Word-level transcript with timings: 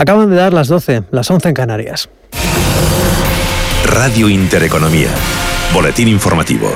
Acaban 0.00 0.30
de 0.30 0.36
dar 0.36 0.54
las 0.54 0.68
12, 0.68 1.02
las 1.10 1.30
11 1.30 1.48
en 1.50 1.54
Canarias. 1.54 2.08
Radio 4.02 4.30
Intereconomía. 4.30 5.10
Boletín 5.74 6.08
informativo. 6.08 6.72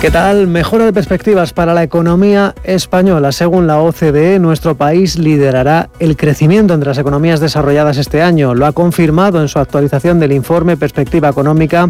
¿Qué 0.00 0.10
tal? 0.10 0.48
Mejora 0.48 0.84
de 0.84 0.92
perspectivas 0.92 1.52
para 1.52 1.72
la 1.74 1.84
economía 1.84 2.56
española. 2.64 3.30
Según 3.30 3.68
la 3.68 3.78
OCDE, 3.78 4.40
nuestro 4.40 4.74
país 4.74 5.16
liderará 5.16 5.90
el 6.00 6.16
crecimiento 6.16 6.74
entre 6.74 6.88
las 6.88 6.98
economías 6.98 7.38
desarrolladas 7.38 7.98
este 7.98 8.20
año. 8.20 8.52
Lo 8.56 8.66
ha 8.66 8.72
confirmado 8.72 9.40
en 9.40 9.46
su 9.46 9.60
actualización 9.60 10.18
del 10.18 10.32
informe 10.32 10.76
Perspectiva 10.76 11.28
Económica. 11.28 11.88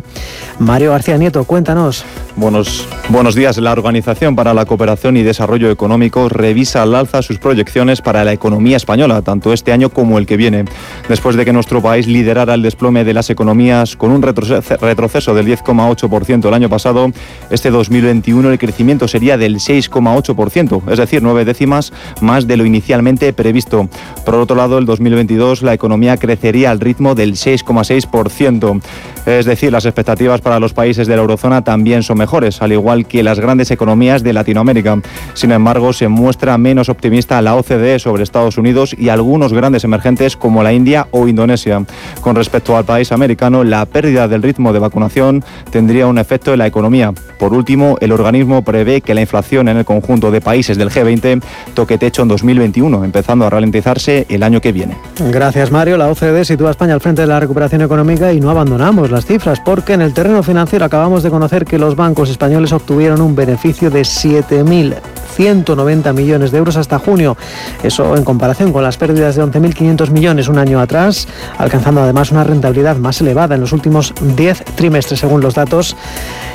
Mario 0.58 0.90
García 0.90 1.16
Nieto, 1.16 1.42
cuéntanos. 1.44 2.04
Buenos, 2.36 2.88
buenos 3.08 3.34
días. 3.34 3.58
La 3.58 3.72
Organización 3.72 4.36
para 4.36 4.54
la 4.54 4.64
Cooperación 4.66 5.16
y 5.16 5.22
Desarrollo 5.22 5.70
Económico 5.70 6.28
revisa 6.28 6.82
al 6.82 6.94
alza 6.94 7.22
sus 7.22 7.38
proyecciones 7.38 8.00
para 8.02 8.24
la 8.24 8.32
economía 8.32 8.76
española, 8.76 9.22
tanto 9.22 9.52
este 9.52 9.72
año 9.72 9.88
como 9.90 10.18
el 10.18 10.26
que 10.26 10.36
viene. 10.36 10.64
Después 11.08 11.36
de 11.36 11.44
que 11.44 11.52
nuestro 11.52 11.80
país 11.80 12.06
liderara 12.06 12.54
el 12.54 12.62
desplome 12.62 13.04
de 13.04 13.14
las 13.14 13.30
economías 13.30 13.96
con 13.96 14.10
un 14.10 14.20
retroceso 14.20 15.34
del 15.34 15.46
10,8% 15.46 16.48
el 16.48 16.54
año 16.54 16.68
pasado, 16.68 17.10
este 17.50 17.70
2020 17.70 18.04
2021 18.04 18.50
el 18.50 18.58
crecimiento 18.58 19.08
sería 19.08 19.36
del 19.36 19.56
6,8%, 19.56 20.90
es 20.90 20.98
decir, 20.98 21.22
nueve 21.22 21.44
décimas 21.44 21.92
más 22.20 22.46
de 22.46 22.56
lo 22.56 22.64
inicialmente 22.64 23.32
previsto. 23.32 23.88
Por 24.24 24.34
otro 24.34 24.56
lado, 24.56 24.78
el 24.78 24.84
2022 24.84 25.62
la 25.62 25.74
economía 25.74 26.16
crecería 26.16 26.70
al 26.70 26.80
ritmo 26.80 27.14
del 27.14 27.34
6,6%. 27.34 28.82
Es 29.26 29.46
decir, 29.46 29.72
las 29.72 29.86
expectativas 29.86 30.40
para 30.40 30.60
los 30.60 30.74
países 30.74 31.06
de 31.06 31.16
la 31.16 31.22
eurozona 31.22 31.62
también 31.62 32.02
son 32.02 32.18
mejores, 32.24 32.62
al 32.62 32.72
igual 32.72 33.04
que 33.04 33.22
las 33.22 33.38
grandes 33.38 33.70
economías 33.70 34.22
de 34.22 34.32
Latinoamérica. 34.32 34.98
Sin 35.34 35.52
embargo, 35.52 35.92
se 35.92 36.08
muestra 36.08 36.56
menos 36.56 36.88
optimista 36.88 37.42
la 37.42 37.54
OCDE 37.54 37.98
sobre 37.98 38.22
Estados 38.22 38.56
Unidos 38.56 38.96
y 38.96 39.10
algunos 39.10 39.52
grandes 39.52 39.84
emergentes 39.84 40.38
como 40.38 40.62
la 40.62 40.72
India 40.72 41.06
o 41.10 41.28
Indonesia. 41.28 41.84
Con 42.22 42.34
respecto 42.34 42.78
al 42.78 42.86
país 42.86 43.12
americano, 43.12 43.62
la 43.62 43.84
pérdida 43.84 44.26
del 44.26 44.42
ritmo 44.42 44.72
de 44.72 44.78
vacunación 44.78 45.44
tendría 45.70 46.06
un 46.06 46.16
efecto 46.16 46.54
en 46.54 46.60
la 46.60 46.66
economía. 46.66 47.12
Por 47.38 47.52
último, 47.52 47.98
el 48.00 48.10
organismo 48.10 48.64
prevé 48.64 49.02
que 49.02 49.12
la 49.12 49.20
inflación 49.20 49.68
en 49.68 49.76
el 49.76 49.84
conjunto 49.84 50.30
de 50.30 50.40
países 50.40 50.78
del 50.78 50.88
G20 50.88 51.42
toque 51.74 51.98
techo 51.98 52.22
en 52.22 52.28
2021, 52.28 53.04
empezando 53.04 53.44
a 53.44 53.50
ralentizarse 53.50 54.24
el 54.30 54.42
año 54.42 54.62
que 54.62 54.72
viene. 54.72 54.96
Gracias, 55.30 55.70
Mario. 55.70 55.98
La 55.98 56.08
OCDE 56.08 56.46
sitúa 56.46 56.68
a 56.68 56.70
España 56.70 56.94
al 56.94 57.02
frente 57.02 57.20
de 57.20 57.28
la 57.28 57.38
recuperación 57.38 57.82
económica 57.82 58.32
y 58.32 58.40
no 58.40 58.48
abandonamos 58.48 59.10
las 59.10 59.26
cifras, 59.26 59.60
porque 59.60 59.92
en 59.92 60.00
el 60.00 60.14
terreno 60.14 60.42
financiero 60.42 60.84
acabamos 60.86 61.22
de 61.22 61.30
conocer 61.30 61.64
que 61.64 61.78
los 61.78 61.96
bancos 61.96 62.13
españoles 62.22 62.72
obtuvieron 62.72 63.20
un 63.20 63.34
beneficio 63.34 63.90
de 63.90 64.02
7.000 64.02 65.13
190 65.34 66.12
millones 66.12 66.50
de 66.50 66.58
euros 66.58 66.76
hasta 66.76 66.98
junio. 66.98 67.36
Eso 67.82 68.16
en 68.16 68.24
comparación 68.24 68.72
con 68.72 68.82
las 68.82 68.96
pérdidas 68.96 69.36
de 69.36 69.42
11.500 69.42 70.10
millones 70.10 70.48
un 70.48 70.58
año 70.58 70.80
atrás, 70.80 71.28
alcanzando 71.58 72.02
además 72.02 72.30
una 72.30 72.44
rentabilidad 72.44 72.96
más 72.96 73.20
elevada 73.20 73.54
en 73.54 73.60
los 73.60 73.72
últimos 73.72 74.14
10 74.36 74.64
trimestres, 74.76 75.20
según 75.20 75.40
los 75.40 75.54
datos 75.54 75.96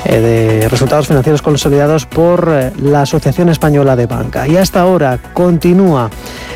eh, 0.05 0.19
de 0.19 0.69
resultados 0.69 1.07
financieros 1.07 1.41
consolidados 1.41 2.05
por 2.05 2.47
eh, 2.49 2.71
la 2.81 3.01
Asociación 3.01 3.49
Española 3.49 3.95
de 3.95 4.05
Banca. 4.05 4.47
Y 4.47 4.57
hasta 4.57 4.81
ahora 4.81 5.19
continúa 5.33 6.09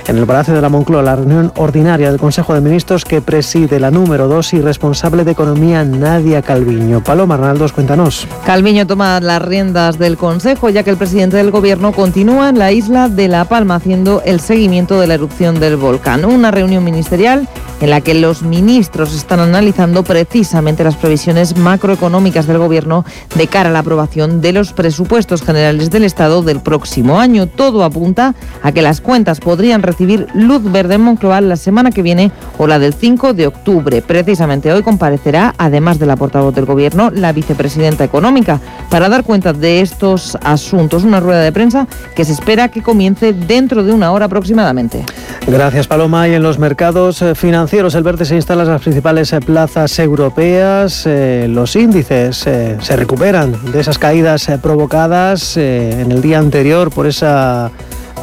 en 0.08 0.18
el 0.18 0.26
Palacio 0.26 0.54
de 0.54 0.62
la 0.62 0.70
Moncloa 0.70 1.02
la 1.02 1.16
reunión 1.16 1.52
ordinaria 1.56 2.10
del 2.10 2.20
Consejo 2.20 2.54
de 2.54 2.62
Ministros 2.62 3.06
que 3.06 3.22
preside 3.22 3.80
la 3.80 3.92
número 3.92 4.28
2 4.28 4.54
y 4.54 4.62
responsable 4.62 5.24
de 5.24 5.32
Economía 5.32 5.84
Nadia 5.84 6.42
Calviño. 6.42 7.04
Paloma 7.04 7.36
Arnaldos, 7.36 7.72
cuéntanos. 7.74 8.28
Calviño 8.46 8.86
toma 8.88 9.20
las 9.20 9.42
riendas 9.42 9.98
del 9.98 10.18
Consejo 10.18 10.70
ya 10.70 10.84
que 10.84 10.90
el 10.90 10.98
presidente 10.98 11.38
del 11.38 11.52
Gobierno 11.52 11.92
continúa 11.92 12.13
en 12.16 12.60
la 12.60 12.72
isla 12.72 13.10
de 13.10 13.28
La 13.28 13.46
Palma 13.46 13.76
haciendo 13.76 14.22
el 14.24 14.40
seguimiento 14.40 15.00
de 15.00 15.08
la 15.08 15.16
erupción 15.16 15.60
del 15.60 15.78
volcán. 15.78 16.26
Una 16.26 16.52
reunión 16.52 16.84
ministerial 16.84 17.48
en 17.82 17.90
la 17.90 18.02
que 18.02 18.14
los 18.14 18.44
ministros 18.44 19.16
están 19.16 19.40
analizando 19.40 20.04
precisamente 20.04 20.84
las 20.84 20.96
previsiones 20.96 21.58
macroeconómicas 21.58 22.46
del 22.46 22.60
Gobierno 22.60 23.04
de 23.36 23.48
cara 23.48 23.70
a 23.70 23.74
la 23.74 23.80
aprobación 23.80 24.42
de 24.42 24.54
los 24.54 24.74
presupuestos 24.74 25.42
generales 25.42 25.90
del 25.90 26.04
Estado 26.04 26.44
del 26.44 26.62
próximo 26.62 27.20
año. 27.20 27.48
Todo 27.48 27.84
apunta 27.84 28.36
a 28.62 28.72
que 28.72 28.84
las 28.84 29.02
cuentas 29.02 29.40
podrían 29.40 29.82
recibir 29.82 30.28
luz 30.36 30.64
verde 30.72 30.96
en 30.96 31.02
Moncloa 31.02 31.42
la 31.42 31.58
semana 31.58 31.92
que 31.92 32.04
viene 32.04 32.32
o 32.60 32.68
la 32.68 32.80
del 32.80 32.94
5 32.94 33.34
de 33.34 33.48
octubre. 33.48 34.02
Precisamente 34.04 34.72
hoy 34.72 34.84
comparecerá, 34.84 35.56
además 35.58 35.98
de 36.00 36.06
la 36.06 36.16
portavoz 36.16 36.54
del 36.54 36.66
Gobierno, 36.66 37.10
la 37.10 37.34
vicepresidenta 37.34 38.04
económica 38.04 38.62
para 38.90 39.10
dar 39.10 39.24
cuenta 39.24 39.52
de 39.52 39.82
estos 39.82 40.38
asuntos. 40.44 41.04
Una 41.04 41.20
rueda 41.20 41.42
de 41.42 41.52
prensa 41.52 41.88
que 42.16 42.26
se 42.26 42.34
espera 42.34 42.70
que 42.70 42.82
comience 42.82 43.34
dentro 43.34 43.84
de 43.84 43.92
una 43.92 44.12
hora 44.12 44.26
aproximadamente. 44.26 45.04
Gracias, 45.48 45.88
Paloma. 45.88 46.28
Y 46.28 46.34
en 46.34 46.44
los 46.44 46.58
mercados 46.60 47.22
eh, 47.22 47.36
financieros 47.36 47.96
el 47.96 48.04
verde 48.04 48.26
se 48.26 48.36
instala 48.36 48.64
en 48.64 48.70
las 48.70 48.82
principales 48.82 49.34
eh, 49.34 49.40
plazas 49.40 49.98
europeas. 50.00 51.04
Eh, 51.06 51.48
los 51.50 51.76
índices 51.76 52.38
se 52.38 52.96
recuperan 52.96 53.72
de 53.72 53.80
esas 53.80 53.98
caídas 53.98 54.50
provocadas 54.62 55.58
en 55.58 56.12
el 56.12 56.22
día 56.22 56.40
anterior 56.40 56.92
por 56.92 57.08
esa 57.08 57.72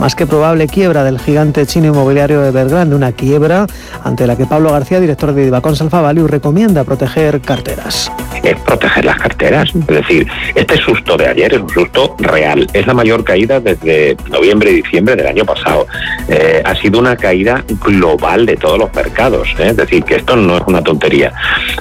más 0.01 0.15
que 0.15 0.27
probable 0.27 0.67
quiebra 0.67 1.05
del 1.05 1.19
gigante 1.19 1.67
chino 1.67 1.89
inmobiliario 1.89 2.43
Evergrande, 2.43 2.97
una 2.97 3.13
quiebra 3.13 3.67
ante 4.03 4.27
la 4.27 4.35
que 4.35 4.47
Pablo 4.47 4.73
García, 4.73 4.99
director 4.99 5.35
de 5.35 5.45
Divacón 5.45 5.75
Alfa 5.79 6.01
Value, 6.01 6.27
recomienda 6.27 6.85
proteger 6.85 7.43
carteras. 7.43 8.11
Es 8.43 8.59
proteger 8.61 9.05
las 9.05 9.19
carteras, 9.19 9.69
es 9.75 9.87
decir, 9.87 10.27
este 10.55 10.79
susto 10.79 11.19
de 11.19 11.29
ayer 11.29 11.53
es 11.53 11.61
un 11.61 11.69
susto 11.69 12.17
real, 12.19 12.67
es 12.73 12.87
la 12.87 12.95
mayor 12.95 13.23
caída 13.25 13.61
desde 13.61 14.17
noviembre 14.31 14.71
y 14.71 14.77
diciembre 14.77 15.17
del 15.17 15.27
año 15.27 15.45
pasado. 15.45 15.87
Eh, 16.29 16.63
ha 16.65 16.75
sido 16.77 16.99
una 16.99 17.15
caída 17.15 17.63
global 17.85 18.47
de 18.47 18.57
todos 18.57 18.79
los 18.79 18.95
mercados, 18.95 19.49
¿eh? 19.59 19.69
es 19.69 19.77
decir, 19.77 20.03
que 20.05 20.17
esto 20.17 20.35
no 20.35 20.57
es 20.57 20.63
una 20.67 20.83
tontería. 20.83 21.31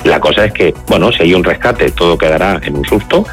La 0.03 0.19
cosa 0.19 0.43
es 0.43 0.51
que, 0.51 0.73
bueno, 0.87 1.09
si 1.13 1.23
hay 1.23 1.33
un 1.33 1.43
rescate, 1.45 1.89
todo 1.91 2.17
quedará 2.17 2.59
en 2.61 2.75
un 2.75 2.83
susto 2.83 3.25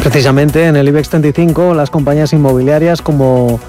Precisamente 0.00 0.64
en 0.64 0.76
el 0.76 0.88
IBEX 0.88 1.10
35 1.10 1.74
las 1.74 1.90
compañías 1.90 2.32
inmobiliarias 2.32 3.02
como 3.02 3.60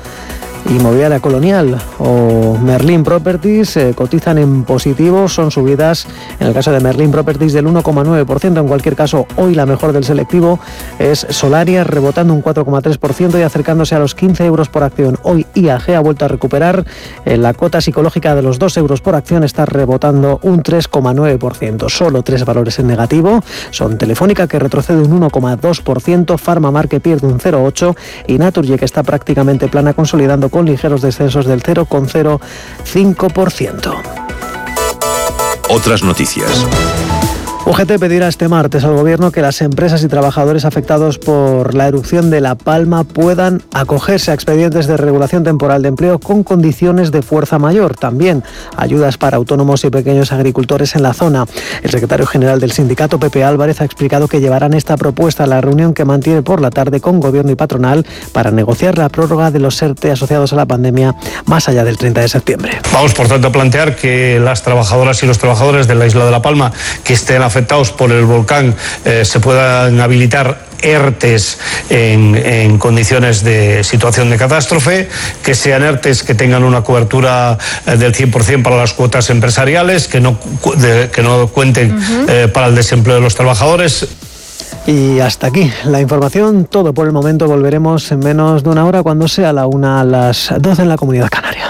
Inmobiliaria 0.71 1.19
Colonial 1.19 1.77
o 1.99 2.57
Merlin 2.57 3.03
Properties 3.03 3.75
eh, 3.75 3.93
cotizan 3.93 4.37
en 4.37 4.63
positivo, 4.63 5.27
son 5.27 5.51
subidas 5.51 6.07
en 6.39 6.47
el 6.47 6.53
caso 6.53 6.71
de 6.71 6.79
Merlin 6.79 7.11
Properties 7.11 7.51
del 7.51 7.65
1,9%, 7.65 8.59
en 8.59 8.67
cualquier 8.67 8.95
caso 8.95 9.27
hoy 9.35 9.53
la 9.53 9.65
mejor 9.65 9.91
del 9.91 10.05
selectivo 10.05 10.59
es 10.97 11.27
Solaria 11.29 11.83
rebotando 11.83 12.33
un 12.33 12.41
4,3% 12.41 13.37
y 13.37 13.41
acercándose 13.41 13.95
a 13.95 13.99
los 13.99 14.15
15 14.15 14.45
euros 14.45 14.69
por 14.69 14.83
acción. 14.83 15.17
Hoy 15.23 15.45
IAG 15.55 15.91
ha 15.91 15.99
vuelto 15.99 16.23
a 16.23 16.29
recuperar 16.29 16.85
eh, 17.25 17.35
la 17.35 17.53
cota 17.53 17.81
psicológica 17.81 18.33
de 18.33 18.41
los 18.41 18.57
2 18.57 18.77
euros 18.77 19.01
por 19.01 19.15
acción, 19.15 19.43
está 19.43 19.65
rebotando 19.65 20.39
un 20.43 20.63
3,9%. 20.63 21.89
Solo 21.89 22.23
tres 22.23 22.45
valores 22.45 22.79
en 22.79 22.87
negativo 22.87 23.43
son 23.71 23.97
Telefónica 23.97 24.47
que 24.47 24.57
retrocede 24.57 25.01
un 25.01 25.19
1,2%, 25.19 26.37
Pharma 26.37 26.71
que 26.83 27.01
pierde 27.01 27.27
un 27.27 27.39
0,8% 27.39 27.95
y 28.27 28.37
Naturgy 28.37 28.77
que 28.77 28.85
está 28.85 29.03
prácticamente 29.03 29.67
plana 29.67 29.93
consolidando 29.93 30.49
con 30.49 30.60
ligeros 30.65 31.01
descensos 31.01 31.45
del 31.45 31.63
0,05%. 31.63 33.93
Otras 35.69 36.03
noticias. 36.03 36.65
UGT 37.63 37.99
pedirá 37.99 38.27
este 38.27 38.47
martes 38.47 38.83
al 38.83 38.95
Gobierno 38.95 39.31
que 39.31 39.41
las 39.41 39.61
empresas 39.61 40.03
y 40.03 40.07
trabajadores 40.07 40.65
afectados 40.65 41.19
por 41.19 41.75
la 41.75 41.87
erupción 41.87 42.31
de 42.31 42.41
La 42.41 42.55
Palma 42.55 43.03
puedan 43.03 43.61
acogerse 43.71 44.31
a 44.31 44.33
expedientes 44.33 44.87
de 44.87 44.97
regulación 44.97 45.43
temporal 45.43 45.83
de 45.83 45.89
empleo 45.89 46.17
con 46.17 46.43
condiciones 46.43 47.11
de 47.11 47.21
fuerza 47.21 47.59
mayor. 47.59 47.95
También 47.95 48.43
ayudas 48.77 49.17
para 49.17 49.37
autónomos 49.37 49.85
y 49.85 49.91
pequeños 49.91 50.31
agricultores 50.31 50.95
en 50.95 51.03
la 51.03 51.13
zona. 51.13 51.45
El 51.83 51.91
secretario 51.91 52.25
general 52.25 52.59
del 52.59 52.71
sindicato, 52.71 53.19
Pepe 53.19 53.43
Álvarez, 53.43 53.79
ha 53.79 53.85
explicado 53.85 54.27
que 54.27 54.41
llevarán 54.41 54.73
esta 54.73 54.97
propuesta 54.97 55.43
a 55.43 55.47
la 55.47 55.61
reunión 55.61 55.93
que 55.93 56.03
mantiene 56.03 56.41
por 56.41 56.61
la 56.61 56.71
tarde 56.71 56.99
con 56.99 57.19
Gobierno 57.19 57.51
y 57.51 57.55
patronal 57.55 58.07
para 58.31 58.49
negociar 58.49 58.97
la 58.97 59.09
prórroga 59.09 59.51
de 59.51 59.59
los 59.59 59.79
ERTE 59.79 60.11
asociados 60.11 60.51
a 60.51 60.55
la 60.55 60.65
pandemia 60.65 61.15
más 61.45 61.69
allá 61.69 61.83
del 61.83 61.97
30 61.97 62.21
de 62.21 62.27
septiembre. 62.27 62.79
Vamos, 62.91 63.13
por 63.13 63.27
tanto, 63.27 63.49
a 63.49 63.51
plantear 63.51 63.95
que 63.95 64.39
las 64.39 64.63
trabajadoras 64.63 65.21
y 65.21 65.27
los 65.27 65.37
trabajadores 65.37 65.87
de 65.87 65.93
la 65.93 66.07
isla 66.07 66.25
de 66.25 66.31
La 66.31 66.41
Palma 66.41 66.71
que 67.03 67.13
estén 67.13 67.50
afectados 67.51 67.91
por 67.91 68.11
el 68.11 68.23
volcán 68.23 68.73
eh, 69.03 69.25
se 69.25 69.41
puedan 69.41 69.99
habilitar 69.99 70.65
ERTES 70.81 71.59
en, 71.89 72.77
condiciones 72.77 73.43
de 73.43 73.83
situación 73.83 74.29
de 74.29 74.37
catástrofe, 74.37 75.09
que 75.43 75.53
sean 75.53 75.83
ERTES 75.83 76.23
que 76.23 76.33
tengan 76.33 76.63
una 76.63 76.81
cobertura 76.81 77.57
eh, 77.85 77.97
del 77.97 78.15
100% 78.15 78.63
para 78.63 78.77
las 78.77 78.93
cuotas 78.93 79.29
empresariales, 79.29 80.07
que 80.07 80.21
no, 80.21 80.39
que 80.39 81.21
no 81.21 81.47
cuenten 81.47 81.99
eh, 82.27 82.47
para 82.51 82.67
el 82.67 82.75
desempleo 82.75 83.15
de 83.17 83.21
los 83.21 83.35
trabajadores. 83.35 84.07
Y 84.87 85.19
hasta 85.19 85.47
aquí 85.47 85.71
la 85.83 85.99
información, 85.99 86.65
todo 86.65 86.93
por 86.93 87.05
el 87.05 87.13
momento. 87.13 87.47
Volveremos 87.47 88.11
en 88.11 88.19
menos 88.19 88.63
de 88.63 88.69
una 88.69 88.85
hora 88.85 89.03
cuando 89.03 89.27
sea 89.27 89.53
la 89.53 89.67
una 89.67 89.99
a 89.99 90.03
las 90.03 90.51
12 90.57 90.81
en 90.81 90.89
la 90.89 90.95
comunidad 90.95 91.29
canaria. 91.29 91.69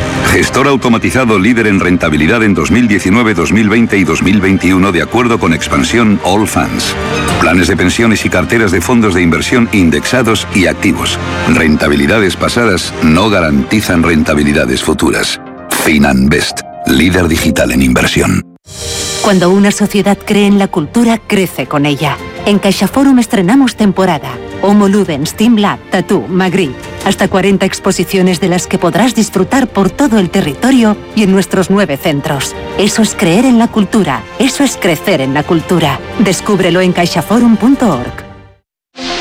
gestor 0.27 0.67
automatizado 0.67 1.39
líder 1.39 1.67
en 1.67 1.79
rentabilidad 1.79 2.43
en 2.43 2.53
2019, 2.53 3.33
2020 3.33 3.97
y 3.97 4.03
2021 4.03 4.91
de 4.91 5.01
acuerdo 5.01 5.39
con 5.39 5.53
expansión 5.53 6.19
All 6.23 6.47
Funds. 6.47 6.95
Planes 7.39 7.67
de 7.67 7.77
pensiones 7.77 8.25
y 8.25 8.29
carteras 8.29 8.71
de 8.71 8.81
fondos 8.81 9.13
de 9.13 9.21
inversión 9.21 9.69
indexados 9.71 10.47
y 10.55 10.67
activos. 10.67 11.17
Rentabilidades 11.53 12.35
pasadas 12.35 12.93
no 13.03 13.29
garantizan 13.29 14.03
rentabilidades 14.03 14.83
futuras. 14.83 15.39
FinanBest, 15.83 16.61
líder 16.87 17.27
digital 17.27 17.71
en 17.71 17.81
inversión. 17.81 18.43
Cuando 19.21 19.49
una 19.49 19.71
sociedad 19.71 20.17
cree 20.17 20.47
en 20.47 20.59
la 20.59 20.67
cultura, 20.67 21.19
crece 21.19 21.67
con 21.67 21.85
ella. 21.85 22.17
En 22.45 22.57
CaixaForum 22.57 23.19
estrenamos 23.19 23.75
temporada. 23.75 24.31
Homo 24.63 24.87
Ludens, 24.87 25.35
Team 25.35 25.57
Lab, 25.57 25.79
Tattoo, 25.91 26.27
Magritte. 26.27 26.79
Hasta 27.05 27.27
40 27.27 27.65
exposiciones 27.65 28.39
de 28.39 28.49
las 28.49 28.65
que 28.67 28.79
podrás 28.79 29.13
disfrutar 29.13 29.67
por 29.67 29.91
todo 29.91 30.17
el 30.19 30.29
territorio 30.29 30.97
y 31.15 31.23
en 31.23 31.31
nuestros 31.31 31.69
nueve 31.69 31.97
centros. 31.97 32.55
Eso 32.79 33.03
es 33.03 33.13
creer 33.15 33.45
en 33.45 33.59
la 33.59 33.67
cultura. 33.67 34.23
Eso 34.39 34.63
es 34.63 34.75
crecer 34.75 35.21
en 35.21 35.33
la 35.33 35.43
cultura. 35.43 35.99
Descúbrelo 36.19 36.81
en 36.81 36.93
caixaforum.org. 36.93 38.20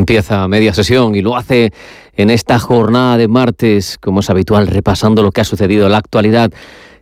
Empieza 0.00 0.48
media 0.48 0.72
sesión 0.72 1.14
y 1.14 1.20
lo 1.20 1.36
hace 1.36 1.74
en 2.16 2.30
esta 2.30 2.58
jornada 2.58 3.18
de 3.18 3.28
martes, 3.28 3.98
como 4.00 4.20
es 4.20 4.30
habitual, 4.30 4.66
repasando 4.66 5.22
lo 5.22 5.30
que 5.30 5.42
ha 5.42 5.44
sucedido 5.44 5.84
en 5.84 5.92
la 5.92 5.98
actualidad. 5.98 6.50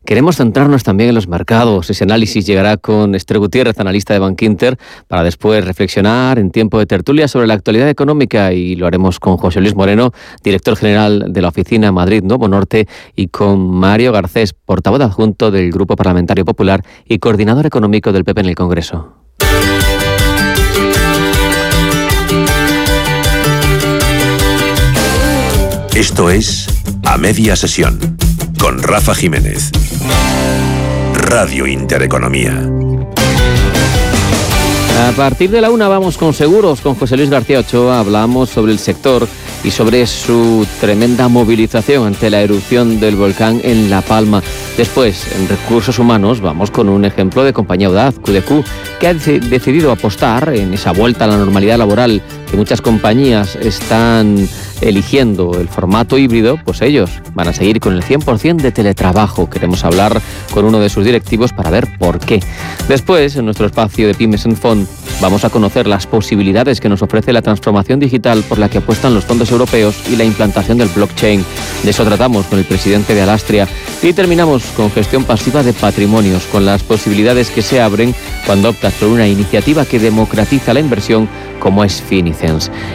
Queremos 0.05 0.35
centrarnos 0.35 0.83
también 0.83 1.11
en 1.11 1.15
los 1.15 1.29
mercados. 1.29 1.91
Ese 1.91 2.03
análisis 2.03 2.45
llegará 2.45 2.77
con 2.77 3.15
Esther 3.15 3.39
Gutiérrez, 3.39 3.79
analista 3.79 4.15
de 4.15 4.19
Bankinter, 4.19 4.79
para 5.07 5.23
después 5.23 5.65
reflexionar 5.65 6.41
en 6.41 6.51
tiempo 6.51 6.81
de 6.81 6.87
tertulia 6.87 7.29
sobre 7.29 7.47
la 7.47 7.55
actualidad 7.55 7.89
económica 7.89 8.53
y 8.53 8.75
lo 8.75 8.89
haremos 8.89 9.21
con 9.21 9.37
José 9.37 9.61
Luis 9.61 9.77
Moreno, 9.77 10.11
director 10.43 10.77
general 10.77 11.27
de 11.29 11.41
la 11.41 11.49
oficina 11.49 11.93
Madrid 11.93 12.25
Nuevo 12.25 12.49
Norte, 12.49 12.89
y 13.15 13.29
con 13.29 13.71
Mario 13.71 14.11
Garcés, 14.11 14.55
portavoz 14.55 15.03
adjunto 15.03 15.53
del 15.53 15.71
Grupo 15.71 15.95
Parlamentario 15.95 16.45
Popular 16.45 16.83
y 17.05 17.21
coordinador 17.21 17.65
económico 17.65 18.11
del 18.11 18.25
PP 18.25 18.41
en 18.41 18.49
el 18.49 18.55
Congreso. 18.57 19.15
Esto 25.99 26.31
es 26.31 26.69
A 27.07 27.19
Media 27.19 27.57
Sesión 27.57 27.99
con 28.61 28.81
Rafa 28.81 29.17
Jiménez. 29.17 29.73
Radio 31.13 31.67
Intereconomía. 31.67 32.71
A 35.09 35.11
partir 35.17 35.51
de 35.51 35.61
la 35.61 35.71
una 35.71 35.89
vamos 35.89 36.17
con 36.17 36.35
seguros 36.35 36.83
con 36.83 36.95
José 36.95 37.17
Luis 37.17 37.31
García 37.31 37.59
Ochoa. 37.59 37.99
Hablamos 37.99 38.49
sobre 38.49 38.71
el 38.71 38.79
sector 38.79 39.27
y 39.65 39.73
sobre 39.73 40.07
su 40.07 40.65
tremenda 40.81 41.27
movilización 41.27 42.07
ante 42.07 42.31
la 42.31 42.43
erupción 42.43 43.01
del 43.01 43.17
volcán 43.17 43.61
en 43.65 43.91
La 43.91 44.01
Palma. 44.01 44.41
Después, 44.77 45.27
en 45.37 45.49
recursos 45.49 45.99
humanos, 45.99 46.41
vamos 46.41 46.71
con 46.71 46.89
un 46.89 47.05
ejemplo 47.05 47.43
de 47.43 47.53
compañía 47.53 47.89
audaz, 47.89 48.15
QDQ, 48.21 48.65
que 49.01 49.09
ha 49.09 49.15
decidido 49.15 49.91
apostar 49.91 50.55
en 50.55 50.73
esa 50.75 50.93
vuelta 50.93 51.25
a 51.25 51.29
la 51.29 51.37
normalidad 51.37 51.79
laboral 51.79 52.23
que 52.51 52.57
muchas 52.57 52.81
compañías 52.81 53.57
están 53.57 54.49
eligiendo 54.81 55.59
el 55.61 55.69
formato 55.69 56.19
híbrido, 56.19 56.59
pues 56.65 56.83
ellos 56.83 57.11
van 57.35 57.49
a 57.49 57.53
seguir 57.53 57.81
con 57.81 57.95
el 57.95 58.03
100% 58.03 58.57
de 58.57 58.73
teletrabajo. 58.73 59.51
Queremos 59.51 59.85
hablar 59.85 60.21
con 60.53 60.65
uno 60.65 60.79
de 60.79 60.89
sus 60.89 61.05
directivos 61.05 61.53
para 61.53 61.71
ver 61.71 61.99
por 61.99 62.19
qué. 62.19 62.41
Después, 62.89 63.37
en 63.37 63.45
nuestro 63.45 63.67
espacio 63.67 64.07
de 64.07 64.15
Pymes 64.15 64.47
en 64.47 64.57
Fond, 64.57 64.87
vamos 65.21 65.45
a 65.45 65.51
conocer 65.51 65.87
las 65.87 66.07
posibilidades 66.07 66.81
que 66.81 66.89
nos 66.89 67.03
ofrece 67.03 67.33
la 67.33 67.43
transformación 67.43 68.01
digital 68.01 68.43
por 68.49 68.59
la 68.59 68.69
que 68.69 68.79
apuestan 68.79 69.15
los 69.15 69.25
fondos 69.25 69.51
europeos 69.51 69.97
y 70.11 70.17
la 70.17 70.25
implantación 70.25 70.79
del 70.79 70.89
blockchain. 70.89 71.45
De 71.83 71.91
eso 71.91 72.05
tratamos 72.05 72.47
con 72.47 72.59
el 72.59 72.65
presidente 72.65 73.15
de 73.15 73.23
Alastria. 73.23 73.69
Y 74.03 74.13
terminamos 74.13 74.63
con 74.77 74.91
gestión 74.91 75.25
pasiva 75.25 75.63
de 75.63 75.73
patrimonios, 75.73 76.45
con 76.45 76.65
las 76.65 76.83
posibilidades 76.83 77.51
que 77.51 77.63
se 77.63 77.81
abren 77.81 78.15
cuando 78.47 78.71
optas 78.71 78.95
por 78.95 79.09
una 79.09 79.27
iniciativa 79.27 79.85
que 79.85 79.99
democratiza 79.99 80.73
la 80.73 80.81
inversión 80.81 81.29
como 81.59 81.85
es 81.85 82.01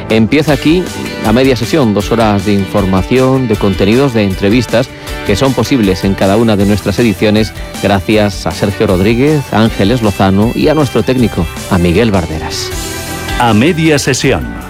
Empieza 0.10 0.54
aquí 0.54 0.84
a 1.26 1.34
media 1.34 1.56
sesión, 1.56 1.94
dos 1.94 2.12
horas 2.12 2.46
de 2.46 2.54
información, 2.54 3.48
de 3.48 3.56
contenidos, 3.56 4.14
de 4.14 4.24
entrevistas 4.24 4.90
que 5.26 5.36
son 5.36 5.54
posibles 5.54 6.04
en 6.04 6.14
cada 6.14 6.38
una 6.38 6.56
de 6.56 6.66
nuestras 6.66 7.00
ediciones 7.00 7.54
gracias 7.82 8.46
a 8.46 8.52
Sergio 8.52 8.88
Rodríguez, 8.88 9.42
a 9.52 9.62
Ángeles 9.62 10.02
Lozano 10.02 10.52
y 10.56 10.68
a 10.68 10.74
nuestro 10.74 11.04
técnico, 11.04 11.46
a 11.72 11.78
Miguel 11.78 12.12
Barderas. 12.12 12.70
A 13.40 13.54
media 13.54 14.00
sesión 14.00 14.62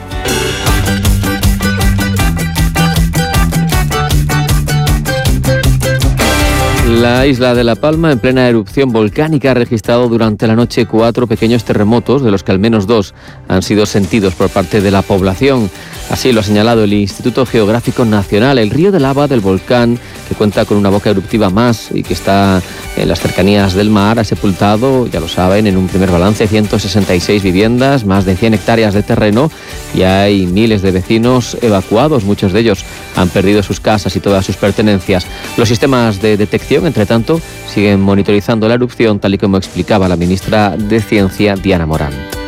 La 7.01 7.25
isla 7.25 7.55
de 7.55 7.63
La 7.63 7.75
Palma, 7.75 8.11
en 8.11 8.19
plena 8.19 8.47
erupción 8.47 8.91
volcánica, 8.91 9.51
ha 9.51 9.53
registrado 9.55 10.07
durante 10.07 10.47
la 10.47 10.55
noche 10.55 10.85
cuatro 10.85 11.27
pequeños 11.27 11.63
terremotos, 11.63 12.23
de 12.23 12.31
los 12.31 12.43
que 12.43 12.51
al 12.51 12.59
menos 12.59 12.87
dos 12.87 13.13
han 13.47 13.61
sido 13.61 13.85
sentidos 13.85 14.35
por 14.35 14.49
parte 14.49 14.79
de 14.79 14.91
la 14.91 15.01
población. 15.01 15.69
Así 16.09 16.31
lo 16.31 16.41
ha 16.41 16.43
señalado 16.43 16.83
el 16.83 16.93
Instituto 16.93 17.45
Geográfico 17.45 18.05
Nacional. 18.05 18.59
El 18.59 18.69
río 18.69 18.91
de 18.91 18.99
lava 18.99 19.27
del 19.27 19.39
volcán, 19.39 19.97
que 20.27 20.35
cuenta 20.35 20.65
con 20.65 20.77
una 20.77 20.89
boca 20.89 21.09
eruptiva 21.09 21.49
más 21.49 21.89
y 21.93 22.03
que 22.03 22.13
está 22.13 22.61
en 22.95 23.07
las 23.07 23.19
cercanías 23.19 23.73
del 23.73 23.89
mar, 23.89 24.19
ha 24.19 24.23
sepultado, 24.23 25.07
ya 25.07 25.19
lo 25.19 25.27
saben, 25.27 25.65
en 25.65 25.75
un 25.75 25.87
primer 25.87 26.11
balance 26.11 26.47
166 26.47 27.41
viviendas, 27.41 28.05
más 28.05 28.25
de 28.25 28.35
100 28.35 28.53
hectáreas 28.53 28.93
de 28.93 29.01
terreno 29.01 29.49
y 29.95 30.03
hay 30.03 30.45
miles 30.45 30.81
de 30.81 30.91
vecinos 30.91 31.57
evacuados. 31.61 32.23
Muchos 32.23 32.53
de 32.53 32.59
ellos 32.59 32.85
han 33.15 33.29
perdido 33.29 33.63
sus 33.63 33.79
casas 33.79 34.15
y 34.15 34.19
todas 34.19 34.45
sus 34.45 34.57
pertenencias. 34.57 35.25
Los 35.57 35.69
sistemas 35.69 36.21
de 36.21 36.37
detección, 36.37 36.85
entre 36.85 37.05
tanto, 37.05 37.41
siguen 37.73 38.01
monitorizando 38.01 38.67
la 38.67 38.75
erupción, 38.75 39.19
tal 39.19 39.33
y 39.33 39.37
como 39.37 39.57
explicaba 39.57 40.07
la 40.07 40.15
ministra 40.15 40.75
de 40.77 41.01
Ciencia, 41.01 41.55
Diana 41.55 41.85
Morán. 41.85 42.42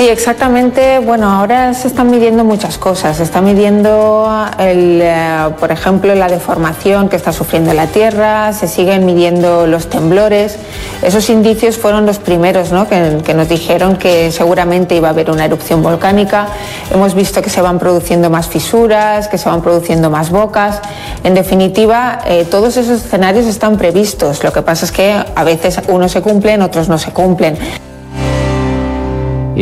Sí, 0.00 0.08
exactamente. 0.08 0.98
Bueno, 0.98 1.30
ahora 1.30 1.74
se 1.74 1.86
están 1.86 2.10
midiendo 2.10 2.42
muchas 2.42 2.78
cosas. 2.78 3.18
Se 3.18 3.22
está 3.22 3.42
midiendo, 3.42 4.34
eh, 4.58 5.50
por 5.60 5.70
ejemplo, 5.70 6.14
la 6.14 6.26
deformación 6.26 7.10
que 7.10 7.16
está 7.16 7.34
sufriendo 7.34 7.74
la 7.74 7.86
Tierra, 7.86 8.54
se 8.54 8.66
siguen 8.66 9.04
midiendo 9.04 9.66
los 9.66 9.90
temblores. 9.90 10.56
Esos 11.02 11.28
indicios 11.28 11.76
fueron 11.76 12.06
los 12.06 12.18
primeros 12.18 12.72
¿no? 12.72 12.88
que, 12.88 13.34
nos 13.34 13.50
dijeron 13.50 13.96
que 13.96 14.32
seguramente 14.32 14.96
iba 14.96 15.08
a 15.08 15.10
haber 15.10 15.30
una 15.30 15.44
erupción 15.44 15.82
volcánica. 15.82 16.46
Hemos 16.90 17.14
visto 17.14 17.42
que 17.42 17.50
se 17.50 17.60
van 17.60 17.78
produciendo 17.78 18.30
más 18.30 18.48
fisuras, 18.48 19.28
que 19.28 19.36
se 19.36 19.50
van 19.50 19.60
produciendo 19.60 20.08
más 20.08 20.30
bocas. 20.30 20.80
En 21.24 21.34
definitiva, 21.34 22.20
eh, 22.24 22.46
todos 22.50 22.78
esos 22.78 23.04
escenarios 23.04 23.44
están 23.44 23.76
previstos. 23.76 24.42
Lo 24.44 24.50
que 24.50 24.62
pasa 24.62 24.86
es 24.86 24.92
que 24.92 25.12
a 25.12 25.44
veces 25.44 25.78
unos 25.88 26.12
se 26.12 26.22
cumplen, 26.22 26.62
otros 26.62 26.88
no 26.88 26.96
se 26.96 27.10
cumplen. 27.10 27.89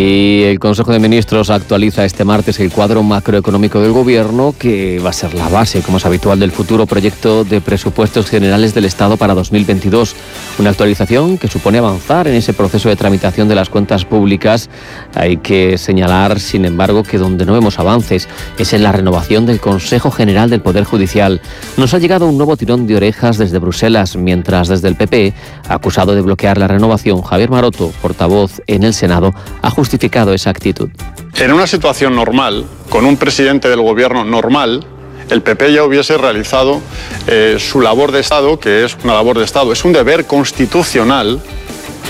Y 0.00 0.44
el 0.44 0.60
Consejo 0.60 0.92
de 0.92 1.00
Ministros 1.00 1.50
actualiza 1.50 2.04
este 2.04 2.24
martes 2.24 2.60
el 2.60 2.70
cuadro 2.70 3.02
macroeconómico 3.02 3.80
del 3.80 3.90
Gobierno, 3.90 4.54
que 4.56 5.00
va 5.00 5.10
a 5.10 5.12
ser 5.12 5.34
la 5.34 5.48
base, 5.48 5.82
como 5.82 5.98
es 5.98 6.06
habitual, 6.06 6.38
del 6.38 6.52
futuro 6.52 6.86
proyecto 6.86 7.42
de 7.42 7.60
presupuestos 7.60 8.30
generales 8.30 8.74
del 8.74 8.84
Estado 8.84 9.16
para 9.16 9.34
2022. 9.34 10.14
Una 10.58 10.70
actualización 10.70 11.38
que 11.38 11.46
supone 11.46 11.78
avanzar 11.78 12.26
en 12.26 12.34
ese 12.34 12.52
proceso 12.52 12.88
de 12.88 12.96
tramitación 12.96 13.48
de 13.48 13.54
las 13.54 13.68
cuentas 13.68 14.04
públicas. 14.04 14.68
Hay 15.14 15.36
que 15.36 15.78
señalar, 15.78 16.40
sin 16.40 16.64
embargo, 16.64 17.04
que 17.04 17.16
donde 17.16 17.46
no 17.46 17.52
vemos 17.52 17.78
avances 17.78 18.28
es 18.58 18.72
en 18.72 18.82
la 18.82 18.90
renovación 18.90 19.46
del 19.46 19.60
Consejo 19.60 20.10
General 20.10 20.50
del 20.50 20.60
Poder 20.60 20.82
Judicial. 20.82 21.40
Nos 21.76 21.94
ha 21.94 21.98
llegado 21.98 22.26
un 22.26 22.36
nuevo 22.36 22.56
tirón 22.56 22.88
de 22.88 22.96
orejas 22.96 23.38
desde 23.38 23.60
Bruselas, 23.60 24.16
mientras 24.16 24.66
desde 24.66 24.88
el 24.88 24.96
PP, 24.96 25.32
acusado 25.68 26.16
de 26.16 26.22
bloquear 26.22 26.58
la 26.58 26.66
renovación, 26.66 27.22
Javier 27.22 27.50
Maroto, 27.50 27.92
portavoz 28.02 28.60
en 28.66 28.82
el 28.82 28.94
Senado, 28.94 29.32
ha 29.62 29.70
justificado 29.70 30.34
esa 30.34 30.50
actitud. 30.50 30.90
En 31.36 31.52
una 31.52 31.68
situación 31.68 32.16
normal, 32.16 32.64
con 32.88 33.04
un 33.04 33.16
presidente 33.16 33.68
del 33.68 33.80
gobierno 33.80 34.24
normal, 34.24 34.84
el 35.30 35.42
PP 35.42 35.72
ya 35.72 35.84
hubiese 35.84 36.16
realizado 36.16 36.80
eh, 37.26 37.56
su 37.58 37.80
labor 37.80 38.12
de 38.12 38.20
Estado, 38.20 38.58
que 38.58 38.84
es 38.84 38.96
una 39.04 39.14
labor 39.14 39.38
de 39.38 39.44
Estado, 39.44 39.72
es 39.72 39.84
un 39.84 39.92
deber 39.92 40.26
constitucional 40.26 41.40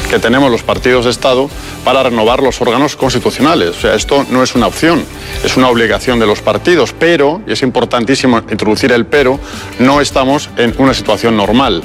que 0.09 0.19
tenemos 0.19 0.51
los 0.51 0.63
partidos 0.63 1.05
de 1.05 1.11
Estado 1.11 1.51
para 1.85 2.03
renovar 2.03 2.43
los 2.43 2.61
órganos 2.61 2.97
constitucionales. 2.97 3.71
O 3.71 3.81
sea, 3.81 3.95
esto 3.95 4.25
no 4.31 4.43
es 4.43 4.55
una 4.55 4.67
opción, 4.67 5.05
es 5.45 5.57
una 5.57 5.69
obligación 5.69 6.19
de 6.19 6.27
los 6.27 6.41
partidos, 6.41 6.95
pero, 6.99 7.43
y 7.47 7.53
es 7.53 7.63
importantísimo 7.63 8.39
introducir 8.51 8.93
el 8.93 9.07
pero, 9.07 9.39
no 9.79 10.01
estamos 10.01 10.49
en 10.57 10.75
una 10.79 10.95
situación 10.95 11.37
normal. 11.37 11.83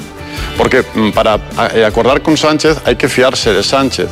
Porque 0.56 0.84
mm, 0.94 1.10
para 1.10 1.38
eh, 1.74 1.84
acordar 1.84 2.22
con 2.22 2.36
Sánchez 2.36 2.78
hay 2.84 2.96
que 2.96 3.08
fiarse 3.08 3.52
de 3.52 3.62
Sánchez. 3.62 4.08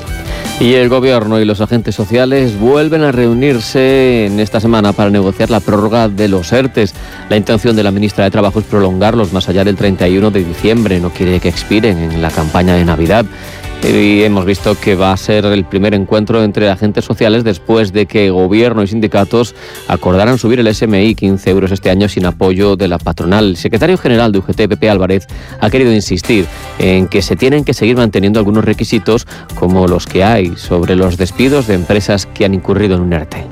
Y 0.62 0.74
el 0.74 0.88
gobierno 0.88 1.40
y 1.40 1.44
los 1.44 1.60
agentes 1.60 1.92
sociales 1.96 2.56
vuelven 2.56 3.02
a 3.02 3.10
reunirse 3.10 4.26
en 4.26 4.38
esta 4.38 4.60
semana 4.60 4.92
para 4.92 5.10
negociar 5.10 5.50
la 5.50 5.58
prórroga 5.58 6.08
de 6.08 6.28
los 6.28 6.52
ERTES. 6.52 6.94
La 7.28 7.36
intención 7.36 7.74
de 7.74 7.82
la 7.82 7.90
ministra 7.90 8.22
de 8.22 8.30
Trabajo 8.30 8.60
es 8.60 8.64
prolongarlos 8.66 9.32
más 9.32 9.48
allá 9.48 9.64
del 9.64 9.74
31 9.74 10.30
de 10.30 10.44
diciembre. 10.44 11.00
No 11.00 11.10
quiere 11.10 11.40
que 11.40 11.48
expiren 11.48 11.98
en 11.98 12.22
la 12.22 12.30
campaña 12.30 12.76
de 12.76 12.84
Navidad 12.84 13.26
y 13.84 14.22
hemos 14.22 14.44
visto 14.44 14.78
que 14.78 14.94
va 14.94 15.12
a 15.12 15.16
ser 15.16 15.44
el 15.44 15.64
primer 15.64 15.94
encuentro 15.94 16.42
entre 16.42 16.70
agentes 16.70 17.04
sociales 17.04 17.42
después 17.42 17.92
de 17.92 18.06
que 18.06 18.30
gobierno 18.30 18.82
y 18.82 18.86
sindicatos 18.86 19.54
acordaran 19.88 20.38
subir 20.38 20.60
el 20.60 20.72
SMI 20.72 21.14
15 21.14 21.50
euros 21.50 21.72
este 21.72 21.90
año 21.90 22.08
sin 22.08 22.24
apoyo 22.26 22.76
de 22.76 22.88
la 22.88 22.98
patronal. 22.98 23.50
El 23.50 23.56
secretario 23.56 23.98
general 23.98 24.30
de 24.30 24.38
UGT, 24.38 24.68
Pepe 24.68 24.88
Álvarez, 24.88 25.26
ha 25.60 25.68
querido 25.68 25.92
insistir 25.92 26.46
en 26.78 27.08
que 27.08 27.22
se 27.22 27.36
tienen 27.36 27.64
que 27.64 27.74
seguir 27.74 27.96
manteniendo 27.96 28.38
algunos 28.38 28.64
requisitos 28.64 29.26
como 29.54 29.88
los 29.88 30.06
que 30.06 30.22
hay 30.22 30.54
sobre 30.56 30.94
los 30.94 31.16
despidos 31.16 31.66
de 31.66 31.74
empresas 31.74 32.26
que 32.26 32.44
han 32.44 32.54
incurrido 32.54 32.94
en 32.96 33.02
un 33.02 33.12
ERTE. 33.12 33.44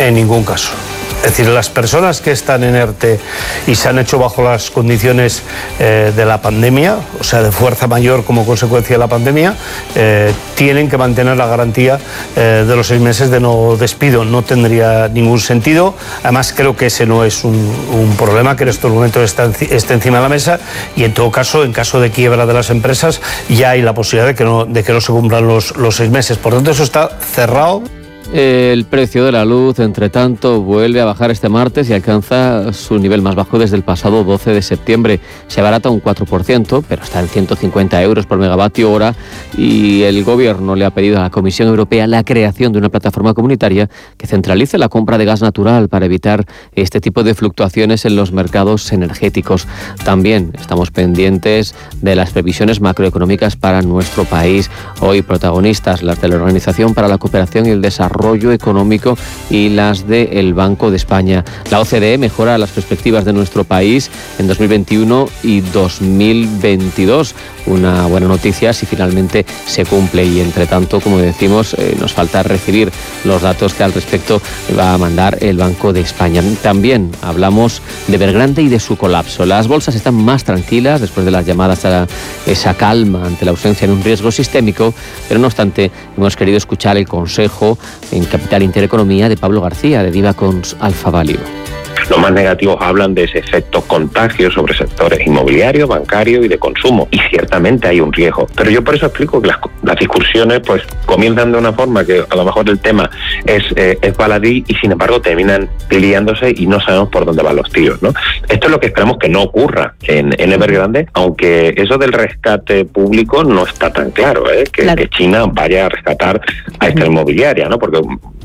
En 0.00 0.14
ningún 0.14 0.44
caso. 0.44 0.72
Es 1.18 1.36
decir, 1.36 1.48
las 1.48 1.68
personas 1.68 2.20
que 2.20 2.32
están 2.32 2.64
en 2.64 2.74
ERTE 2.74 3.20
y 3.66 3.74
se 3.74 3.88
han 3.88 3.98
hecho 3.98 4.18
bajo 4.18 4.42
las 4.42 4.70
condiciones 4.70 5.42
eh, 5.78 6.12
de 6.16 6.24
la 6.24 6.40
pandemia, 6.40 6.96
o 7.20 7.24
sea, 7.24 7.42
de 7.42 7.52
fuerza 7.52 7.86
mayor 7.86 8.24
como 8.24 8.46
consecuencia 8.46 8.94
de 8.94 8.98
la 8.98 9.06
pandemia, 9.06 9.54
eh, 9.94 10.32
tienen 10.54 10.88
que 10.88 10.96
mantener 10.96 11.36
la 11.36 11.46
garantía 11.46 11.98
eh, 12.36 12.64
de 12.66 12.76
los 12.76 12.86
seis 12.86 13.00
meses 13.00 13.30
de 13.30 13.38
no 13.38 13.76
despido. 13.76 14.24
No 14.24 14.42
tendría 14.42 15.08
ningún 15.08 15.40
sentido. 15.40 15.94
Además, 16.22 16.54
creo 16.56 16.74
que 16.74 16.86
ese 16.86 17.04
no 17.04 17.24
es 17.24 17.44
un, 17.44 17.70
problema 18.16 18.56
que 18.56 18.64
en 18.64 18.70
estos 18.70 18.90
momentos 18.90 19.22
está, 19.22 19.44
esté 19.44 19.94
encima 19.94 20.18
de 20.18 20.22
la 20.22 20.28
mesa 20.28 20.58
y, 20.96 21.04
en 21.04 21.14
todo 21.14 21.30
caso, 21.30 21.64
en 21.64 21.72
caso 21.72 22.00
de 22.00 22.10
quiebra 22.10 22.46
de 22.46 22.54
las 22.54 22.70
empresas, 22.70 23.20
ya 23.48 23.70
hay 23.70 23.82
la 23.82 23.94
posibilidad 23.94 24.26
de 24.26 24.34
que 24.34 24.44
no, 24.44 24.64
de 24.64 24.82
que 24.82 24.92
no 24.92 25.00
se 25.00 25.12
cumplan 25.12 25.46
los, 25.46 25.76
los 25.76 25.96
seis 25.96 26.10
meses. 26.10 26.38
Por 26.38 26.54
tanto, 26.54 26.70
eso 26.70 26.82
está 26.82 27.10
cerrado. 27.20 27.82
El 28.32 28.84
precio 28.84 29.24
de 29.24 29.32
la 29.32 29.44
luz, 29.44 29.80
entre 29.80 30.08
tanto, 30.08 30.60
vuelve 30.60 31.00
a 31.00 31.04
bajar 31.04 31.32
este 31.32 31.48
martes 31.48 31.90
y 31.90 31.94
alcanza 31.94 32.72
su 32.72 32.96
nivel 32.96 33.22
más 33.22 33.34
bajo 33.34 33.58
desde 33.58 33.74
el 33.74 33.82
pasado 33.82 34.22
12 34.22 34.52
de 34.52 34.62
septiembre. 34.62 35.18
Se 35.48 35.60
abarata 35.60 35.90
un 35.90 36.00
4%, 36.00 36.84
pero 36.88 37.02
está 37.02 37.18
en 37.18 37.26
150 37.26 38.00
euros 38.00 38.26
por 38.26 38.38
megavatio 38.38 38.92
hora 38.92 39.16
y 39.58 40.02
el 40.02 40.22
Gobierno 40.22 40.76
le 40.76 40.84
ha 40.84 40.90
pedido 40.90 41.18
a 41.18 41.22
la 41.22 41.30
Comisión 41.30 41.66
Europea 41.66 42.06
la 42.06 42.22
creación 42.22 42.72
de 42.72 42.78
una 42.78 42.88
plataforma 42.88 43.34
comunitaria 43.34 43.90
que 44.16 44.28
centralice 44.28 44.78
la 44.78 44.88
compra 44.88 45.18
de 45.18 45.24
gas 45.24 45.42
natural 45.42 45.88
para 45.88 46.06
evitar 46.06 46.44
este 46.76 47.00
tipo 47.00 47.24
de 47.24 47.34
fluctuaciones 47.34 48.04
en 48.04 48.14
los 48.14 48.30
mercados 48.30 48.92
energéticos. 48.92 49.66
También 50.04 50.52
estamos 50.56 50.92
pendientes 50.92 51.74
de 52.00 52.14
las 52.14 52.30
previsiones 52.30 52.80
macroeconómicas 52.80 53.56
para 53.56 53.82
nuestro 53.82 54.24
país. 54.24 54.70
Hoy 55.00 55.22
protagonistas 55.22 56.04
las 56.04 56.20
de 56.20 56.28
la 56.28 56.36
Organización 56.36 56.94
para 56.94 57.08
la 57.08 57.18
Cooperación 57.18 57.66
y 57.66 57.70
el 57.70 57.82
Desarrollo 57.82 58.19
Económico 58.52 59.16
y 59.48 59.70
las 59.70 60.06
del 60.06 60.52
Banco 60.54 60.90
de 60.90 60.96
España. 60.96 61.44
La 61.70 61.80
OCDE 61.80 62.18
mejora 62.18 62.58
las 62.58 62.70
perspectivas 62.70 63.24
de 63.24 63.32
nuestro 63.32 63.64
país 63.64 64.10
en 64.38 64.46
2021 64.46 65.28
y 65.42 65.60
2022. 65.60 67.34
Una 67.66 68.06
buena 68.06 68.26
noticia 68.26 68.72
si 68.72 68.86
finalmente 68.86 69.44
se 69.66 69.84
cumple 69.84 70.24
y 70.24 70.40
entre 70.40 70.66
tanto, 70.66 71.00
como 71.00 71.18
decimos, 71.18 71.74
eh, 71.74 71.96
nos 71.98 72.12
falta 72.12 72.42
recibir 72.42 72.90
los 73.24 73.42
datos 73.42 73.74
que 73.74 73.84
al 73.84 73.92
respecto 73.92 74.40
va 74.78 74.94
a 74.94 74.98
mandar 74.98 75.38
el 75.40 75.56
Banco 75.56 75.92
de 75.92 76.00
España. 76.00 76.42
También 76.62 77.10
hablamos 77.22 77.82
de 78.06 78.18
Bergrande 78.18 78.62
y 78.62 78.68
de 78.68 78.80
su 78.80 78.96
colapso. 78.96 79.46
Las 79.46 79.66
bolsas 79.66 79.94
están 79.94 80.14
más 80.14 80.44
tranquilas 80.44 81.00
después 81.00 81.24
de 81.24 81.32
las 81.32 81.46
llamadas 81.46 81.84
a 81.84 82.06
esa 82.46 82.74
calma 82.74 83.26
ante 83.26 83.44
la 83.44 83.50
ausencia 83.52 83.86
de 83.86 83.92
un 83.92 84.02
riesgo 84.02 84.30
sistémico, 84.30 84.94
pero 85.28 85.40
no 85.40 85.46
obstante 85.46 85.90
hemos 86.16 86.36
querido 86.36 86.58
escuchar 86.58 86.96
el 86.96 87.06
consejo 87.06 87.78
en 88.12 88.24
Capital 88.24 88.62
Intereconomía 88.62 89.28
de 89.28 89.36
Pablo 89.36 89.60
García, 89.60 90.02
de 90.02 90.10
Divacons 90.10 90.76
Alfa 90.80 91.10
Value. 91.10 91.59
Los 92.08 92.18
más 92.18 92.32
negativos 92.32 92.76
hablan 92.80 93.14
de 93.14 93.24
ese 93.24 93.38
efecto 93.38 93.82
contagio 93.82 94.50
sobre 94.50 94.74
sectores 94.74 95.26
inmobiliarios, 95.26 95.88
bancarios 95.88 96.44
y 96.44 96.48
de 96.48 96.58
consumo. 96.58 97.08
Y 97.10 97.18
ciertamente 97.30 97.88
hay 97.88 98.00
un 98.00 98.12
riesgo. 98.12 98.46
Pero 98.56 98.70
yo 98.70 98.82
por 98.82 98.94
eso 98.94 99.06
explico 99.06 99.40
que 99.40 99.48
las, 99.48 99.98
discusiones 99.98 100.60
pues 100.60 100.82
comienzan 101.04 101.52
de 101.52 101.58
una 101.58 101.72
forma 101.72 102.04
que 102.04 102.24
a 102.28 102.36
lo 102.36 102.44
mejor 102.44 102.68
el 102.70 102.78
tema 102.78 103.10
es, 103.44 103.64
eh, 103.76 103.98
es 104.00 104.16
baladí 104.16 104.64
y 104.66 104.74
sin 104.76 104.92
embargo 104.92 105.20
terminan 105.20 105.68
liándose 105.90 106.54
y 106.56 106.66
no 106.66 106.80
sabemos 106.80 107.10
por 107.10 107.24
dónde 107.24 107.42
van 107.42 107.56
los 107.56 107.70
tiros. 107.70 108.02
¿no? 108.02 108.12
Esto 108.48 108.66
es 108.66 108.70
lo 108.70 108.80
que 108.80 108.86
esperamos 108.86 109.18
que 109.18 109.28
no 109.28 109.42
ocurra 109.42 109.94
en, 110.02 110.34
en 110.38 110.52
Evergrande, 110.52 111.08
aunque 111.12 111.74
eso 111.76 111.98
del 111.98 112.12
rescate 112.12 112.84
público 112.84 113.44
no 113.44 113.64
está 113.64 113.92
tan 113.92 114.10
claro, 114.10 114.50
¿eh? 114.50 114.64
que, 114.72 114.94
que, 114.94 115.08
China 115.10 115.44
vaya 115.46 115.86
a 115.86 115.88
rescatar 115.88 116.40
a 116.78 116.88
esta 116.88 117.04
inmobiliaria, 117.04 117.68
¿no? 117.68 117.78
porque 117.78 118.00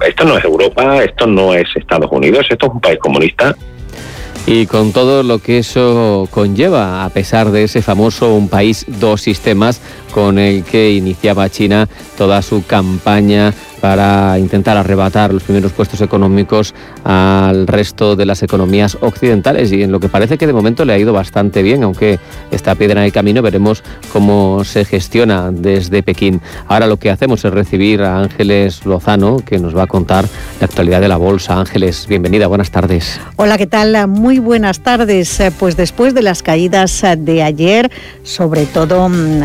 esto 0.06 0.26
no 0.26 0.38
es 0.38 0.44
Europa, 0.44 1.04
esto 1.04 1.28
no 1.28 1.54
es 1.54 1.68
Estados 1.76 2.12
Unidos, 2.12 2.46
esto 2.50 2.68
es 2.68 2.74
un 2.74 2.82
país 2.82 3.00
comunista 3.00 3.45
y 4.48 4.68
con 4.68 4.92
todo 4.92 5.24
lo 5.24 5.40
que 5.40 5.60
eso 5.60 6.28
conlleva, 6.32 7.04
a 7.04 7.10
pesar 7.10 7.52
de 7.52 7.64
ese 7.64 7.82
famoso 7.82 8.34
un 8.34 8.48
país, 8.48 8.86
dos 8.88 9.22
sistemas 9.22 9.82
con 10.16 10.40
el 10.40 10.64
que 10.64 10.94
iniciaba 10.94 11.50
China 11.50 11.90
toda 12.18 12.42
su 12.42 12.66
campaña 12.66 13.54
para 13.82 14.40
intentar 14.40 14.78
arrebatar 14.78 15.34
los 15.34 15.44
primeros 15.44 15.74
puestos 15.74 16.00
económicos 16.00 16.74
al 17.04 17.68
resto 17.68 18.16
de 18.16 18.26
las 18.26 18.42
economías 18.42 18.98
occidentales 19.02 19.74
y 19.74 19.84
en 19.84 19.92
lo 19.92 20.00
que 20.00 20.08
parece 20.08 20.38
que 20.38 20.48
de 20.48 20.54
momento 20.54 20.86
le 20.86 20.94
ha 20.94 20.98
ido 20.98 21.12
bastante 21.12 21.62
bien, 21.62 21.84
aunque 21.84 22.18
está 22.50 22.76
piedra 22.76 23.02
en 23.02 23.08
el 23.08 23.12
camino, 23.12 23.42
veremos 23.42 23.84
cómo 24.14 24.64
se 24.64 24.86
gestiona 24.86 25.52
desde 25.52 26.02
Pekín. 26.02 26.42
Ahora 26.68 26.88
lo 26.88 26.98
que 26.98 27.12
hacemos 27.12 27.44
es 27.44 27.54
recibir 27.54 28.02
a 28.02 28.22
Ángeles 28.22 28.86
Lozano, 28.86 29.38
que 29.46 29.60
nos 29.60 29.76
va 29.76 29.84
a 29.84 29.88
contar 29.88 30.26
la 30.62 30.66
actualidad 30.66 31.02
de 31.02 31.10
la 31.10 31.18
bolsa. 31.18 31.60
Ángeles, 31.60 32.08
bienvenida, 32.08 32.48
buenas 32.48 32.72
tardes. 32.72 33.20
Hola, 33.36 33.58
¿qué 33.58 33.68
tal? 33.68 34.08
Muy 34.08 34.40
buenas 34.40 34.80
tardes. 34.80 35.44
Pues 35.60 35.76
después 35.76 36.16
de 36.16 36.22
las 36.22 36.42
caídas 36.42 37.04
de 37.18 37.44
ayer, 37.44 37.92
sobre 38.24 38.66
todo 38.66 39.10
mm, 39.10 39.42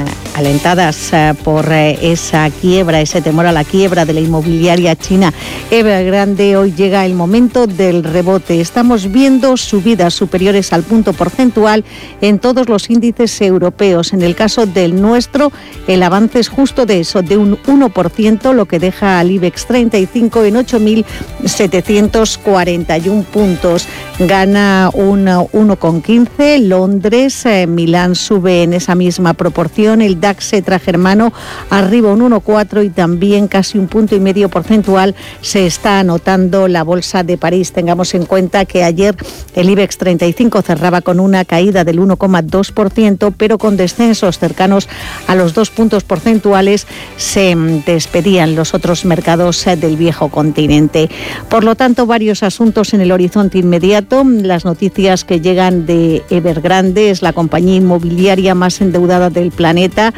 eh, 0.62 1.33
por 1.43 1.73
eh, 1.73 2.12
esa 2.12 2.50
quiebra, 2.50 3.00
ese 3.00 3.23
temor 3.23 3.47
a 3.47 3.52
la 3.52 3.64
quiebra 3.64 4.05
de 4.05 4.12
la 4.12 4.21
inmobiliaria 4.21 4.95
china 4.95 5.33
Evergrande, 5.71 6.59
hoy 6.59 6.73
llega 6.73 7.07
el 7.07 7.14
momento 7.14 7.67
del 7.67 8.05
rebote. 8.05 8.61
Estamos 8.61 9.11
viendo 9.11 9.57
subidas 9.57 10.12
superiores 10.12 10.75
al 10.75 10.83
punto 10.83 11.14
porcentual 11.14 11.83
en 12.21 12.38
todos 12.38 12.69
los 12.69 12.90
índices 12.90 13.40
europeos. 13.40 14.12
En 14.12 14.21
el 14.21 14.35
caso 14.35 14.67
del 14.67 15.00
nuestro, 15.00 15.50
el 15.87 16.02
avance 16.02 16.40
es 16.40 16.49
justo 16.49 16.85
de 16.85 17.00
eso, 17.00 17.23
de 17.23 17.38
un 17.38 17.57
1%, 17.62 18.52
lo 18.52 18.67
que 18.67 18.79
deja 18.79 19.19
al 19.19 19.31
IBEX 19.31 19.64
35 19.67 20.45
en 20.45 20.57
8.741 20.57 23.25
puntos. 23.25 23.88
Gana 24.19 24.90
un 24.93 25.25
1,15. 25.25 26.59
Londres, 26.67 27.47
eh, 27.47 27.67
Milán 27.67 28.14
sube 28.14 28.64
en 28.64 28.75
esa 28.75 28.95
misma 28.95 29.33
proporción. 29.33 30.02
El 30.02 30.21
DAX 30.21 30.50
germano 30.80 31.33
arriba 31.71 32.12
un 32.12 32.21
1,4 32.21 32.85
y 32.85 32.90
también 32.90 33.49
casi 33.49 33.78
un 33.78 33.88
punto 33.88 34.14
y 34.14 34.21
medio 34.21 34.49
porcentual 34.49 35.14
se 35.40 35.66
está 35.66 36.00
anotando 36.00 36.69
la 36.69 36.83
bolsa 36.83 37.23
de 37.23 37.38
París. 37.38 37.73
Tengamos 37.73 38.14
en 38.14 38.26
cuenta 38.26 38.64
que 38.64 38.85
ayer 38.85 39.16
el 39.54 39.71
IBEX 39.71 39.99
35 39.99 40.62
cerraba 40.62 41.00
con 41.00 41.21
una 41.21 41.45
caída 41.45 41.85
del 41.85 42.00
1,2%, 42.00 43.35
pero 43.37 43.59
con 43.59 43.76
descensos 43.76 44.38
cercanos 44.38 44.88
a 45.26 45.35
los 45.35 45.54
dos 45.54 45.71
puntos 45.71 46.04
porcentuales 46.04 46.87
se 47.16 47.54
despedían 47.87 48.54
los 48.54 48.75
otros 48.75 49.04
mercados 49.04 49.64
del 49.64 49.97
viejo 49.97 50.28
continente. 50.28 51.11
Por 51.49 51.64
lo 51.64 51.75
tanto, 51.75 52.07
varios 52.07 52.42
asuntos 52.42 52.95
en 52.95 53.00
el 53.00 53.12
horizonte 53.12 53.59
inmediato. 53.59 54.25
Las 54.25 54.64
noticias 54.64 55.25
que 55.25 55.40
llegan 55.40 55.87
de 55.87 56.23
Evergrande 56.30 57.11
es 57.11 57.23
la 57.23 57.33
compañía 57.33 57.76
inmobiliaria 57.76 58.54
más 58.54 58.80
endeudada 58.80 59.30
del 59.30 59.50
planeta. 59.50 60.12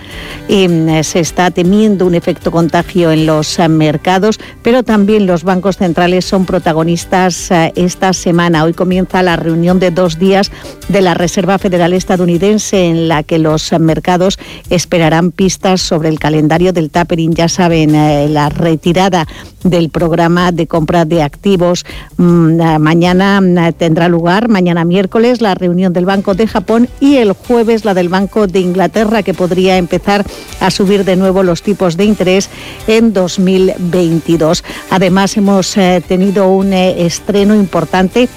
Eh, 0.49 1.03
se 1.05 1.21
está 1.21 1.51
temiendo 1.51 2.07
un 2.07 2.15
efecto 2.15 2.51
contagio 2.51 3.11
en 3.13 3.27
los 3.27 3.59
eh, 3.59 3.69
mercados, 3.69 4.39
pero 4.63 4.83
también 4.83 5.27
los 5.27 5.45
bancos 5.45 5.77
centrales 5.77 6.25
son 6.25 6.47
protagonistas 6.47 7.51
eh, 7.51 7.73
esta 7.77 8.13
semana. 8.13 8.65
Hoy 8.65 8.73
comienza 8.73 9.23
la 9.23 9.37
reunión 9.37 9.79
de 9.79 9.91
dos 9.91 10.19
días 10.19 10.51
de 10.89 11.01
la 11.01 11.15
Reserva 11.15 11.59
Federal 11.59 11.93
estadounidense 11.93 12.87
en 12.87 13.09
la 13.09 13.23
que 13.23 13.39
los 13.39 13.73
mercados 13.79 14.39
esperarán 14.71 15.31
pistas 15.31 15.81
sobre 15.81 16.09
el 16.09 16.19
calendario 16.19 16.73
del 16.73 16.91
tapering. 16.91 17.35
Ya 17.35 17.49
saben, 17.49 17.93
la 18.33 18.49
retirada 18.49 19.27
del 19.65 19.91
programa 19.91 20.53
de 20.53 20.67
compra 20.67 21.05
de 21.05 21.23
activos. 21.23 21.85
Mm, 22.17 22.79
mañana 22.81 23.41
mm, 23.41 23.73
tendrá 23.75 24.09
lugar, 24.09 24.49
mañana 24.49 24.85
miércoles, 24.85 25.41
la 25.41 25.55
reunión 25.55 25.93
del 25.93 26.05
Banco 26.05 26.35
de 26.35 26.47
Japón 26.47 26.89
y 27.01 27.17
el 27.17 27.33
jueves 27.33 27.85
la 27.85 27.95
del 27.95 28.09
Banco 28.09 28.47
de 28.47 28.61
Inglaterra, 28.61 29.23
que 29.23 29.35
podría 29.35 29.77
empezar 29.77 30.25
a 30.61 30.71
subir 30.71 31.05
de 31.05 31.17
nuevo 31.17 31.43
los 31.43 31.63
tipos 31.63 31.97
de 31.97 32.05
interés 32.05 32.51
en 32.87 33.13
2022. 33.13 34.65
Además, 34.91 35.37
hemos 35.37 35.77
eh, 35.77 36.03
tenido 36.07 36.49
un 36.49 36.73
eh, 36.73 37.07
estreno 37.07 37.55
importante 37.55 38.29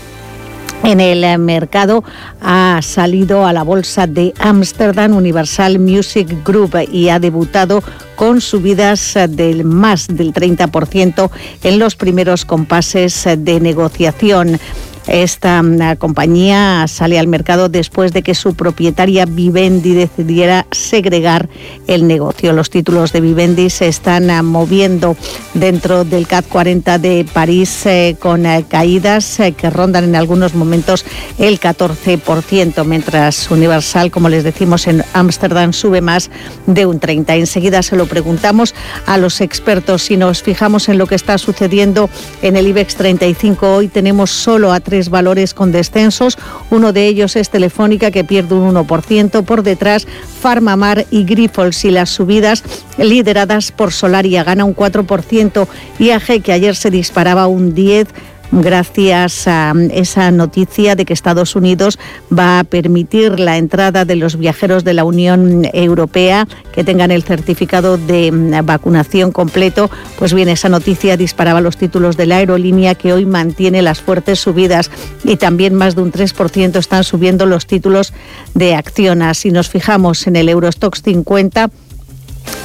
en 0.83 0.99
el 0.99 1.39
mercado 1.39 2.03
ha 2.41 2.79
salido 2.81 3.45
a 3.45 3.53
la 3.53 3.63
bolsa 3.63 4.07
de 4.07 4.33
Ámsterdam 4.39 5.15
Universal 5.15 5.79
Music 5.79 6.27
Group 6.45 6.75
y 6.91 7.09
ha 7.09 7.19
debutado 7.19 7.83
con 8.15 8.41
subidas 8.41 9.17
del 9.29 9.63
más 9.63 10.07
del 10.07 10.33
30% 10.33 11.29
en 11.63 11.79
los 11.79 11.95
primeros 11.95 12.45
compases 12.45 13.27
de 13.37 13.59
negociación. 13.59 14.59
Esta 15.07 15.61
mm, 15.61 15.97
compañía 15.97 16.85
sale 16.87 17.19
al 17.19 17.27
mercado 17.27 17.69
después 17.69 18.11
de 18.11 18.23
que 18.23 18.35
su 18.35 18.55
propietaria 18.55 19.25
Vivendi 19.25 19.93
decidiera 19.93 20.65
segregar 20.71 21.49
el 21.87 22.07
negocio. 22.07 22.53
Los 22.53 22.69
títulos 22.69 23.13
de 23.13 23.21
Vivendi 23.21 23.69
se 23.69 23.87
están 23.87 24.29
ah, 24.29 24.41
moviendo 24.41 25.15
dentro 25.53 26.03
del 26.03 26.27
CAC 26.27 26.47
40 26.47 26.97
de 26.99 27.25
París 27.31 27.85
eh, 27.85 28.15
con 28.19 28.45
eh, 28.45 28.65
caídas 28.67 29.39
eh, 29.39 29.51
que 29.51 29.69
rondan 29.69 30.05
en 30.05 30.15
algunos 30.15 30.55
momentos 30.55 31.05
el 31.37 31.59
14%, 31.59 32.85
mientras 32.85 33.51
Universal, 33.51 34.11
como 34.11 34.29
les 34.29 34.43
decimos, 34.43 34.87
en 34.87 35.03
Ámsterdam 35.13 35.73
sube 35.73 36.01
más 36.01 36.29
de 36.65 36.85
un 36.85 36.99
30%. 36.99 37.25
Enseguida 37.35 37.83
se 37.83 37.95
lo 37.95 38.07
preguntamos 38.07 38.73
a 39.05 39.17
los 39.17 39.41
expertos. 39.41 40.03
Si 40.03 40.17
nos 40.17 40.41
fijamos 40.41 40.89
en 40.89 40.97
lo 40.97 41.07
que 41.07 41.15
está 41.15 41.37
sucediendo 41.37 42.09
en 42.41 42.55
el 42.55 42.67
IBEX 42.67 42.95
35, 42.95 43.75
hoy 43.75 43.87
tenemos 43.87 44.31
solo 44.31 44.71
a 44.71 44.79
valores 45.09 45.53
con 45.53 45.71
descensos. 45.71 46.37
Uno 46.69 46.93
de 46.93 47.07
ellos 47.07 47.35
es 47.35 47.49
Telefónica, 47.49 48.11
que 48.11 48.23
pierde 48.23 48.55
un 48.55 48.75
1%. 48.75 49.43
Por 49.43 49.63
detrás, 49.63 50.07
Farmamar 50.41 51.05
y 51.11 51.23
Grifols 51.23 51.85
y 51.85 51.91
las 51.91 52.09
subidas 52.09 52.63
lideradas 52.97 53.71
por 53.71 53.91
Solaria 53.91 54.43
gana 54.43 54.65
un 54.65 54.75
4%. 54.75 55.67
IAG, 55.99 56.41
que 56.41 56.51
ayer 56.51 56.75
se 56.75 56.89
disparaba 56.89 57.47
un 57.47 57.75
10% 57.75 58.07
gracias 58.51 59.47
a 59.47 59.73
esa 59.91 60.31
noticia 60.31 60.95
de 60.95 61.05
que 61.05 61.13
Estados 61.13 61.55
Unidos 61.55 61.99
va 62.31 62.59
a 62.59 62.63
permitir 62.63 63.39
la 63.39 63.57
entrada 63.57 64.05
de 64.05 64.15
los 64.15 64.37
viajeros 64.37 64.83
de 64.83 64.93
la 64.93 65.03
Unión 65.03 65.67
Europea 65.73 66.47
que 66.73 66.83
tengan 66.83 67.11
el 67.11 67.23
certificado 67.23 67.97
de 67.97 68.31
mm, 68.31 68.65
vacunación 68.65 69.31
completo. 69.31 69.89
Pues 70.17 70.33
bien, 70.33 70.49
esa 70.49 70.69
noticia 70.69 71.17
disparaba 71.17 71.61
los 71.61 71.77
títulos 71.77 72.17
de 72.17 72.25
la 72.25 72.37
aerolínea 72.37 72.95
que 72.95 73.13
hoy 73.13 73.25
mantiene 73.25 73.81
las 73.81 74.01
fuertes 74.01 74.39
subidas 74.39 74.91
y 75.23 75.37
también 75.37 75.75
más 75.75 75.95
de 75.95 76.01
un 76.01 76.11
3% 76.11 76.77
están 76.77 77.03
subiendo 77.03 77.45
los 77.45 77.67
títulos 77.67 78.13
de 78.53 78.75
Acciona. 78.75 79.33
Si 79.33 79.51
nos 79.51 79.69
fijamos 79.69 80.27
en 80.27 80.35
el 80.35 80.49
Eurostox 80.49 81.01
50, 81.01 81.69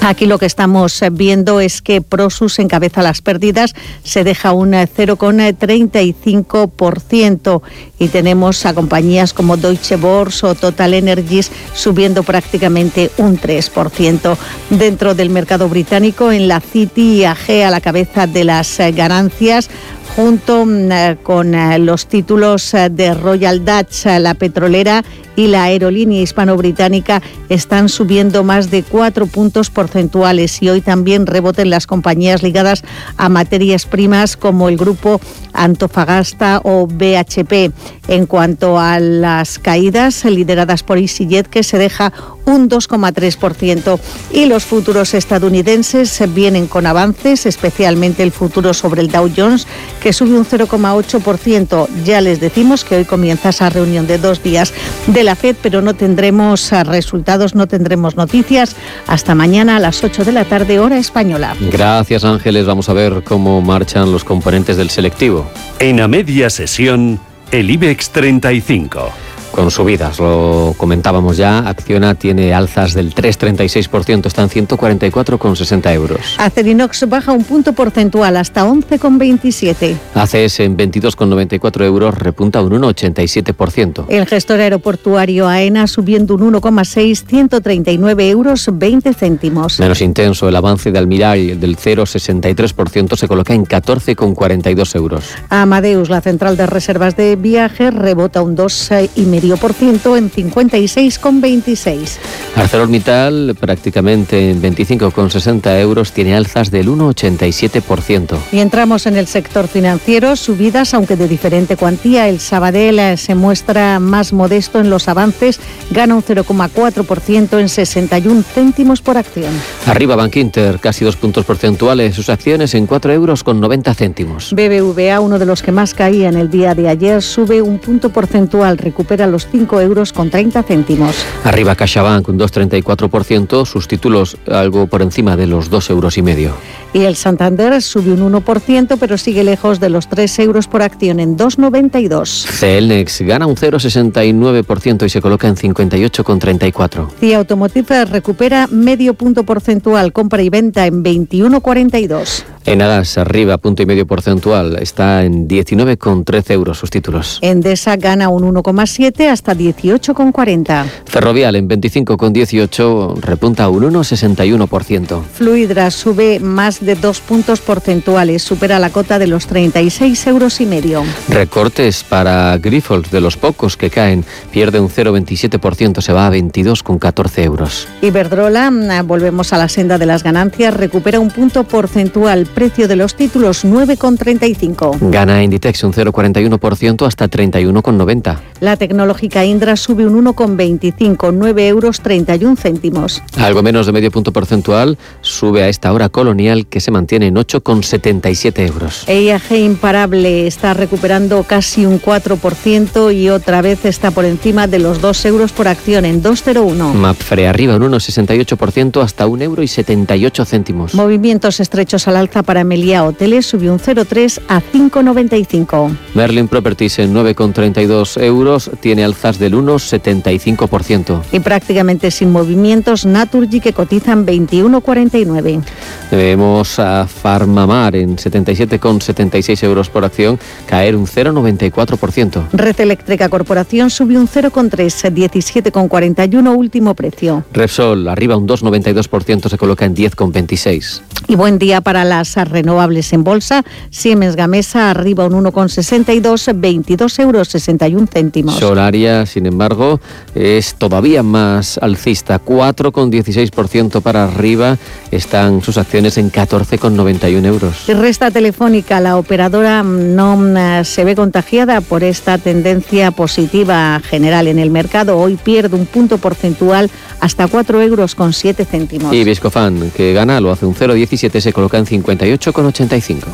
Aquí 0.03 0.24
lo 0.24 0.38
que 0.38 0.46
estamos 0.46 1.05
viendo 1.12 1.61
es 1.61 1.83
que 1.83 2.00
Prosus 2.00 2.59
encabeza 2.59 3.03
las 3.03 3.20
pérdidas, 3.20 3.74
se 4.03 4.24
deja 4.24 4.53
un 4.53 4.72
0,35% 4.72 7.61
y 7.98 8.09
tenemos 8.09 8.64
a 8.64 8.72
compañías 8.72 9.35
como 9.35 9.59
Deutsche 9.59 9.96
Börse 9.96 10.46
o 10.46 10.55
Total 10.55 10.94
Energies 10.94 11.53
subiendo 11.74 12.22
prácticamente 12.22 13.11
un 13.18 13.38
3%. 13.38 14.38
Dentro 14.70 15.14
del 15.14 15.29
mercado 15.29 15.68
británico, 15.68 16.33
en 16.33 16.48
la 16.48 16.61
City 16.61 17.24
AG 17.24 17.66
a 17.66 17.70
la 17.70 17.83
cabeza 17.83 18.26
de 18.26 18.44
las 18.44 18.79
ganancias, 18.94 19.68
junto 20.16 20.64
mm, 20.66 21.22
con 21.22 21.55
eh, 21.55 21.79
los 21.79 22.07
títulos 22.07 22.74
eh, 22.74 22.90
de 22.90 23.14
Royal 23.14 23.64
Dutch, 23.64 24.07
eh, 24.07 24.18
la 24.18 24.35
petrolera 24.35 25.05
y 25.37 25.47
la 25.47 25.64
aerolínea 25.64 26.21
hispano-británica 26.23 27.23
están 27.49 27.88
subiendo 27.88 28.45
más 28.45 28.71
de 28.71 28.83
cuatro 28.83 29.27
puntos 29.27 29.71
porcentuales 29.71 30.62
y 30.62 30.69
hoy 30.69 30.81
también 30.81 31.27
reboten 31.27 31.71
las 31.71 31.87
compañías 31.87 32.43
ligadas 32.43 32.83
a 33.16 33.29
materias 33.29 33.87
primas 33.87 34.37
como 34.37 34.69
el 34.69 34.77
grupo 34.77 35.21
Antofagasta 35.53 36.61
o 36.64 36.87
BHP. 36.87 37.73
En 38.09 38.27
cuanto 38.27 38.79
a 38.79 38.99
las 38.99 39.59
caídas 39.59 40.25
lideradas 40.25 40.83
por 40.83 40.99
EasyJet 40.99 41.47
que 41.47 41.62
se 41.62 41.79
deja 41.79 42.12
un 42.45 42.69
2,3% 42.69 44.01
y 44.33 44.47
los 44.47 44.64
futuros 44.64 45.14
estadounidenses 45.14 46.21
vienen 46.35 46.66
con 46.66 46.87
avances, 46.87 47.47
especialmente 47.47 48.23
el 48.23 48.33
futuro 48.33 48.75
sobre 48.75 49.03
el 49.03 49.11
Dow 49.11 49.31
Jones 49.35 49.66
que 50.03 50.12
sube 50.12 50.37
un 50.37 50.45
0,8%. 50.45 51.88
Ya 52.05 52.21
les 52.21 52.40
decimos 52.40 52.85
que 52.85 52.97
hoy 52.97 53.05
comienza 53.05 53.51
esa 53.51 53.71
reunión 53.71 54.07
de 54.07 54.19
dos 54.19 54.43
días 54.43 54.73
de 55.07 55.20
la 55.25 55.37
FED, 55.37 55.57
pero 55.63 55.83
no 55.83 55.95
tendremos 55.95 56.73
ah, 56.73 56.85
resultados, 56.85 57.55
no 57.55 57.67
tendremos 57.67 58.17
noticias 58.17 58.77
hasta 59.07 59.35
mañana 59.35 59.77
a 59.77 59.81
las 59.81 60.03
8 60.03 60.25
de 60.25 60.33
la 60.33 60.45
tarde, 60.45 60.79
hora 60.79 60.99
española. 60.99 61.57
Gracias 61.73 62.25
Ángeles, 62.25 62.67
vamos 62.67 62.89
a 62.89 62.93
ver 62.93 63.23
cómo 63.25 63.61
marchan 63.63 64.13
los 64.13 64.25
componentes 64.25 64.77
del 64.77 64.91
selectivo. 64.91 65.51
En 65.79 66.01
a 66.01 66.09
media 66.09 66.51
sesión, 66.51 67.21
el 67.51 67.71
IBEX 67.71 68.11
35. 68.11 69.30
Con 69.51 69.71
subidas. 69.71 70.19
Lo 70.19 70.75
comentábamos 70.77 71.37
ya, 71.37 71.59
Acciona 71.59 72.15
tiene 72.15 72.55
alzas 72.55 72.95
del 72.95 73.15
3,36%, 73.15 74.27
está 74.27 74.43
en 74.43 74.49
144,60 74.49 75.93
euros. 75.95 76.37
Acerinox 76.39 77.09
baja 77.09 77.33
un 77.33 77.45
punto 77.45 77.73
porcentual 77.73 78.37
hasta 78.37 78.65
11,27. 78.65 79.97
ACS 80.15 80.61
en 80.61 80.77
22,94 80.77 81.85
euros 81.85 82.17
repunta 82.17 82.63
un 82.63 82.73
1,87%. 82.73 84.07
El 84.09 84.27
gestor 84.27 84.61
aeroportuario 84.61 85.49
AENA 85.49 85.87
subiendo 85.87 86.35
un 86.35 86.53
1,6, 86.53 87.25
139 87.27 88.31
euros 88.31 88.69
20 88.73 89.15
céntimos. 89.15 89.79
Menos 89.79 90.01
intenso 90.01 90.49
el 90.49 90.57
avance 90.57 90.93
de 90.93 90.99
Almiral 90.99 91.61
del 91.61 91.77
0,63% 91.77 93.17
se 93.17 93.29
coloca 93.29 93.55
en 93.55 93.65
14,42 93.65 94.97
euros. 94.97 95.25
Amadeus, 95.49 96.09
la 96.09 96.21
central 96.21 96.57
de 96.57 96.67
reservas 96.67 97.17
de 97.17 97.37
viajes, 97.37 97.93
rebota 97.95 98.43
un 98.43 98.57
2,5% 98.57 99.39
en 99.42 100.31
56,26. 100.31 102.18
ArcelorMittal 102.57 103.57
prácticamente 103.59 104.50
en 104.50 104.62
25,60 104.62 105.81
euros 105.81 106.12
tiene 106.12 106.35
alzas 106.35 106.70
del 106.70 106.88
1,87%. 106.88 108.38
Y 108.53 108.59
entramos 108.59 109.07
en 109.07 109.16
el 109.16 109.26
sector 109.26 109.68
financiero, 109.68 110.37
subidas 110.37 110.94
aunque 110.94 111.16
de 111.16 111.29
diferente 111.29 111.76
cuantía. 111.76 112.29
El 112.29 112.40
Sabadell 112.40 112.98
eh, 112.98 113.16
se 113.16 113.35
muestra 113.35 113.98
más 114.00 114.33
modesto 114.33 114.81
en 114.81 114.90
los 114.90 115.09
avances, 115.09 115.61
gana 115.90 116.14
un 116.14 116.22
0,4% 116.22 117.59
en 117.59 117.68
61 117.68 118.42
céntimos 118.42 119.00
por 119.00 119.16
acción. 119.16 119.53
Arriba 119.87 120.16
Bank 120.16 120.37
Inter, 120.37 120.79
casi 120.81 121.05
dos 121.05 121.16
puntos 121.16 121.44
porcentuales, 121.44 122.14
sus 122.14 122.29
acciones 122.29 122.74
en 122.74 122.87
4 122.87 123.12
euros 123.12 123.44
con 123.44 123.61
90 123.61 123.94
céntimos. 123.94 124.53
BBVA, 124.53 125.20
uno 125.20 125.38
de 125.38 125.46
los 125.46 125.62
que 125.62 125.72
más 125.72 125.94
caía 125.94 126.29
en 126.29 126.37
el 126.37 126.50
día 126.50 126.74
de 126.74 126.88
ayer, 126.88 127.22
sube 127.22 127.62
un 127.62 127.79
punto 127.79 128.11
porcentual, 128.11 128.79
recupera 128.79 129.26
los 129.31 129.47
5 129.47 129.81
euros 129.81 130.12
con 130.12 130.31
30 130.31 130.62
céntimos. 130.62 131.16
Arriba 131.45 131.75
CaixaBank, 131.75 132.29
un 132.29 132.38
2,34%, 132.38 133.64
sus 133.64 133.88
títulos 133.88 134.37
algo 134.51 134.87
por 134.87 135.03
encima 135.03 135.37
de 135.37 135.47
los 135.47 135.71
2 135.71 135.90
euros 135.90 136.19
y 136.19 136.23
medio. 136.23 136.53
Y 136.93 137.05
el 137.05 137.16
Santander 137.16 137.81
sube 137.83 138.12
un 138.12 138.33
1%, 138.33 138.97
pero 138.99 139.16
sigue 139.16 139.45
lejos 139.45 139.81
de 139.81 139.90
los 139.90 140.09
3 140.09 140.38
euros 140.40 140.66
por 140.66 140.83
acción 140.83 141.21
en 141.21 141.37
2,92. 141.37 142.47
Celnex 142.47 143.21
gana 143.23 143.47
un 143.47 143.57
0,69% 143.57 145.07
y 145.07 145.09
se 145.09 145.21
coloca 145.21 145.49
en 145.49 145.57
58,34. 145.57 147.09
CIA 147.21 147.38
Automotive 147.38 148.05
recupera 148.07 148.66
medio 148.66 149.14
punto 149.14 149.45
porcentual, 149.45 150.12
compra 150.12 150.43
y 150.43 150.49
venta 150.49 150.87
en 150.87 151.05
21,42. 151.05 152.45
Enagas 152.66 153.16
arriba, 153.18 153.59
punto 153.59 153.83
y 153.83 153.87
medio 153.87 154.07
porcentual, 154.07 154.79
está 154.81 155.25
en 155.25 155.49
19,13 155.49 156.51
euros 156.53 156.79
sus 156.79 156.90
títulos. 156.90 157.38
Endesa 157.42 157.96
gana 157.96 158.29
un 158.29 158.42
1,7 158.55 159.29
hasta 159.29 159.55
18,40. 159.55 160.85
Ferrovial 161.07 161.57
en 161.57 161.68
25,18 161.68 163.16
repunta 163.20 163.68
un 163.68 163.85
1,61%. 163.85 165.23
Fluidra 165.23 165.90
sube 165.90 166.38
más 166.38 166.81
de 166.81 166.94
dos 166.94 167.20
puntos 167.20 167.61
porcentuales, 167.61 168.42
supera 168.42 168.79
la 168.79 168.90
cota 168.90 169.18
de 169.18 169.27
los 169.27 169.46
36 169.46 170.27
euros 170.27 170.61
y 170.61 170.66
medio. 170.66 171.03
Recortes 171.29 172.05
para 172.05 172.57
Grifols, 172.59 173.11
de 173.11 173.20
los 173.20 173.37
pocos 173.37 173.77
que 173.77 173.90
caen, 173.90 174.25
pierde 174.53 174.81
un 174.81 174.88
0,27%, 174.88 176.01
se 176.01 176.12
va 176.12 176.27
a 176.27 176.31
22,14 176.31 177.44
euros. 177.44 177.88
Iberdrola, 178.03 178.70
mm, 178.70 179.07
volvemos 179.07 179.53
a 179.53 179.59
la 179.59 179.68
senda 179.68 179.99
de 179.99 180.07
las 180.07 180.23
ganancias, 180.23 180.75
recupera 180.75 181.20
un 181.20 181.31
punto 181.31 181.64
porcentual, 181.64 182.46
precio 182.51 182.89
de 182.89 182.97
los 182.97 183.15
títulos 183.15 183.65
9,35. 183.65 185.11
Gana 185.11 185.43
Inditex 185.43 185.85
un 185.85 185.93
0,41% 185.93 187.07
hasta 187.07 187.29
31,90. 187.29 188.39
La 188.61 188.77
tecnológica 188.77 189.45
Indra 189.45 189.77
sube 189.77 190.07
un 190.07 190.25
1,25, 190.25 191.33
9 191.33 191.69
euros 191.69 192.01
31 192.01 192.57
céntimos. 192.57 193.23
Algo 193.39 193.63
menos 193.63 193.87
de 193.87 193.93
medio 193.93 194.11
punto 194.11 194.33
porcentual 194.33 194.99
sube 195.23 195.63
a 195.63 195.69
esta 195.69 195.93
hora 195.93 196.09
Colonial 196.09 196.67
que 196.67 196.81
se 196.81 196.91
mantiene 196.91 197.29
en 197.29 197.37
8,77 197.37 198.67
euros. 198.67 199.05
EIAG 199.09 199.53
imparable 199.53 200.47
está 200.47 200.75
recuperando 200.75 201.43
casi 201.45 201.87
un 201.87 202.01
4% 202.01 203.15
y 203.15 203.31
otra 203.31 203.63
vez 203.63 203.85
está 203.85 204.11
por 204.11 204.25
encima 204.25 204.67
de 204.67 204.79
los 204.79 205.01
2 205.01 205.25
euros 205.27 205.53
por 205.53 205.69
acción 205.69 206.05
en 206.05 206.23
2,01. 206.23 206.93
Mapfre 206.93 207.49
arriba 207.49 207.77
un 207.77 207.83
1,68% 207.83 209.03
hasta 209.03 209.27
1 209.27 209.45
euro 209.45 209.63
y 209.63 209.69
78 209.69 210.45
céntimos. 210.45 210.95
Movimientos 210.95 211.61
estrechos 211.61 212.09
al 212.09 212.17
alza 212.17 212.39
para 212.42 212.64
Meliá 212.64 213.05
Hoteles 213.05 213.46
subió 213.46 213.72
un 213.72 213.79
0,3 213.79 214.40
a 214.48 214.61
5,95. 214.61 215.96
Merlin 216.14 216.48
Properties 216.48 216.98
en 216.98 217.14
9,32 217.14 218.22
euros 218.22 218.70
tiene 218.81 219.05
alzas 219.05 219.38
del 219.38 219.55
1,75%. 219.55 221.22
Y 221.33 221.40
prácticamente 221.40 222.11
sin 222.11 222.31
movimientos, 222.31 223.07
Naturgy 223.07 223.61
que 223.61 223.72
cotizan 223.72 224.26
21,49. 224.26 225.62
Vemos 226.11 226.79
a 226.79 227.07
Farmamar 227.07 227.96
en 227.96 228.16
77,76 228.16 229.62
euros 229.64 229.88
por 229.88 230.05
acción 230.05 230.38
caer 230.66 230.96
un 230.96 231.07
0,94%. 231.07 232.48
Red 232.53 232.81
Eléctrica 232.81 233.29
Corporación 233.29 233.90
subió 233.90 234.20
un 234.20 234.29
0,3, 234.29 235.12
17,41 235.12 236.57
último 236.57 236.94
precio. 236.94 237.44
Repsol 237.53 238.09
arriba 238.09 238.37
un 238.37 238.46
2,92% 238.46 239.48
se 239.48 239.59
coloca 239.59 239.85
en 239.85 239.94
10,26. 239.94 241.03
Y 241.29 241.37
buen 241.37 241.59
día 241.59 241.81
para 241.81 242.05
las 242.05 242.30
renovables 242.37 243.12
en 243.12 243.25
bolsa. 243.25 243.64
Siemens 243.90 244.37
Gamesa 244.37 244.90
arriba 244.90 245.27
un 245.27 245.45
1,62, 245.45 246.53
22 246.55 247.19
euros 247.19 247.49
61 247.49 248.07
céntimos. 248.12 248.57
Solaria, 248.57 249.27
sin 249.27 249.47
embargo, 249.47 250.01
es 250.35 250.75
todavía 250.75 251.23
más 251.23 251.79
alcista, 251.79 252.40
4,16% 252.43 254.01
para 254.03 254.25
arriba. 254.25 254.79
Están 255.11 255.62
sus 255.62 255.79
acciones 255.79 256.19
en 256.19 256.31
14,91 256.31 257.45
euros. 257.45 257.87
Resta 257.87 258.31
telefónica, 258.31 259.01
la 259.01 259.16
operadora 259.16 259.83
no 259.83 260.37
mm, 260.37 260.85
se 260.85 261.05
ve 261.05 261.14
contagiada 261.14 261.81
por 261.81 262.05
esta 262.05 262.38
tendencia 262.38 263.11
positiva 263.11 264.01
general 264.01 264.49
en 264.49 264.59
el 264.59 264.71
mercado. 264.71 265.19
Hoy 265.19 265.37
pierde 265.37 265.77
un 265.77 265.87
punto 265.87 266.19
porcentual 266.19 266.90
hasta 267.21 267.47
4 267.47 267.83
euros 267.83 268.14
con 268.14 268.33
7 268.33 268.64
céntimos. 268.64 269.12
Y 269.12 269.25
Viscofan, 269.25 269.90
que 269.90 270.12
gana, 270.12 270.40
lo 270.40 270.51
hace 270.51 270.66
un 270.66 270.75
0,17, 270.75 271.40
se 271.40 271.53
coloca 271.53 271.79
en 271.79 271.87
58,85. 272.21 273.25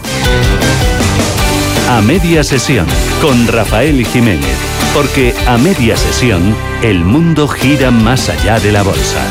A 1.89 2.01
media 2.03 2.45
sesión 2.45 2.87
con 3.21 3.49
Rafael 3.49 4.05
Jiménez. 4.07 4.57
Porque 4.95 5.35
a 5.47 5.59
media 5.59 5.97
sesión 5.97 6.55
el 6.83 7.01
mundo 7.05 7.49
gira 7.49 7.91
más 7.91 8.29
allá 8.29 8.61
de 8.61 8.71
la 8.71 8.83
bolsa. 8.83 9.23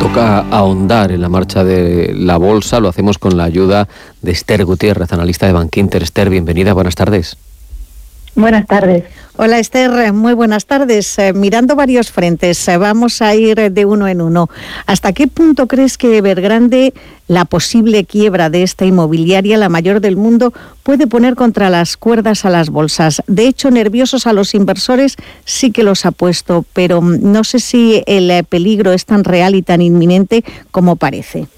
Toca 0.00 0.38
ahondar 0.50 1.10
en 1.10 1.20
la 1.20 1.28
marcha 1.28 1.64
de 1.64 2.14
la 2.14 2.36
bolsa. 2.36 2.78
Lo 2.78 2.88
hacemos 2.88 3.18
con 3.18 3.36
la 3.36 3.44
ayuda 3.44 3.88
de 4.22 4.30
Esther 4.30 4.64
Gutiérrez, 4.64 5.12
analista 5.12 5.46
de 5.46 5.52
Bankinter. 5.52 6.02
Esther, 6.02 6.30
bienvenida, 6.30 6.72
buenas 6.72 6.94
tardes. 6.94 7.36
Buenas 8.36 8.66
tardes. 8.66 9.04
Hola 9.38 9.58
Esther, 9.58 10.12
muy 10.12 10.34
buenas 10.34 10.66
tardes. 10.66 11.18
Eh, 11.18 11.32
mirando 11.32 11.74
varios 11.74 12.12
frentes, 12.12 12.68
eh, 12.68 12.76
vamos 12.76 13.22
a 13.22 13.34
ir 13.34 13.72
de 13.72 13.84
uno 13.86 14.08
en 14.08 14.20
uno. 14.20 14.50
¿Hasta 14.84 15.14
qué 15.14 15.26
punto 15.26 15.66
crees 15.66 15.96
que 15.96 16.18
Evergrande, 16.18 16.92
la 17.28 17.46
posible 17.46 18.04
quiebra 18.04 18.50
de 18.50 18.62
esta 18.62 18.84
inmobiliaria, 18.84 19.56
la 19.56 19.70
mayor 19.70 20.02
del 20.02 20.18
mundo, 20.18 20.52
puede 20.82 21.06
poner 21.06 21.34
contra 21.34 21.70
las 21.70 21.96
cuerdas 21.96 22.44
a 22.44 22.50
las 22.50 22.68
bolsas? 22.68 23.22
De 23.26 23.46
hecho, 23.46 23.70
nerviosos 23.70 24.26
a 24.26 24.34
los 24.34 24.54
inversores 24.54 25.16
sí 25.46 25.70
que 25.70 25.82
los 25.82 26.04
ha 26.04 26.10
puesto, 26.10 26.66
pero 26.74 27.00
mm, 27.00 27.32
no 27.32 27.42
sé 27.42 27.58
si 27.58 28.02
el 28.06 28.30
eh, 28.30 28.44
peligro 28.44 28.92
es 28.92 29.06
tan 29.06 29.24
real 29.24 29.54
y 29.54 29.62
tan 29.62 29.80
inminente 29.80 30.44
como 30.70 30.96
parece. 30.96 31.48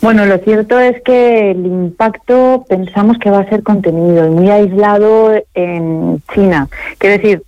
Bueno, 0.00 0.26
lo 0.26 0.38
cierto 0.38 0.78
es 0.78 1.00
que 1.02 1.50
el 1.50 1.66
impacto 1.66 2.64
pensamos 2.68 3.18
que 3.18 3.30
va 3.30 3.40
a 3.40 3.48
ser 3.48 3.62
contenido 3.62 4.26
y 4.26 4.30
muy 4.30 4.50
aislado 4.50 5.32
en 5.54 6.22
China. 6.32 6.68
Quiero 6.98 7.16
decir, 7.16 7.42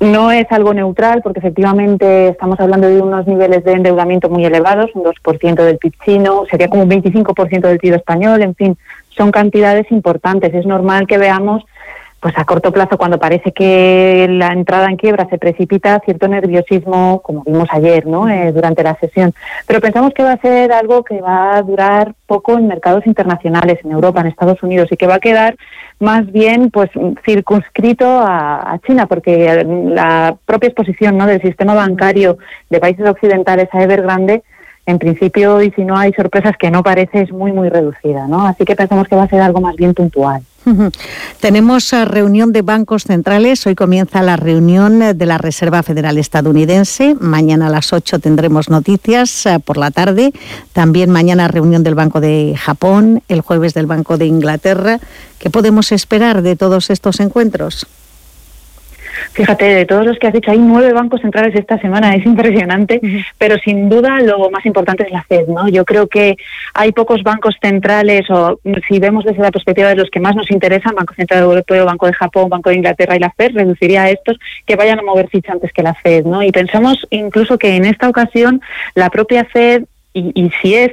no 0.00 0.32
es 0.32 0.50
algo 0.50 0.72
neutral 0.72 1.20
porque 1.22 1.40
efectivamente 1.40 2.28
estamos 2.28 2.58
hablando 2.60 2.88
de 2.88 3.02
unos 3.02 3.26
niveles 3.26 3.62
de 3.64 3.72
endeudamiento 3.72 4.30
muy 4.30 4.44
elevados, 4.44 4.90
un 4.94 5.04
2% 5.04 5.54
del 5.54 5.78
PIB 5.78 5.92
chino, 6.04 6.44
sería 6.50 6.68
como 6.68 6.84
un 6.84 6.90
25% 6.90 7.60
del 7.60 7.78
PIB 7.78 7.94
español, 7.94 8.42
en 8.42 8.54
fin, 8.54 8.78
son 9.10 9.30
cantidades 9.30 9.90
importantes. 9.92 10.54
Es 10.54 10.64
normal 10.64 11.06
que 11.06 11.18
veamos 11.18 11.64
pues 12.20 12.36
a 12.36 12.44
corto 12.44 12.70
plazo, 12.70 12.98
cuando 12.98 13.18
parece 13.18 13.52
que 13.52 14.26
la 14.28 14.48
entrada 14.48 14.86
en 14.86 14.96
quiebra 14.96 15.26
se 15.30 15.38
precipita, 15.38 16.00
cierto 16.04 16.28
nerviosismo, 16.28 17.22
como 17.22 17.42
vimos 17.44 17.68
ayer, 17.70 18.06
¿no? 18.06 18.28
Eh, 18.28 18.52
durante 18.52 18.82
la 18.82 18.94
sesión. 18.96 19.32
Pero 19.66 19.80
pensamos 19.80 20.12
que 20.12 20.22
va 20.22 20.32
a 20.32 20.40
ser 20.40 20.70
algo 20.72 21.02
que 21.02 21.20
va 21.22 21.56
a 21.56 21.62
durar 21.62 22.14
poco 22.26 22.58
en 22.58 22.68
mercados 22.68 23.06
internacionales, 23.06 23.78
en 23.82 23.92
Europa, 23.92 24.20
en 24.20 24.26
Estados 24.26 24.62
Unidos, 24.62 24.88
y 24.90 24.98
que 24.98 25.06
va 25.06 25.14
a 25.14 25.20
quedar 25.20 25.56
más 25.98 26.30
bien, 26.30 26.70
pues, 26.70 26.90
circunscrito 27.24 28.06
a, 28.06 28.74
a 28.74 28.78
China, 28.80 29.06
porque 29.06 29.64
la 29.64 30.36
propia 30.44 30.68
exposición, 30.68 31.16
¿no? 31.16 31.26
Del 31.26 31.40
sistema 31.40 31.74
bancario 31.74 32.36
de 32.68 32.80
países 32.80 33.08
occidentales 33.08 33.68
a 33.72 33.82
Evergrande 33.82 34.42
en 34.86 34.98
principio, 34.98 35.62
y 35.62 35.70
si 35.70 35.84
no 35.84 35.96
hay 35.96 36.12
sorpresas 36.12 36.56
que 36.56 36.70
no 36.70 36.82
parece, 36.82 37.22
es 37.22 37.32
muy, 37.32 37.52
muy 37.52 37.68
reducida, 37.68 38.26
¿no? 38.26 38.46
Así 38.46 38.64
que 38.64 38.74
pensamos 38.74 39.06
que 39.08 39.16
va 39.16 39.22
a 39.22 39.28
ser 39.28 39.40
algo 39.40 39.60
más 39.60 39.76
bien 39.76 39.94
puntual. 39.94 40.42
Tenemos 41.40 41.92
eh, 41.92 42.04
reunión 42.04 42.52
de 42.52 42.62
bancos 42.62 43.04
centrales. 43.04 43.66
Hoy 43.66 43.74
comienza 43.74 44.22
la 44.22 44.36
reunión 44.36 45.02
eh, 45.02 45.14
de 45.14 45.26
la 45.26 45.38
Reserva 45.38 45.82
Federal 45.82 46.18
estadounidense. 46.18 47.14
Mañana 47.18 47.68
a 47.68 47.70
las 47.70 47.92
8 47.92 48.18
tendremos 48.18 48.68
noticias 48.68 49.46
eh, 49.46 49.58
por 49.58 49.76
la 49.76 49.90
tarde. 49.90 50.32
También 50.72 51.10
mañana 51.10 51.48
reunión 51.48 51.82
del 51.82 51.94
Banco 51.94 52.20
de 52.20 52.54
Japón, 52.58 53.22
el 53.28 53.40
jueves 53.40 53.74
del 53.74 53.86
Banco 53.86 54.18
de 54.18 54.26
Inglaterra. 54.26 55.00
¿Qué 55.38 55.50
podemos 55.50 55.92
esperar 55.92 56.42
de 56.42 56.56
todos 56.56 56.90
estos 56.90 57.20
encuentros? 57.20 57.86
Fíjate, 59.32 59.64
de 59.64 59.86
todos 59.86 60.06
los 60.06 60.18
que 60.18 60.26
has 60.26 60.32
dicho, 60.32 60.50
hay 60.50 60.58
nueve 60.58 60.92
bancos 60.92 61.20
centrales 61.20 61.54
esta 61.54 61.78
semana, 61.78 62.14
es 62.14 62.24
impresionante, 62.26 63.00
pero 63.38 63.56
sin 63.58 63.88
duda 63.88 64.20
lo 64.20 64.50
más 64.50 64.64
importante 64.66 65.04
es 65.04 65.12
la 65.12 65.22
Fed, 65.22 65.46
¿no? 65.48 65.68
Yo 65.68 65.84
creo 65.84 66.08
que 66.08 66.36
hay 66.74 66.92
pocos 66.92 67.22
bancos 67.22 67.56
centrales, 67.60 68.28
o 68.30 68.60
si 68.88 68.98
vemos 68.98 69.24
desde 69.24 69.42
la 69.42 69.50
perspectiva 69.50 69.88
de 69.88 69.96
los 69.96 70.10
que 70.10 70.20
más 70.20 70.36
nos 70.36 70.50
interesan, 70.50 70.94
Banco 70.94 71.14
Central 71.14 71.42
Europeo, 71.42 71.84
Banco 71.84 72.06
de 72.06 72.12
Japón, 72.12 72.48
Banco 72.48 72.70
de 72.70 72.76
Inglaterra 72.76 73.16
y 73.16 73.20
la 73.20 73.30
Fed, 73.30 73.52
reduciría 73.54 74.04
a 74.04 74.10
estos 74.10 74.38
que 74.66 74.76
vayan 74.76 74.98
a 74.98 75.02
mover 75.02 75.28
ficha 75.28 75.52
antes 75.52 75.72
que 75.72 75.82
la 75.82 75.94
Fed, 75.94 76.24
¿no? 76.24 76.42
Y 76.42 76.52
pensamos 76.52 77.06
incluso 77.10 77.58
que 77.58 77.76
en 77.76 77.84
esta 77.84 78.08
ocasión 78.08 78.60
la 78.94 79.10
propia 79.10 79.44
Fed, 79.44 79.84
y, 80.12 80.32
y 80.34 80.50
si 80.60 80.74
es 80.74 80.90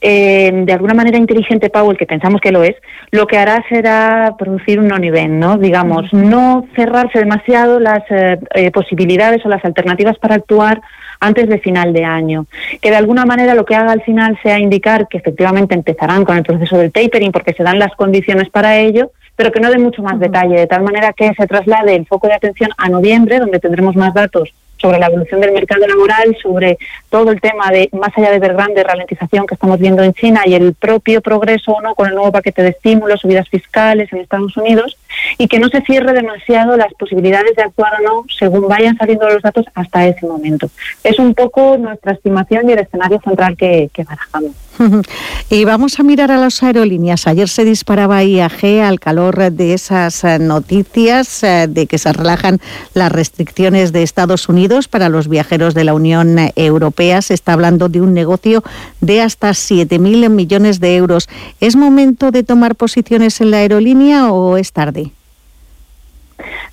eh, 0.00 0.52
de 0.64 0.72
alguna 0.72 0.94
manera 0.94 1.18
inteligente 1.18 1.70
Powell, 1.70 1.98
que 1.98 2.06
pensamos 2.06 2.40
que 2.40 2.52
lo 2.52 2.62
es, 2.62 2.76
lo 3.10 3.26
que 3.26 3.36
hará 3.36 3.64
será 3.68 4.36
producir 4.38 4.78
un 4.78 4.86
no 4.86 4.98
nivel, 4.98 5.38
¿no? 5.38 5.58
Digamos, 5.58 6.12
no 6.12 6.66
cerrarse 6.76 7.18
demasiado 7.18 7.80
las 7.80 8.04
eh, 8.10 8.38
eh, 8.54 8.70
posibilidades 8.70 9.44
o 9.44 9.48
las 9.48 9.64
alternativas 9.64 10.16
para 10.18 10.36
actuar 10.36 10.80
antes 11.18 11.48
de 11.48 11.58
final 11.58 11.92
de 11.92 12.04
año. 12.04 12.46
Que 12.80 12.90
de 12.90 12.96
alguna 12.96 13.24
manera 13.24 13.54
lo 13.54 13.64
que 13.64 13.74
haga 13.74 13.90
al 13.90 14.02
final 14.02 14.38
sea 14.42 14.60
indicar 14.60 15.08
que 15.08 15.18
efectivamente 15.18 15.74
empezarán 15.74 16.24
con 16.24 16.36
el 16.36 16.44
proceso 16.44 16.78
del 16.78 16.92
tapering 16.92 17.32
porque 17.32 17.54
se 17.54 17.64
dan 17.64 17.80
las 17.80 17.94
condiciones 17.96 18.48
para 18.50 18.78
ello, 18.78 19.10
pero 19.34 19.50
que 19.50 19.60
no 19.60 19.70
dé 19.70 19.78
mucho 19.78 20.02
más 20.02 20.20
detalle, 20.20 20.60
de 20.60 20.66
tal 20.68 20.82
manera 20.82 21.12
que 21.12 21.32
se 21.34 21.46
traslade 21.46 21.96
el 21.96 22.06
foco 22.06 22.28
de 22.28 22.34
atención 22.34 22.70
a 22.78 22.88
noviembre, 22.88 23.40
donde 23.40 23.58
tendremos 23.58 23.96
más 23.96 24.14
datos 24.14 24.52
sobre 24.78 24.98
la 24.98 25.06
evolución 25.06 25.40
del 25.40 25.52
mercado 25.52 25.86
laboral, 25.86 26.36
sobre 26.42 26.78
todo 27.10 27.30
el 27.30 27.40
tema 27.40 27.70
de, 27.70 27.88
más 27.92 28.16
allá 28.16 28.30
de 28.30 28.38
ver 28.38 28.54
grande 28.54 28.82
ralentización 28.82 29.46
que 29.46 29.54
estamos 29.54 29.78
viendo 29.78 30.02
en 30.02 30.12
China 30.14 30.42
y 30.46 30.54
el 30.54 30.74
propio 30.74 31.20
progreso 31.20 31.76
no 31.82 31.94
con 31.94 32.08
el 32.08 32.14
nuevo 32.14 32.32
paquete 32.32 32.62
de 32.62 32.70
estímulos, 32.70 33.20
subidas 33.20 33.48
fiscales 33.48 34.12
en 34.12 34.20
Estados 34.20 34.56
Unidos, 34.56 34.96
y 35.38 35.48
que 35.48 35.58
no 35.58 35.68
se 35.68 35.80
cierre 35.82 36.12
demasiado 36.12 36.76
las 36.76 36.92
posibilidades 36.94 37.54
de 37.56 37.62
actuar 37.62 37.94
o 38.00 38.02
no 38.02 38.24
según 38.38 38.68
vayan 38.68 38.96
saliendo 38.96 39.28
los 39.28 39.42
datos 39.42 39.66
hasta 39.74 40.06
ese 40.06 40.26
momento. 40.26 40.68
Es 41.04 41.18
un 41.18 41.34
poco 41.34 41.76
nuestra 41.78 42.12
estimación 42.12 42.68
y 42.68 42.72
el 42.72 42.80
escenario 42.80 43.20
central 43.20 43.56
que, 43.56 43.90
que 43.92 44.04
barajamos. 44.04 44.52
Y 45.50 45.64
vamos 45.64 45.98
a 45.98 46.02
mirar 46.02 46.30
a 46.30 46.36
las 46.36 46.62
aerolíneas. 46.62 47.26
Ayer 47.26 47.48
se 47.48 47.64
disparaba 47.64 48.22
IAG 48.22 48.82
al 48.82 49.00
calor 49.00 49.50
de 49.50 49.72
esas 49.72 50.22
eh, 50.24 50.38
noticias 50.38 51.42
eh, 51.42 51.66
de 51.68 51.86
que 51.86 51.96
se 51.96 52.12
relajan 52.12 52.58
las 52.92 53.10
restricciones 53.10 53.92
de 53.92 54.02
Estados 54.02 54.48
Unidos 54.50 54.88
para 54.88 55.08
los 55.08 55.28
viajeros 55.28 55.74
de 55.74 55.84
la 55.84 55.94
Unión 55.94 56.36
Europea. 56.54 57.22
Se 57.22 57.32
está 57.32 57.54
hablando 57.54 57.88
de 57.88 58.02
un 58.02 58.12
negocio 58.12 58.62
de 59.00 59.22
hasta 59.22 59.50
7.000 59.50 60.28
millones 60.28 60.80
de 60.80 60.96
euros. 60.96 61.28
¿Es 61.60 61.76
momento 61.76 62.30
de 62.30 62.42
tomar 62.42 62.74
posiciones 62.74 63.40
en 63.40 63.50
la 63.50 63.58
aerolínea 63.58 64.30
o 64.30 64.58
es 64.58 64.72
tarde? 64.72 65.07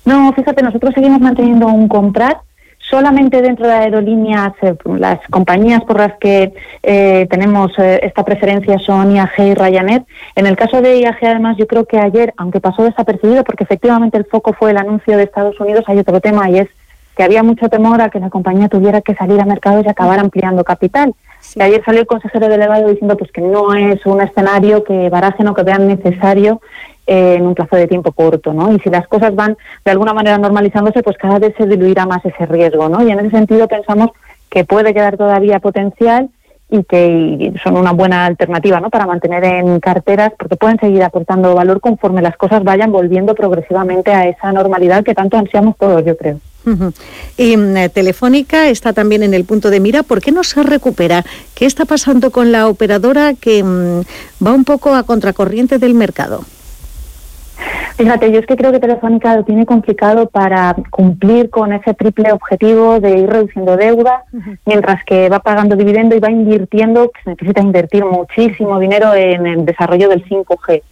No, 0.04 0.32
fíjate, 0.32 0.62
nosotros 0.62 0.94
seguimos 0.94 1.20
manteniendo 1.20 1.66
un 1.66 1.88
comprar 1.88 2.38
solamente 2.78 3.42
dentro 3.42 3.66
de 3.66 3.72
aerolíneas, 3.72 4.52
eh, 4.62 4.74
las 4.84 5.18
compañías 5.28 5.82
por 5.84 5.98
las 5.98 6.14
que 6.18 6.54
eh, 6.82 7.26
tenemos 7.28 7.72
eh, 7.78 8.00
esta 8.02 8.24
preferencia 8.24 8.78
son 8.78 9.14
IAG 9.14 9.32
y 9.38 9.54
Ryanair. 9.54 10.04
En 10.34 10.46
el 10.46 10.56
caso 10.56 10.80
de 10.80 11.00
IAG, 11.00 11.18
además, 11.22 11.56
yo 11.56 11.66
creo 11.66 11.84
que 11.84 11.98
ayer, 11.98 12.32
aunque 12.36 12.60
pasó 12.60 12.84
desapercibido, 12.84 13.44
porque 13.44 13.64
efectivamente 13.64 14.16
el 14.18 14.24
foco 14.24 14.52
fue 14.52 14.70
el 14.70 14.78
anuncio 14.78 15.16
de 15.16 15.24
Estados 15.24 15.58
Unidos, 15.60 15.84
hay 15.88 15.98
otro 15.98 16.20
tema 16.20 16.48
y 16.48 16.58
es 16.58 16.68
que 17.16 17.22
había 17.22 17.42
mucho 17.42 17.68
temor 17.68 18.00
a 18.02 18.10
que 18.10 18.20
la 18.20 18.28
compañía 18.28 18.68
tuviera 18.68 19.00
que 19.00 19.14
salir 19.14 19.40
a 19.40 19.46
mercados 19.46 19.84
y 19.84 19.88
acabar 19.88 20.18
ampliando 20.18 20.62
capital. 20.64 21.14
Y 21.54 21.62
ayer 21.62 21.82
salió 21.84 22.02
el 22.02 22.06
consejero 22.06 22.48
delegado 22.48 22.88
diciendo 22.88 23.16
pues 23.16 23.32
que 23.32 23.40
no 23.40 23.72
es 23.74 24.04
un 24.04 24.20
escenario 24.20 24.84
que 24.84 25.08
barajen 25.08 25.48
o 25.48 25.54
que 25.54 25.62
vean 25.62 25.86
necesario 25.86 26.60
en 27.06 27.46
un 27.46 27.54
plazo 27.54 27.76
de 27.76 27.86
tiempo 27.86 28.12
corto, 28.12 28.52
¿no? 28.52 28.72
Y 28.72 28.80
si 28.80 28.90
las 28.90 29.06
cosas 29.06 29.34
van 29.34 29.56
de 29.84 29.90
alguna 29.90 30.12
manera 30.12 30.38
normalizándose, 30.38 31.02
pues 31.02 31.16
cada 31.16 31.38
vez 31.38 31.54
se 31.56 31.66
diluirá 31.66 32.06
más 32.06 32.24
ese 32.24 32.46
riesgo, 32.46 32.88
¿no? 32.88 33.02
Y 33.06 33.10
en 33.10 33.20
ese 33.20 33.30
sentido 33.30 33.68
pensamos 33.68 34.10
que 34.50 34.64
puede 34.64 34.92
quedar 34.92 35.16
todavía 35.16 35.60
potencial 35.60 36.30
y 36.68 36.82
que 36.84 37.52
son 37.62 37.76
una 37.76 37.92
buena 37.92 38.26
alternativa 38.26 38.80
¿no? 38.80 38.90
para 38.90 39.06
mantener 39.06 39.44
en 39.44 39.78
carteras 39.78 40.32
porque 40.36 40.56
pueden 40.56 40.80
seguir 40.80 41.02
aportando 41.04 41.54
valor 41.54 41.80
conforme 41.80 42.22
las 42.22 42.36
cosas 42.36 42.64
vayan 42.64 42.90
volviendo 42.90 43.34
progresivamente 43.34 44.12
a 44.12 44.26
esa 44.28 44.52
normalidad 44.52 45.04
que 45.04 45.14
tanto 45.14 45.36
ansiamos 45.36 45.76
todos, 45.76 46.04
yo 46.04 46.16
creo. 46.16 46.40
Y 47.36 47.56
mm, 47.56 47.90
Telefónica 47.94 48.68
está 48.68 48.92
también 48.92 49.22
en 49.22 49.34
el 49.34 49.44
punto 49.44 49.70
de 49.70 49.78
mira. 49.78 50.02
¿Por 50.02 50.20
qué 50.20 50.32
no 50.32 50.42
se 50.42 50.64
recupera? 50.64 51.24
¿Qué 51.54 51.64
está 51.64 51.84
pasando 51.84 52.32
con 52.32 52.50
la 52.50 52.66
operadora 52.66 53.34
que 53.34 53.62
mm, 53.62 54.00
va 54.44 54.52
un 54.52 54.64
poco 54.64 54.94
a 54.94 55.04
contracorriente 55.04 55.78
del 55.78 55.94
mercado? 55.94 56.44
Fíjate, 57.96 58.30
yo 58.30 58.40
es 58.40 58.46
que 58.46 58.56
creo 58.56 58.72
que 58.72 58.78
Telefónica 58.78 59.34
lo 59.36 59.44
tiene 59.44 59.64
complicado 59.64 60.28
para 60.28 60.76
cumplir 60.90 61.48
con 61.48 61.72
ese 61.72 61.94
triple 61.94 62.30
objetivo 62.30 63.00
de 63.00 63.20
ir 63.20 63.28
reduciendo 63.28 63.76
deuda, 63.76 64.24
mientras 64.66 65.02
que 65.04 65.30
va 65.30 65.40
pagando 65.40 65.76
dividendo 65.76 66.14
y 66.14 66.20
va 66.20 66.30
invirtiendo, 66.30 67.10
que 67.10 67.22
se 67.22 67.30
necesita 67.30 67.62
invertir 67.62 68.04
muchísimo 68.04 68.78
dinero 68.78 69.14
en 69.14 69.46
el 69.46 69.64
desarrollo 69.64 70.10
del 70.10 70.24
5G. 70.24 70.82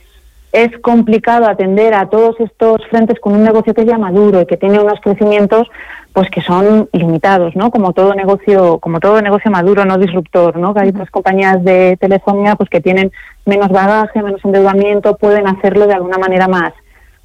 Es 0.54 0.70
complicado 0.82 1.48
atender 1.48 1.94
a 1.94 2.08
todos 2.08 2.38
estos 2.38 2.80
frentes 2.88 3.18
con 3.18 3.34
un 3.34 3.42
negocio 3.42 3.74
que 3.74 3.80
es 3.80 3.88
ya 3.88 3.98
maduro 3.98 4.40
y 4.40 4.46
que 4.46 4.56
tiene 4.56 4.78
unos 4.78 5.00
crecimientos 5.00 5.66
pues 6.12 6.30
que 6.30 6.42
son 6.42 6.88
limitados, 6.92 7.56
¿no? 7.56 7.72
Como 7.72 7.92
todo 7.92 8.14
negocio, 8.14 8.78
como 8.78 9.00
todo 9.00 9.20
negocio 9.20 9.50
maduro, 9.50 9.84
no 9.84 9.98
disruptor, 9.98 10.56
¿no? 10.56 10.72
Que 10.72 10.82
hay 10.82 10.88
otras 10.90 11.10
compañías 11.10 11.64
de 11.64 11.96
telefonía 12.00 12.54
pues 12.54 12.70
que 12.70 12.80
tienen 12.80 13.10
menos 13.44 13.70
bagaje, 13.70 14.22
menos 14.22 14.44
endeudamiento, 14.44 15.16
pueden 15.16 15.48
hacerlo 15.48 15.88
de 15.88 15.94
alguna 15.94 16.18
manera 16.18 16.46
más 16.46 16.72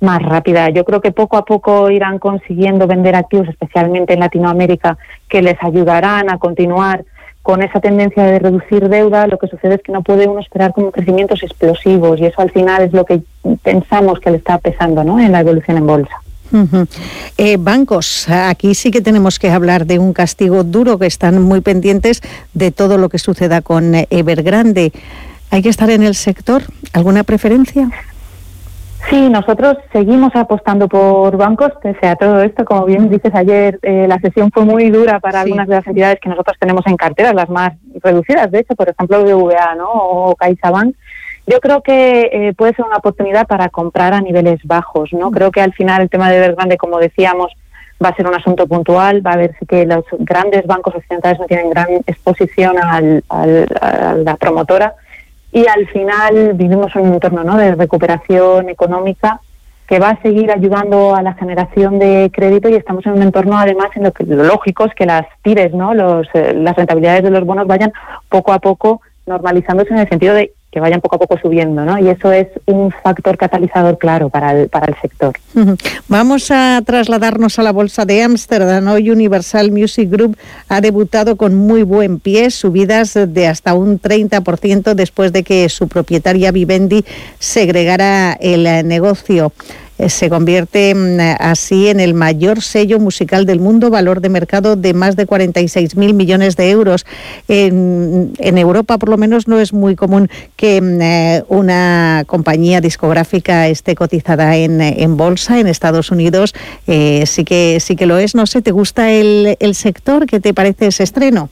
más 0.01 0.23
rápida. 0.23 0.69
Yo 0.69 0.83
creo 0.83 0.99
que 0.99 1.11
poco 1.11 1.37
a 1.37 1.45
poco 1.45 1.91
irán 1.91 2.17
consiguiendo 2.17 2.87
vender 2.87 3.15
activos, 3.15 3.47
especialmente 3.49 4.13
en 4.13 4.21
Latinoamérica, 4.21 4.97
que 5.27 5.43
les 5.43 5.61
ayudarán 5.61 6.31
a 6.31 6.39
continuar 6.39 7.03
con 7.41 7.61
esa 7.61 7.79
tendencia 7.79 8.23
de 8.23 8.39
reducir 8.39 8.89
deuda. 8.89 9.27
Lo 9.27 9.37
que 9.37 9.47
sucede 9.47 9.75
es 9.75 9.81
que 9.81 9.91
no 9.91 10.03
puede 10.03 10.27
uno 10.27 10.39
esperar 10.39 10.73
como 10.73 10.91
crecimientos 10.91 11.43
explosivos 11.43 12.19
y 12.19 12.25
eso 12.25 12.41
al 12.41 12.51
final 12.51 12.83
es 12.83 12.93
lo 12.93 13.05
que 13.05 13.21
pensamos 13.63 14.19
que 14.19 14.31
le 14.31 14.37
está 14.37 14.57
pesando 14.57 15.03
¿no? 15.03 15.19
en 15.19 15.31
la 15.31 15.39
evolución 15.39 15.77
en 15.77 15.87
bolsa. 15.87 16.21
Eh, 17.37 17.57
bancos, 17.59 18.27
aquí 18.27 18.73
sí 18.73 18.89
que 18.89 19.01
tenemos 19.01 19.37
que 19.37 19.51
hablar 19.51 19.85
de 19.85 19.99
un 19.99 20.13
castigo 20.13 20.63
duro, 20.63 20.97
que 20.97 21.05
están 21.05 21.41
muy 21.41 21.61
pendientes 21.61 22.21
de 22.53 22.71
todo 22.71 22.97
lo 22.97 23.09
que 23.09 23.19
suceda 23.19 23.61
con 23.61 23.93
Evergrande. 24.09 24.91
¿Hay 25.51 25.61
que 25.61 25.69
estar 25.69 25.89
en 25.89 26.03
el 26.03 26.15
sector? 26.15 26.63
¿Alguna 26.93 27.23
preferencia? 27.23 27.89
Sí, 29.09 29.27
nosotros 29.27 29.75
seguimos 29.91 30.35
apostando 30.35 30.87
por 30.87 31.35
bancos, 31.35 31.71
pese 31.81 32.07
a 32.07 32.15
todo 32.15 32.43
esto. 32.43 32.63
Como 32.63 32.85
bien 32.85 33.09
dices 33.09 33.33
ayer, 33.33 33.79
eh, 33.81 34.05
la 34.07 34.19
sesión 34.19 34.51
fue 34.51 34.65
muy 34.65 34.91
dura 34.91 35.19
para 35.19 35.41
algunas 35.41 35.67
de 35.67 35.75
las 35.75 35.87
entidades 35.87 36.19
que 36.21 36.29
nosotros 36.29 36.55
tenemos 36.59 36.85
en 36.85 36.95
cartera, 36.95 37.33
las 37.33 37.49
más 37.49 37.71
reducidas, 38.03 38.51
de 38.51 38.59
hecho, 38.59 38.75
por 38.75 38.87
ejemplo, 38.87 39.23
BVA 39.23 39.73
¿no? 39.75 39.89
o 39.91 40.35
CaixaBank. 40.35 40.95
Yo 41.47 41.59
creo 41.59 41.81
que 41.81 42.29
eh, 42.31 42.53
puede 42.53 42.75
ser 42.75 42.85
una 42.85 42.97
oportunidad 42.97 43.47
para 43.47 43.69
comprar 43.69 44.13
a 44.13 44.21
niveles 44.21 44.59
bajos. 44.63 45.11
no 45.11 45.31
Creo 45.31 45.49
que 45.49 45.61
al 45.61 45.73
final 45.73 46.03
el 46.03 46.09
tema 46.11 46.29
de 46.29 46.37
Evergrande, 46.37 46.77
como 46.77 46.99
decíamos, 46.99 47.51
va 48.03 48.09
a 48.09 48.15
ser 48.15 48.27
un 48.27 48.35
asunto 48.35 48.67
puntual. 48.67 49.25
Va 49.25 49.31
a 49.31 49.37
ver 49.37 49.55
si 49.59 49.65
que 49.65 49.87
los 49.87 50.05
grandes 50.19 50.67
bancos 50.67 50.93
occidentales 50.93 51.39
no 51.39 51.47
tienen 51.47 51.71
gran 51.71 51.87
exposición 52.05 52.77
al, 52.77 53.23
a 53.31 54.13
la 54.17 54.35
promotora 54.35 54.93
y 55.51 55.65
al 55.67 55.87
final 55.87 56.53
vivimos 56.53 56.95
en 56.95 57.01
un 57.07 57.13
entorno 57.13 57.43
¿no? 57.43 57.57
de 57.57 57.75
recuperación 57.75 58.69
económica 58.69 59.41
que 59.87 59.97
va 59.97 60.09
a 60.09 60.21
seguir 60.21 60.51
ayudando 60.51 61.15
a 61.15 61.23
la 61.23 61.33
generación 61.33 61.97
de 61.97 62.29
crédito 62.31 62.69
y 62.69 62.75
estamos 62.75 63.03
en 63.07 63.13
un 63.13 63.23
entorno 63.23 63.57
además 63.57 63.89
en 63.95 64.03
lo 64.03 64.11
que 64.11 64.23
lo 64.23 64.43
lógico 64.43 64.85
es 64.85 64.93
que 64.93 65.07
las 65.07 65.25
tires, 65.41 65.73
¿no? 65.73 65.95
Los, 65.95 66.27
eh, 66.35 66.53
las 66.53 66.75
rentabilidades 66.75 67.23
de 67.23 67.31
los 67.31 67.43
bonos 67.43 67.65
vayan 67.65 67.91
poco 68.29 68.53
a 68.53 68.59
poco 68.59 69.01
normalizándose 69.25 69.91
en 69.91 69.99
el 69.99 70.09
sentido 70.09 70.35
de 70.35 70.53
que 70.71 70.79
vayan 70.79 71.01
poco 71.01 71.15
a 71.15 71.19
poco 71.19 71.37
subiendo, 71.41 71.83
¿no? 71.83 71.97
Y 71.97 72.09
eso 72.09 72.31
es 72.31 72.47
un 72.65 72.91
factor 72.91 73.37
catalizador 73.37 73.97
claro 73.97 74.29
para 74.29 74.51
el, 74.51 74.69
para 74.69 74.85
el 74.85 74.95
sector. 75.01 75.33
Vamos 76.07 76.51
a 76.51 76.81
trasladarnos 76.85 77.57
a 77.57 77.63
la 77.63 77.71
bolsa 77.71 78.05
de 78.05 78.21
Ámsterdam. 78.21 78.87
Hoy 78.87 79.09
Universal 79.09 79.71
Music 79.71 80.09
Group 80.09 80.37
ha 80.67 80.79
debutado 80.79 81.37
con 81.37 81.55
muy 81.55 81.81
buen 81.81 82.19
pie, 82.19 82.51
subidas 82.51 83.15
de 83.15 83.47
hasta 83.47 83.73
un 83.73 83.99
30% 83.99 84.93
después 84.93 85.33
de 85.33 85.43
que 85.43 85.67
su 85.69 85.87
propietaria 85.87 86.51
Vivendi 86.51 87.03
segregara 87.39 88.33
el 88.33 88.87
negocio. 88.87 89.51
Eh, 89.99 90.09
se 90.09 90.29
convierte 90.29 90.95
mm, 90.95 91.19
así 91.39 91.89
en 91.89 91.99
el 91.99 92.13
mayor 92.13 92.61
sello 92.61 92.99
musical 92.99 93.45
del 93.45 93.59
mundo, 93.59 93.89
valor 93.89 94.21
de 94.21 94.29
mercado 94.29 94.77
de 94.77 94.93
más 94.93 95.17
de 95.17 95.27
46.000 95.27 96.13
millones 96.13 96.55
de 96.55 96.69
euros. 96.69 97.05
En, 97.47 98.57
Europa, 98.57 98.97
por 98.97 99.09
lo 99.09 99.17
menos, 99.17 99.47
no 99.47 99.59
es 99.59 99.73
muy 99.73 99.95
común 99.95 100.29
que 100.55 100.81
mm, 100.81 101.01
eh, 101.01 101.43
una 101.49 102.23
compañía 102.27 102.79
discográfica 102.79 103.67
esté 103.67 103.93
cotizada 103.95 104.55
en, 104.55 105.17
bolsa. 105.17 105.59
En 105.59 105.67
Estados 105.67 106.11
Unidos 106.11 106.53
sí, 106.85 107.43
que, 107.43 107.79
sí 107.79 107.95
que 107.95 108.05
lo 108.05 108.17
es. 108.17 108.35
No 108.35 108.47
sé, 108.47 108.61
¿te 108.61 108.71
gusta 108.71 109.11
el, 109.11 109.57
el 109.59 109.75
sector? 109.75 110.25
¿Qué 110.25 110.39
te 110.39 110.53
parece 110.53 110.87
ese 110.87 111.03
estreno? 111.03 111.49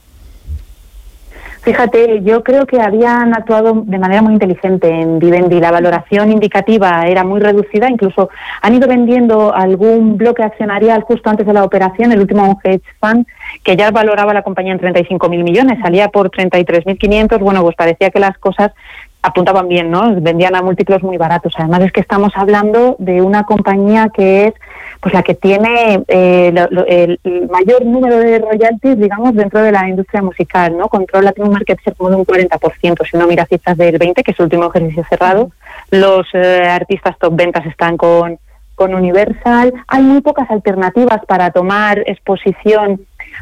Fíjate, 1.68 2.22
yo 2.22 2.42
creo 2.42 2.64
que 2.64 2.80
habían 2.80 3.34
actuado 3.34 3.82
de 3.84 3.98
manera 3.98 4.22
muy 4.22 4.32
inteligente 4.32 4.88
en 4.88 5.18
Vivendi. 5.18 5.60
La 5.60 5.70
valoración 5.70 6.32
indicativa 6.32 7.06
era 7.06 7.24
muy 7.24 7.40
reducida, 7.40 7.90
incluso 7.90 8.30
han 8.62 8.74
ido 8.74 8.88
vendiendo 8.88 9.54
algún 9.54 10.16
bloque 10.16 10.42
accionarial 10.42 11.02
justo 11.02 11.28
antes 11.28 11.46
de 11.46 11.52
la 11.52 11.64
operación, 11.64 12.10
el 12.10 12.20
último 12.20 12.58
hedge 12.64 12.80
fund, 12.98 13.26
que 13.62 13.76
ya 13.76 13.90
valoraba 13.90 14.32
la 14.32 14.42
compañía 14.42 14.72
en 14.72 14.80
35.000 14.80 15.44
millones, 15.44 15.78
salía 15.82 16.08
por 16.08 16.30
33.500. 16.30 17.38
Bueno, 17.38 17.60
pues 17.60 17.76
parecía 17.76 18.08
que 18.08 18.18
las 18.18 18.38
cosas 18.38 18.72
apuntaban 19.20 19.68
bien, 19.68 19.90
¿no? 19.90 20.14
Vendían 20.22 20.54
a 20.54 20.62
múltiplos 20.62 21.02
muy 21.02 21.18
baratos. 21.18 21.52
Además 21.58 21.82
es 21.82 21.92
que 21.92 22.00
estamos 22.00 22.32
hablando 22.34 22.96
de 22.98 23.20
una 23.20 23.44
compañía 23.44 24.08
que 24.14 24.46
es 24.46 24.54
pues 25.00 25.14
la 25.14 25.22
que 25.22 25.34
tiene 25.34 26.02
eh, 26.08 26.52
el 27.24 27.48
mayor 27.48 27.84
número 27.84 28.18
de 28.18 28.38
royalties, 28.38 28.98
digamos, 28.98 29.34
dentro 29.34 29.62
de 29.62 29.72
la 29.72 29.88
industria 29.88 30.22
musical, 30.22 30.76
¿no? 30.76 30.88
Controla, 30.88 31.32
tiene 31.32 31.48
un 31.48 31.54
market 31.54 31.78
share 31.80 31.96
como 31.96 32.10
de 32.10 32.16
un 32.16 32.26
40%, 32.26 33.08
si 33.08 33.16
uno 33.16 33.26
mira 33.26 33.46
cifras 33.46 33.76
del 33.76 33.98
20, 33.98 34.22
que 34.22 34.30
es 34.32 34.38
el 34.38 34.44
último 34.44 34.66
ejercicio 34.66 35.04
cerrado. 35.08 35.50
Los 35.90 36.26
eh, 36.34 36.62
artistas 36.68 37.16
top 37.18 37.36
ventas 37.36 37.64
están 37.66 37.96
con, 37.96 38.38
con 38.74 38.94
Universal. 38.94 39.72
Hay 39.86 40.02
muy 40.02 40.20
pocas 40.20 40.50
alternativas 40.50 41.24
para 41.26 41.50
tomar 41.50 42.00
exposición 42.06 43.00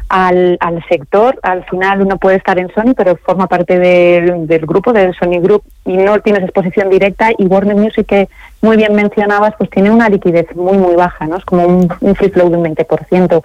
al, 0.09 0.57
al, 0.59 0.83
sector. 0.87 1.39
Al 1.43 1.63
final 1.65 2.01
uno 2.01 2.17
puede 2.17 2.37
estar 2.37 2.57
en 2.59 2.69
Sony, 2.73 2.93
pero 2.95 3.15
forma 3.17 3.47
parte 3.47 3.79
del 3.79 4.65
grupo, 4.65 4.93
del 4.93 5.13
Sony 5.15 5.41
Group, 5.41 5.63
y 5.85 5.97
no 5.97 6.19
tienes 6.19 6.43
exposición 6.43 6.89
directa. 6.89 7.29
Y 7.37 7.45
Warner 7.45 7.75
Music, 7.75 8.05
que 8.05 8.29
muy 8.61 8.77
bien 8.77 8.93
mencionabas, 8.93 9.53
pues 9.57 9.69
tiene 9.69 9.91
una 9.91 10.09
liquidez 10.09 10.53
muy, 10.55 10.77
muy 10.77 10.95
baja, 10.95 11.27
¿no? 11.27 11.37
Es 11.37 11.45
como 11.45 11.65
un, 11.65 12.15
free 12.15 12.29
flow 12.29 12.49
de 12.49 12.57
un 12.57 12.63
20%. 12.63 13.43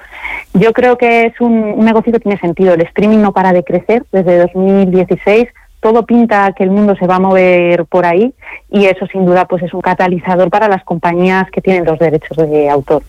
Yo 0.54 0.72
creo 0.72 0.96
que 0.96 1.26
es 1.26 1.40
un, 1.40 1.52
un 1.52 1.84
negocio 1.84 2.12
que 2.12 2.20
tiene 2.20 2.38
sentido. 2.38 2.74
El 2.74 2.82
streaming 2.82 3.18
no 3.18 3.32
para 3.32 3.52
de 3.52 3.64
crecer 3.64 4.04
desde 4.12 4.38
2016 4.38 5.48
todo 5.82 6.06
pinta 6.06 6.52
que 6.52 6.62
el 6.62 6.70
mundo 6.70 6.94
se 6.94 7.08
va 7.08 7.16
a 7.16 7.20
mover 7.20 7.86
por 7.86 8.06
ahí 8.06 8.32
y 8.70 8.86
eso 8.86 9.04
sin 9.08 9.26
duda 9.26 9.46
pues 9.46 9.64
es 9.64 9.74
un 9.74 9.80
catalizador 9.80 10.48
para 10.48 10.68
las 10.68 10.84
compañías 10.84 11.50
que 11.50 11.60
tienen 11.60 11.84
los 11.84 11.98
derechos 11.98 12.36
de 12.36 12.70
autor. 12.70 13.02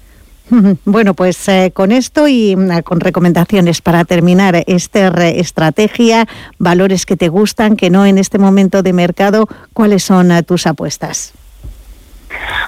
Bueno, 0.85 1.13
pues 1.13 1.47
eh, 1.47 1.71
con 1.73 1.91
esto 1.91 2.27
y 2.27 2.55
mm, 2.55 2.81
con 2.83 2.99
recomendaciones 2.99 3.81
para 3.81 4.05
terminar 4.05 4.63
esta 4.67 5.29
estrategia, 5.29 6.27
valores 6.57 7.05
que 7.05 7.17
te 7.17 7.29
gustan, 7.29 7.75
que 7.75 7.89
no 7.89 8.05
en 8.05 8.17
este 8.17 8.37
momento 8.37 8.83
de 8.83 8.93
mercado, 8.93 9.47
¿cuáles 9.73 10.03
son 10.03 10.31
eh, 10.31 10.43
tus 10.43 10.67
apuestas? 10.67 11.33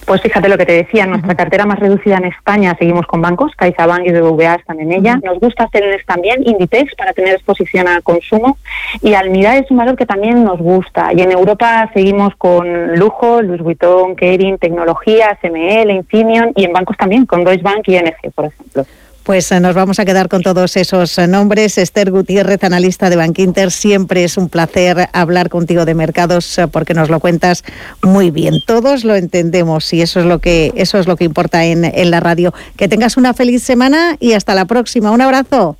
Pues 0.05 0.21
fíjate 0.21 0.49
lo 0.49 0.57
que 0.57 0.67
te 0.67 0.73
decía, 0.73 1.07
nuestra 1.07 1.33
cartera 1.33 1.65
más 1.65 1.79
reducida 1.79 2.17
en 2.17 2.25
España 2.25 2.75
seguimos 2.77 3.07
con 3.07 3.21
bancos, 3.21 3.51
CaixaBank 3.55 4.05
y 4.05 4.11
BBVA 4.11 4.53
están 4.53 4.79
en 4.79 4.91
ella. 4.91 5.19
Nos 5.23 5.39
gusta 5.39 5.63
hacerles 5.63 6.05
también 6.05 6.43
Inditex 6.45 6.93
para 6.95 7.11
tener 7.11 7.33
exposición 7.33 7.87
al 7.87 8.03
consumo 8.03 8.59
y 9.01 9.15
Almirall 9.15 9.63
es 9.63 9.71
un 9.71 9.77
valor 9.77 9.95
que 9.95 10.05
también 10.05 10.43
nos 10.43 10.59
gusta. 10.59 11.11
Y 11.11 11.21
en 11.21 11.31
Europa 11.31 11.89
seguimos 11.93 12.35
con 12.35 12.95
Lujo, 12.99 13.41
Louis 13.41 13.61
Vuitton, 13.61 14.15
Kering, 14.15 14.59
Tecnología, 14.59 15.39
SML, 15.41 15.89
Infineon 15.89 16.51
y 16.55 16.65
en 16.65 16.73
bancos 16.73 16.97
también 16.97 17.25
con 17.25 17.43
Deutsche 17.43 17.63
Bank 17.63 17.87
y 17.87 17.97
NG, 17.97 18.31
por 18.35 18.45
ejemplo. 18.45 18.85
Pues 19.25 19.51
eh, 19.51 19.59
nos 19.59 19.73
vamos 19.73 19.99
a 19.99 20.05
quedar 20.05 20.29
con 20.29 20.43
todos 20.43 20.77
esos 20.77 21.17
eh, 21.17 21.25
nombres. 21.25 21.79
Esther 21.79 22.11
Gutiérrez, 22.11 22.63
analista 22.63 23.09
de 23.09 23.15
Bankinter, 23.15 23.71
siempre 23.71 24.23
es 24.23 24.37
un 24.37 24.49
placer 24.49 25.09
hablar 25.13 25.49
contigo 25.49 25.83
de 25.83 25.95
mercados 25.95 26.59
eh, 26.59 26.67
porque 26.67 26.93
nos 26.93 27.09
lo 27.09 27.19
cuentas 27.19 27.63
muy 28.03 28.29
bien. 28.29 28.61
Todos 28.67 29.03
lo 29.03 29.15
entendemos 29.15 29.91
y 29.93 30.03
eso 30.03 30.19
es 30.19 30.27
lo 30.27 30.37
que, 30.37 30.73
eso 30.75 30.99
es 30.99 31.07
lo 31.07 31.15
que 31.15 31.23
importa 31.23 31.65
en, 31.65 31.85
en 31.85 32.11
la 32.11 32.19
radio. 32.19 32.53
Que 32.77 32.87
tengas 32.87 33.17
una 33.17 33.33
feliz 33.33 33.63
semana 33.63 34.15
y 34.19 34.33
hasta 34.33 34.53
la 34.53 34.65
próxima. 34.65 35.09
Un 35.09 35.21
abrazo. 35.21 35.75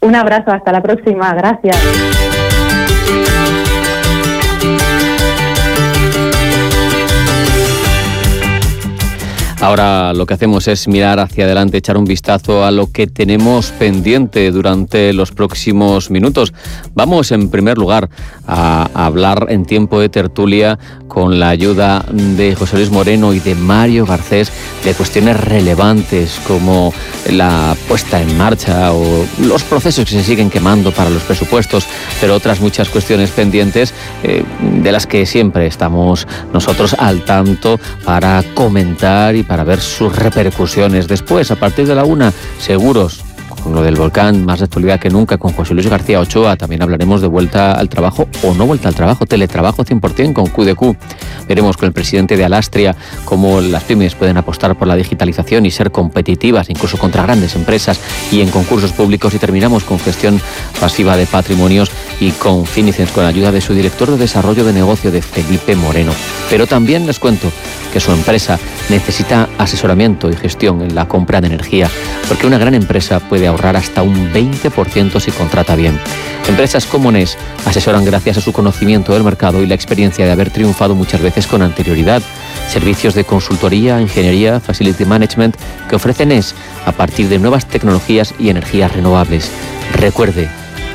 Un 0.00 0.14
abrazo, 0.14 0.50
hasta 0.50 0.72
la 0.72 0.82
próxima. 0.82 1.32
Gracias. 1.32 2.45
Ahora 9.60 10.12
lo 10.12 10.26
que 10.26 10.34
hacemos 10.34 10.68
es 10.68 10.86
mirar 10.86 11.18
hacia 11.18 11.44
adelante, 11.44 11.78
echar 11.78 11.96
un 11.96 12.04
vistazo 12.04 12.64
a 12.64 12.70
lo 12.70 12.92
que 12.92 13.06
tenemos 13.06 13.70
pendiente 13.72 14.50
durante 14.50 15.14
los 15.14 15.32
próximos 15.32 16.10
minutos. 16.10 16.52
Vamos 16.94 17.32
en 17.32 17.48
primer 17.48 17.78
lugar 17.78 18.10
a 18.46 18.88
hablar 18.94 19.46
en 19.48 19.64
tiempo 19.64 19.98
de 19.98 20.10
tertulia 20.10 20.78
con 21.08 21.40
la 21.40 21.48
ayuda 21.48 22.04
de 22.12 22.54
José 22.54 22.76
Luis 22.76 22.90
Moreno 22.90 23.32
y 23.32 23.40
de 23.40 23.54
Mario 23.54 24.04
Garcés 24.04 24.52
de 24.86 24.94
cuestiones 24.94 25.38
relevantes 25.40 26.40
como 26.46 26.94
la 27.28 27.76
puesta 27.88 28.22
en 28.22 28.38
marcha 28.38 28.92
o 28.92 29.26
los 29.40 29.64
procesos 29.64 30.04
que 30.04 30.12
se 30.12 30.22
siguen 30.22 30.48
quemando 30.48 30.92
para 30.92 31.10
los 31.10 31.24
presupuestos, 31.24 31.84
pero 32.20 32.36
otras 32.36 32.60
muchas 32.60 32.88
cuestiones 32.88 33.30
pendientes 33.30 33.92
eh, 34.22 34.44
de 34.60 34.92
las 34.92 35.08
que 35.08 35.26
siempre 35.26 35.66
estamos 35.66 36.28
nosotros 36.52 36.94
al 37.00 37.24
tanto 37.24 37.80
para 38.04 38.44
comentar 38.54 39.34
y 39.34 39.42
para 39.42 39.64
ver 39.64 39.80
sus 39.80 40.14
repercusiones. 40.14 41.08
Después, 41.08 41.50
a 41.50 41.56
partir 41.56 41.88
de 41.88 41.96
la 41.96 42.04
una, 42.04 42.32
seguros 42.60 43.25
con 43.66 43.74
lo 43.74 43.82
del 43.82 43.96
volcán, 43.96 44.44
más 44.44 44.60
de 44.60 44.66
actualidad 44.66 45.00
que 45.00 45.10
nunca, 45.10 45.38
con 45.38 45.52
José 45.52 45.74
Luis 45.74 45.88
García 45.88 46.20
Ochoa. 46.20 46.54
También 46.54 46.82
hablaremos 46.82 47.20
de 47.20 47.26
vuelta 47.26 47.72
al 47.72 47.88
trabajo 47.88 48.28
o 48.44 48.54
no 48.54 48.64
vuelta 48.64 48.88
al 48.88 48.94
trabajo, 48.94 49.26
teletrabajo 49.26 49.84
100% 49.84 50.32
con 50.34 50.46
QDQ. 50.46 50.96
Veremos 51.48 51.76
con 51.76 51.88
el 51.88 51.92
presidente 51.92 52.36
de 52.36 52.44
Alastria 52.44 52.94
cómo 53.24 53.60
las 53.60 53.82
pymes 53.82 54.14
pueden 54.14 54.36
apostar 54.36 54.76
por 54.76 54.86
la 54.86 54.94
digitalización 54.94 55.66
y 55.66 55.72
ser 55.72 55.90
competitivas, 55.90 56.70
incluso 56.70 56.96
contra 56.96 57.24
grandes 57.24 57.56
empresas 57.56 57.98
y 58.30 58.40
en 58.40 58.50
concursos 58.50 58.92
públicos. 58.92 59.34
Y 59.34 59.38
terminamos 59.38 59.82
con 59.82 59.98
gestión 59.98 60.40
pasiva 60.78 61.16
de 61.16 61.26
patrimonios 61.26 61.90
y 62.20 62.30
con 62.30 62.66
Finicens, 62.66 63.10
con 63.10 63.24
ayuda 63.24 63.50
de 63.50 63.60
su 63.60 63.74
director 63.74 64.12
de 64.12 64.16
desarrollo 64.16 64.64
de 64.64 64.74
negocio, 64.74 65.10
de 65.10 65.22
Felipe 65.22 65.74
Moreno. 65.74 66.12
Pero 66.48 66.68
también 66.68 67.04
les 67.04 67.18
cuento 67.18 67.50
que 67.92 67.98
su 67.98 68.12
empresa 68.12 68.60
necesita 68.90 69.48
asesoramiento 69.58 70.30
y 70.30 70.36
gestión 70.36 70.82
en 70.82 70.94
la 70.94 71.08
compra 71.08 71.40
de 71.40 71.48
energía, 71.48 71.90
porque 72.28 72.46
una 72.46 72.58
gran 72.58 72.74
empresa 72.74 73.20
puede 73.20 73.48
ahorrar 73.56 73.76
hasta 73.76 74.02
un 74.02 74.32
20% 74.32 75.20
si 75.20 75.30
contrata 75.32 75.74
bien. 75.74 75.98
Empresas 76.46 76.86
como 76.86 77.10
NES 77.10 77.36
asesoran 77.64 78.04
gracias 78.04 78.36
a 78.36 78.40
su 78.40 78.52
conocimiento 78.52 79.12
del 79.12 79.24
mercado 79.24 79.62
y 79.62 79.66
la 79.66 79.74
experiencia 79.74 80.24
de 80.24 80.32
haber 80.32 80.50
triunfado 80.50 80.94
muchas 80.94 81.20
veces 81.20 81.46
con 81.46 81.62
anterioridad. 81.62 82.22
Servicios 82.68 83.14
de 83.14 83.24
consultoría, 83.24 84.00
ingeniería, 84.00 84.60
facility 84.60 85.04
management 85.04 85.56
que 85.88 85.96
ofrece 85.96 86.26
NES 86.26 86.54
a 86.84 86.92
partir 86.92 87.28
de 87.28 87.38
nuevas 87.38 87.66
tecnologías 87.66 88.34
y 88.38 88.50
energías 88.50 88.92
renovables. 88.92 89.50
Recuerde, 89.94 90.48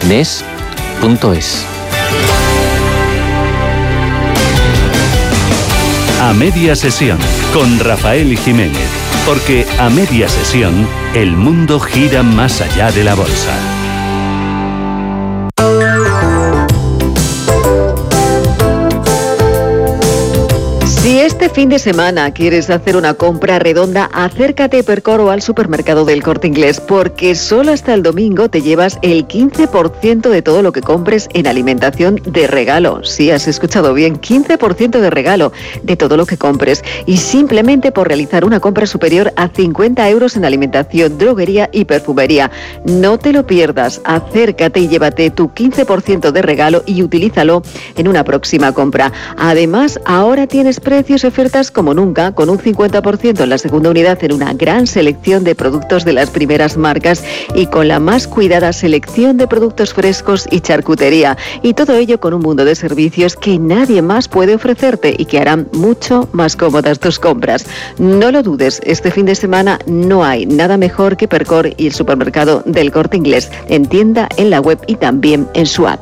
NES.es. 0.07 1.65
A 6.21 6.33
media 6.33 6.75
sesión 6.75 7.17
con 7.51 7.79
Rafael 7.79 8.37
Jiménez, 8.37 8.87
porque 9.25 9.65
a 9.79 9.89
media 9.89 10.27
sesión 10.27 10.87
el 11.13 11.35
mundo 11.35 11.79
gira 11.79 12.23
más 12.23 12.61
allá 12.61 12.91
de 12.91 13.03
la 13.03 13.15
bolsa. 13.15 13.80
Fin 21.53 21.67
de 21.67 21.79
semana 21.79 22.31
quieres 22.31 22.69
hacer 22.69 22.95
una 22.95 23.13
compra 23.13 23.59
redonda, 23.59 24.09
acércate 24.13 24.83
Percoro 24.83 25.31
al 25.31 25.41
supermercado 25.41 26.05
del 26.05 26.23
Corte 26.23 26.47
Inglés, 26.47 26.79
porque 26.79 27.35
solo 27.35 27.73
hasta 27.73 27.93
el 27.93 28.03
domingo 28.03 28.49
te 28.49 28.61
llevas 28.61 28.97
el 29.01 29.27
15% 29.27 30.29
de 30.29 30.41
todo 30.41 30.61
lo 30.61 30.71
que 30.71 30.81
compres 30.81 31.27
en 31.33 31.47
alimentación 31.47 32.21
de 32.25 32.47
regalo. 32.47 33.03
Si 33.03 33.31
has 33.31 33.49
escuchado 33.49 33.93
bien, 33.93 34.21
15% 34.21 35.01
de 35.01 35.09
regalo 35.09 35.51
de 35.83 35.97
todo 35.97 36.15
lo 36.15 36.25
que 36.25 36.37
compres. 36.37 36.83
Y 37.05 37.17
simplemente 37.17 37.91
por 37.91 38.07
realizar 38.07 38.45
una 38.45 38.61
compra 38.61 38.85
superior 38.85 39.33
a 39.35 39.49
50 39.49 40.09
euros 40.09 40.37
en 40.37 40.45
alimentación, 40.45 41.17
droguería 41.17 41.69
y 41.73 41.83
perfumería. 41.83 42.49
No 42.85 43.19
te 43.19 43.33
lo 43.33 43.45
pierdas, 43.45 43.99
acércate 44.05 44.79
y 44.79 44.87
llévate 44.87 45.29
tu 45.31 45.49
15% 45.49 46.31
de 46.31 46.41
regalo 46.41 46.83
y 46.85 47.03
utilízalo 47.03 47.61
en 47.97 48.07
una 48.07 48.23
próxima 48.23 48.71
compra. 48.71 49.11
Además, 49.37 49.99
ahora 50.05 50.47
tienes 50.47 50.79
precios 50.79 51.25
efectivos 51.25 51.40
como 51.71 51.95
nunca, 51.95 52.33
con 52.33 52.51
un 52.51 52.59
50% 52.59 53.41
en 53.41 53.49
la 53.49 53.57
segunda 53.57 53.89
unidad 53.89 54.23
en 54.23 54.33
una 54.33 54.53
gran 54.53 54.85
selección 54.85 55.43
de 55.43 55.55
productos 55.55 56.05
de 56.05 56.13
las 56.13 56.29
primeras 56.29 56.77
marcas 56.77 57.23
y 57.55 57.65
con 57.65 57.87
la 57.87 57.99
más 57.99 58.27
cuidada 58.27 58.71
selección 58.73 59.37
de 59.37 59.47
productos 59.47 59.93
frescos 59.93 60.47
y 60.51 60.59
charcutería. 60.59 61.37
Y 61.63 61.73
todo 61.73 61.95
ello 61.95 62.19
con 62.19 62.35
un 62.35 62.41
mundo 62.41 62.63
de 62.63 62.75
servicios 62.75 63.35
que 63.35 63.57
nadie 63.57 64.03
más 64.03 64.27
puede 64.27 64.53
ofrecerte 64.53 65.15
y 65.17 65.25
que 65.25 65.39
harán 65.39 65.67
mucho 65.73 66.29
más 66.31 66.55
cómodas 66.55 66.99
tus 66.99 67.17
compras. 67.17 67.65
No 67.97 68.31
lo 68.31 68.43
dudes, 68.43 68.79
este 68.83 69.09
fin 69.09 69.25
de 69.25 69.33
semana 69.33 69.79
no 69.87 70.23
hay 70.23 70.45
nada 70.45 70.77
mejor 70.77 71.17
que 71.17 71.27
Percor 71.27 71.73
y 71.75 71.87
el 71.87 71.93
supermercado 71.93 72.61
del 72.67 72.91
corte 72.91 73.17
inglés. 73.17 73.49
En 73.67 73.87
tienda, 73.87 74.29
en 74.37 74.51
la 74.51 74.61
web 74.61 74.79
y 74.85 74.95
también 74.95 75.47
en 75.55 75.65
su 75.65 75.87
app. 75.87 76.01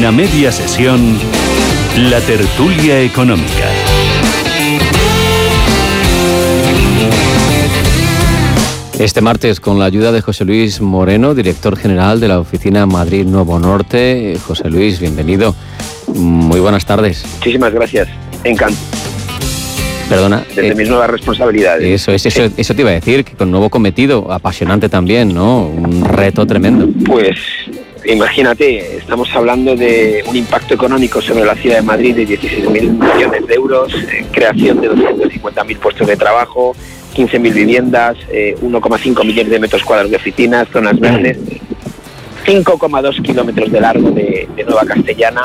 En 0.00 0.06
a 0.06 0.12
media 0.12 0.50
sesión, 0.50 0.98
la 2.08 2.22
tertulia 2.22 3.02
económica. 3.02 3.68
Este 8.98 9.20
martes, 9.20 9.60
con 9.60 9.78
la 9.78 9.84
ayuda 9.84 10.10
de 10.10 10.22
José 10.22 10.46
Luis 10.46 10.80
Moreno, 10.80 11.34
director 11.34 11.76
general 11.76 12.18
de 12.18 12.28
la 12.28 12.40
Oficina 12.40 12.86
Madrid 12.86 13.26
Nuevo 13.26 13.58
Norte. 13.58 14.38
José 14.46 14.70
Luis, 14.70 15.00
bienvenido. 15.00 15.54
Muy 16.14 16.60
buenas 16.60 16.86
tardes. 16.86 17.22
Muchísimas 17.34 17.74
gracias. 17.74 18.08
Encantado. 18.42 18.82
Perdona. 20.08 20.42
Desde 20.48 20.68
eh, 20.68 20.74
mis 20.76 20.88
nuevas 20.88 21.10
responsabilidades. 21.10 21.86
Eso, 21.86 22.10
es, 22.12 22.24
eso, 22.24 22.48
eso 22.56 22.74
te 22.74 22.80
iba 22.80 22.90
a 22.90 22.94
decir, 22.94 23.22
que 23.22 23.34
con 23.34 23.50
nuevo 23.50 23.68
cometido, 23.68 24.32
apasionante 24.32 24.88
también, 24.88 25.34
¿no? 25.34 25.66
Un 25.66 26.06
reto 26.06 26.46
tremendo. 26.46 26.88
Pues 27.04 27.36
imagínate, 28.12 28.96
estamos 28.96 29.34
hablando 29.34 29.76
de 29.76 30.24
un 30.26 30.36
impacto 30.36 30.74
económico 30.74 31.20
sobre 31.20 31.44
la 31.44 31.54
ciudad 31.54 31.76
de 31.76 31.82
Madrid 31.82 32.16
de 32.16 32.26
16.000 32.26 32.70
millones 32.70 33.46
de 33.46 33.54
euros, 33.54 33.94
eh, 33.94 34.26
creación 34.32 34.80
de 34.80 34.90
250.000 34.90 35.78
puestos 35.78 36.06
de 36.06 36.16
trabajo, 36.16 36.74
15.000 37.14 37.52
viviendas, 37.52 38.16
eh, 38.30 38.56
1,5 38.60 39.24
millones 39.24 39.50
de 39.50 39.58
metros 39.58 39.84
cuadrados 39.84 40.10
de 40.10 40.16
oficinas, 40.16 40.68
zonas 40.72 40.98
verdes, 40.98 41.38
5,2 42.44 43.22
kilómetros 43.22 43.70
de 43.70 43.80
largo 43.80 44.10
de 44.10 44.48
Nueva 44.66 44.84
Castellana. 44.84 45.42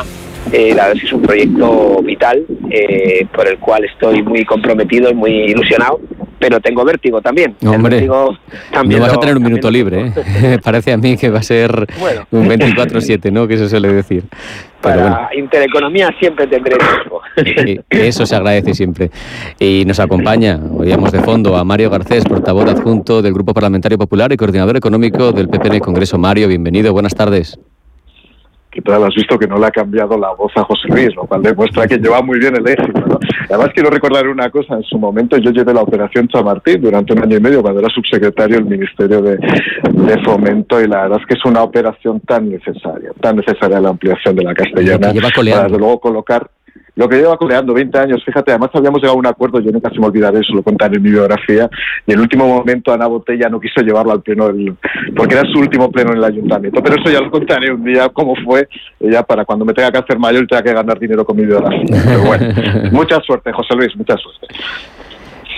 Eh, 0.52 0.70
la 0.76 0.84
verdad 0.88 0.96
es 0.96 1.02
que 1.02 1.08
es 1.08 1.14
un 1.14 1.22
proyecto 1.22 2.02
vital 2.04 2.46
eh, 2.70 3.26
por 3.34 3.48
el 3.48 3.58
cual 3.58 3.84
estoy 3.86 4.22
muy 4.24 4.46
comprometido 4.46 5.10
y 5.10 5.14
muy 5.14 5.32
ilusionado, 5.32 6.00
pero 6.39 6.60
tengo 6.60 6.86
vértigo 6.86 7.22
también. 7.22 7.56
Hombre, 7.66 7.96
vértigo 7.98 8.38
también 8.72 9.00
no 9.02 9.08
vas 9.08 9.16
a 9.16 9.20
tener 9.20 9.38
un 9.38 9.43
minuto 9.43 9.70
libre, 9.72 10.12
¿eh? 10.43 10.60
Parece 10.64 10.93
a 10.93 10.98
mí 10.98 11.18
que 11.18 11.30
va 11.30 11.39
a 11.39 11.43
ser 11.43 11.88
Bueno. 12.00 12.28
un 12.32 12.48
24-7, 12.48 13.32
¿no? 13.32 13.48
Que 13.48 13.56
eso 13.56 13.68
suele 13.68 13.91
decir. 13.91 14.24
Pero 14.82 15.02
bueno. 15.02 15.16
Para 15.16 15.36
Intereconomía 15.36 16.14
siempre 16.20 16.46
tendré 16.48 16.78
tiempo. 16.78 17.22
Y 17.91 17.98
Eso 17.98 18.26
se 18.26 18.36
agradece 18.36 18.74
siempre. 18.76 19.10
Y 19.60 19.84
nos 19.86 20.00
acompaña, 20.00 20.60
oíamos 20.78 21.12
de 21.12 21.22
fondo, 21.22 21.58
a 21.58 21.64
Mario 21.64 21.89
Garcés, 21.89 22.24
portavoz 22.24 22.70
adjunto 22.70 23.22
del 23.22 23.34
Grupo 23.34 23.54
Parlamentario 23.54 23.98
Popular 23.98 24.32
y 24.32 24.38
coordinador 24.38 24.78
económico 24.78 25.32
del 25.32 25.50
PP 25.50 25.68
en 25.68 25.74
el 25.74 25.82
Congreso. 25.82 26.18
Mario, 26.20 26.48
bienvenido, 26.48 26.93
buenas 26.93 27.16
tardes. 27.16 27.58
¿Qué 28.76 28.82
tal? 28.82 29.05
Has 29.05 29.15
visto 29.15 29.39
que 29.39 29.47
no 29.47 29.57
le 29.57 29.67
ha 29.67 29.71
cambiado 29.71 30.17
la 30.17 30.34
voz 30.34 30.51
a 30.57 30.63
José 30.63 30.89
Luis, 30.89 31.15
lo 31.15 31.23
cual 31.23 31.41
demuestra 31.41 31.88
que 31.88 31.97
lleva 31.97 32.21
muy 32.21 32.39
bien 32.39 32.57
el 32.57 32.67
éxito. 32.67 32.99
¿no? 33.07 33.19
Además, 33.49 33.69
quiero 33.73 33.89
recordar 33.89 34.28
una 34.28 34.49
cosa. 34.49 34.76
En 34.76 34.84
su 34.84 34.99
momento 34.99 35.38
yo 35.38 35.51
llevé 35.51 35.73
la 35.73 35.82
operación 35.82 36.28
Chamartín 36.28 36.82
durante 36.82 37.13
un 37.13 37.23
año 37.23 37.38
y 37.38 37.39
medio 37.39 37.61
cuando 37.61 37.80
era 37.80 37.88
subsecretario 37.89 38.57
del 38.57 38.65
Ministerio 38.65 39.21
de, 39.21 39.38
de 39.38 40.23
Fomento 40.26 40.82
y 40.82 40.89
la 40.89 41.03
verdad 41.03 41.19
es 41.21 41.26
que 41.26 41.36
es 41.36 41.45
una 41.45 41.63
operación 41.63 42.19
tan 42.19 42.49
necesaria, 42.49 43.11
tan 43.21 43.38
necesaria 43.38 43.80
la 43.80 43.89
ampliación 43.91 44.36
de 44.36 44.43
la 44.43 44.53
castellana. 44.53 45.13
Que. 45.13 45.21
Para, 45.21 45.69
luego, 45.69 46.01
colocar 46.01 46.49
lo 46.96 47.10
que 47.10 47.18
lleva 47.18 47.38
coleando 47.38 47.74
20 47.74 47.98
años, 47.98 48.24
fíjate, 48.26 48.52
además 48.52 48.70
habíamos 48.74 49.02
llegado 49.02 49.18
a 49.18 49.20
un 49.20 49.28
acuerdo, 49.28 49.60
yo 49.60 49.72
nunca 49.72 49.89
se 49.89 50.00
me 50.00 50.08
olvidaré, 50.08 50.39
eso 50.39 50.54
lo 50.54 50.64
contaré 50.64 50.98
en 50.98 51.04
mi 51.04 51.12
biografía, 51.12 51.70
y 52.06 52.12
en 52.12 52.18
el 52.18 52.22
último 52.22 52.48
momento 52.48 52.93
Ana 52.93 53.08
Botella 53.08 53.50
no 53.50 53.60
quiso 53.60 53.82
llevarlo 53.82 54.14
al 54.14 54.22
pleno, 54.22 54.48
del, 54.48 54.76
porque 55.16 55.36
era 55.36 55.43
su 55.52 55.60
último 55.60 55.91
pleno 55.91 56.12
en 56.12 56.18
el 56.18 56.24
ayuntamiento, 56.24 56.82
pero 56.82 56.96
eso 56.96 57.12
ya 57.12 57.20
lo 57.20 57.30
contaré 57.30 57.72
un 57.72 57.84
día 57.84 58.10
cómo 58.10 58.34
fue, 58.43 58.68
ya 59.00 59.24
para 59.24 59.46
cuando 59.46 59.66
me 59.66 59.74
tenga 59.74 59.91
que 59.91 60.00
hacer 60.00 60.18
mayor 60.18 60.43
y 60.43 60.48
tenga 60.48 60.64
que 60.64 60.74
ganar 60.74 60.98
dinero 60.98 61.26
con 61.26 61.36
mi 61.36 61.46
biografía. 61.46 62.02
Pero 62.06 62.24
bueno, 62.24 62.54
mucha 62.91 63.20
suerte, 63.22 63.52
José 63.52 63.76
Luis, 63.76 63.96
mucha 63.96 64.16
suerte. 64.18 64.48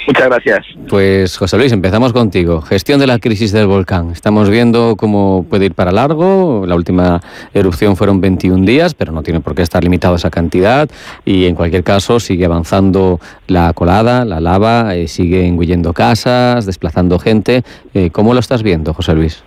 Muchas 0.07 0.25
gracias. 0.27 0.65
Pues 0.87 1.35
José 1.35 1.57
Luis, 1.57 1.73
empezamos 1.73 2.13
contigo. 2.13 2.61
Gestión 2.61 2.97
de 3.01 3.07
la 3.07 3.19
crisis 3.19 3.51
del 3.51 3.67
volcán. 3.67 4.11
Estamos 4.11 4.49
viendo 4.49 4.95
cómo 4.95 5.45
puede 5.49 5.65
ir 5.65 5.73
para 5.73 5.91
largo. 5.91 6.63
La 6.65 6.75
última 6.75 7.19
erupción 7.53 7.97
fueron 7.97 8.21
21 8.21 8.65
días, 8.65 8.93
pero 8.93 9.11
no 9.11 9.21
tiene 9.21 9.41
por 9.41 9.53
qué 9.53 9.63
estar 9.63 9.83
limitado 9.83 10.13
a 10.13 10.17
esa 10.17 10.29
cantidad. 10.29 10.89
Y 11.25 11.45
en 11.45 11.55
cualquier 11.55 11.83
caso 11.83 12.21
sigue 12.21 12.45
avanzando 12.45 13.19
la 13.47 13.73
colada, 13.73 14.23
la 14.23 14.39
lava, 14.39 14.95
eh, 14.95 15.09
sigue 15.09 15.45
engullendo 15.45 15.91
casas, 15.91 16.65
desplazando 16.65 17.19
gente. 17.19 17.63
Eh, 17.93 18.09
¿Cómo 18.09 18.33
lo 18.33 18.39
estás 18.39 18.63
viendo, 18.63 18.93
José 18.93 19.13
Luis? 19.13 19.43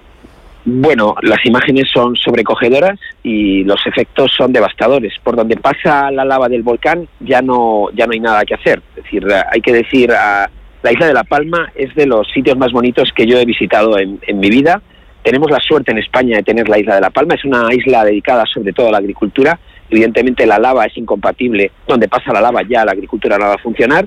Bueno, 0.64 1.14
las 1.22 1.44
imágenes 1.46 1.88
son 1.92 2.16
sobrecogedoras 2.16 2.98
y 3.22 3.64
los 3.64 3.80
efectos 3.86 4.32
son 4.36 4.52
devastadores. 4.52 5.14
Por 5.22 5.34
donde 5.34 5.56
pasa 5.56 6.10
la 6.10 6.24
lava 6.24 6.48
del 6.48 6.62
volcán 6.62 7.08
ya 7.20 7.40
no 7.40 7.88
ya 7.94 8.06
no 8.06 8.12
hay 8.12 8.20
nada 8.20 8.44
que 8.44 8.54
hacer. 8.54 8.82
Es 8.96 9.04
decir, 9.04 9.26
hay 9.50 9.60
que 9.62 9.72
decir, 9.72 10.12
ah, 10.12 10.50
la 10.82 10.92
isla 10.92 11.06
de 11.06 11.14
La 11.14 11.24
Palma 11.24 11.72
es 11.74 11.94
de 11.94 12.06
los 12.06 12.28
sitios 12.30 12.58
más 12.58 12.72
bonitos 12.72 13.10
que 13.14 13.26
yo 13.26 13.38
he 13.38 13.44
visitado 13.46 13.98
en, 13.98 14.18
en 14.26 14.38
mi 14.38 14.50
vida. 14.50 14.82
Tenemos 15.22 15.50
la 15.50 15.60
suerte 15.60 15.92
en 15.92 15.98
España 15.98 16.36
de 16.36 16.42
tener 16.42 16.68
la 16.68 16.78
isla 16.78 16.94
de 16.94 17.00
La 17.00 17.10
Palma. 17.10 17.34
Es 17.34 17.44
una 17.44 17.72
isla 17.72 18.04
dedicada 18.04 18.44
sobre 18.46 18.72
todo 18.72 18.88
a 18.88 18.92
la 18.92 18.98
agricultura. 18.98 19.58
Evidentemente 19.88 20.46
la 20.46 20.58
lava 20.58 20.84
es 20.84 20.96
incompatible. 20.96 21.70
Donde 21.86 22.08
pasa 22.08 22.32
la 22.32 22.40
lava 22.40 22.62
ya 22.68 22.84
la 22.84 22.92
agricultura 22.92 23.38
no 23.38 23.46
va 23.46 23.54
a 23.54 23.58
funcionar. 23.58 24.06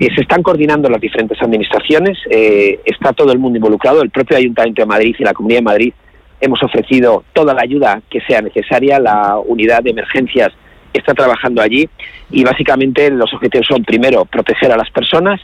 Eh, 0.00 0.08
se 0.14 0.22
están 0.22 0.42
coordinando 0.42 0.88
las 0.88 0.98
diferentes 0.98 1.40
administraciones, 1.42 2.16
eh, 2.30 2.80
está 2.86 3.12
todo 3.12 3.32
el 3.32 3.38
mundo 3.38 3.58
involucrado, 3.58 4.00
el 4.00 4.08
propio 4.08 4.38
Ayuntamiento 4.38 4.80
de 4.80 4.86
Madrid 4.86 5.14
y 5.18 5.24
la 5.24 5.34
Comunidad 5.34 5.58
de 5.58 5.64
Madrid 5.64 5.92
hemos 6.40 6.62
ofrecido 6.62 7.22
toda 7.34 7.52
la 7.52 7.60
ayuda 7.60 8.00
que 8.08 8.22
sea 8.22 8.40
necesaria, 8.40 8.98
la 8.98 9.38
unidad 9.38 9.82
de 9.82 9.90
emergencias 9.90 10.48
está 10.94 11.12
trabajando 11.12 11.60
allí 11.60 11.86
y 12.30 12.42
básicamente 12.44 13.10
los 13.10 13.30
objetivos 13.34 13.66
son 13.66 13.84
primero 13.84 14.24
proteger 14.24 14.72
a 14.72 14.78
las 14.78 14.90
personas 14.90 15.38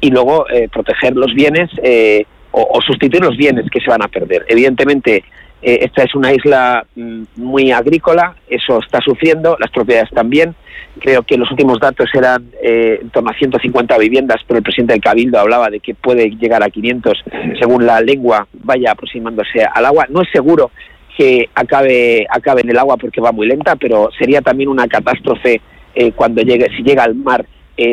y 0.00 0.10
luego 0.10 0.44
eh, 0.50 0.68
proteger 0.68 1.14
los 1.14 1.32
bienes 1.32 1.70
o 2.50 2.80
sustituir 2.82 3.22
los 3.22 3.36
bienes 3.36 3.70
que 3.70 3.80
se 3.80 3.88
van 3.88 4.02
a 4.02 4.08
perder. 4.08 4.44
Evidentemente 4.48 5.22
Eh, 5.62 5.80
esta 5.82 6.04
es 6.04 6.14
una 6.14 6.32
isla 6.32 6.86
mm, 6.96 7.22
muy 7.36 7.70
agrícola, 7.70 8.34
eso 8.48 8.78
está 8.78 9.00
sufriendo, 9.00 9.56
las 9.60 9.70
propiedades 9.70 10.10
también. 10.10 10.54
Creo 10.98 11.22
que 11.22 11.36
los 11.36 11.50
últimos 11.50 11.78
datos 11.78 12.08
eran 12.14 12.50
eh, 12.62 12.98
en 13.02 13.10
torno 13.10 13.30
a 13.30 13.34
150 13.34 13.96
viviendas, 13.98 14.40
pero 14.46 14.58
el 14.58 14.64
presidente 14.64 14.94
del 14.94 15.02
Cabildo 15.02 15.38
hablaba 15.38 15.68
de 15.68 15.80
que 15.80 15.94
puede 15.94 16.30
llegar 16.30 16.62
a 16.62 16.70
500 16.70 17.24
según 17.58 17.86
la 17.86 18.00
lengua 18.00 18.46
vaya 18.52 18.92
aproximándose 18.92 19.62
al 19.62 19.84
agua. 19.84 20.06
No 20.08 20.22
es 20.22 20.28
seguro 20.32 20.70
que 21.16 21.48
acabe, 21.54 22.26
acabe 22.30 22.62
en 22.62 22.70
el 22.70 22.78
agua 22.78 22.96
porque 22.96 23.20
va 23.20 23.32
muy 23.32 23.46
lenta, 23.46 23.76
pero 23.76 24.08
sería 24.18 24.40
también 24.40 24.70
una 24.70 24.88
catástrofe 24.88 25.60
eh, 25.94 26.12
cuando 26.12 26.42
llegue, 26.42 26.68
si 26.76 26.82
llega 26.82 27.04
al 27.04 27.14
mar 27.14 27.44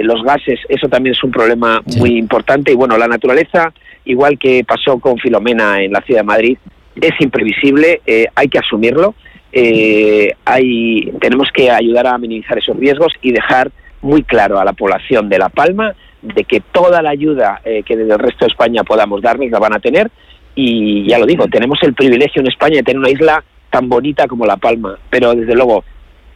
los 0.03 0.22
gases, 0.22 0.59
eso 0.68 0.89
también 0.89 1.15
es 1.15 1.24
un 1.24 1.32
problema 1.32 1.82
muy 1.97 2.18
importante. 2.18 2.74
Y 2.74 2.76
bueno, 2.76 2.97
la 2.97 3.07
naturaleza, 3.07 3.72
igual 4.03 4.38
que 4.38 4.65
pasó 4.65 4.99
con 4.99 5.18
Filomena 5.18 5.82
en 5.82 5.93
la 5.93 6.01
ciudad 6.01 6.20
de 6.20 6.26
Madrid, 6.26 6.57
es 7.02 7.12
imprevisible, 7.20 8.02
eh, 8.06 8.28
hay 8.36 8.48
que 8.48 8.60
asumirlo, 8.60 9.16
eh, 9.52 10.34
hay, 10.45 11.12
tenemos 11.20 11.50
que 11.54 11.72
ayudar 11.72 12.08
a 12.08 12.18
minimizar 12.18 12.58
esos 12.58 12.78
riesgos 12.78 13.14
y 13.22 13.32
dejar 13.32 13.72
muy 14.02 14.24
claro 14.24 14.60
a 14.60 14.66
la 14.66 14.74
población 14.74 15.30
de 15.30 15.39
La 15.39 15.50
Palma 15.50 15.95
de 16.22 16.43
que 16.43 16.60
toda 16.60 17.02
la 17.02 17.12
ayuda 17.12 17.62
eh, 17.64 17.84
que 17.84 17.95
desde 17.95 18.14
el 18.14 18.20
resto 18.20 18.45
de 18.45 18.52
España 18.52 18.84
podamos 18.84 19.22
darles 19.22 19.52
la 19.52 19.60
van 19.60 19.74
a 19.74 19.80
tener 19.80 20.12
y 20.56 21.08
ya 21.08 21.20
lo 21.20 21.26
digo, 21.26 21.48
tenemos 21.48 21.80
el 21.84 21.93
privilegio 21.93 22.41
en 22.41 22.48
España 22.48 22.78
de 22.78 22.84
tener 22.84 23.00
una 23.00 23.10
isla 23.10 23.43
tan 23.70 23.88
bonita 23.88 24.28
como 24.28 24.45
La 24.45 24.58
Palma, 24.58 24.98
pero 25.10 25.36
desde 25.36 25.54
luego, 25.54 25.84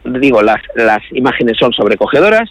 digo, 0.04 0.42
las, 0.42 0.62
las 0.76 1.00
imágenes 1.12 1.56
son 1.58 1.72
sobrecogedoras 1.72 2.48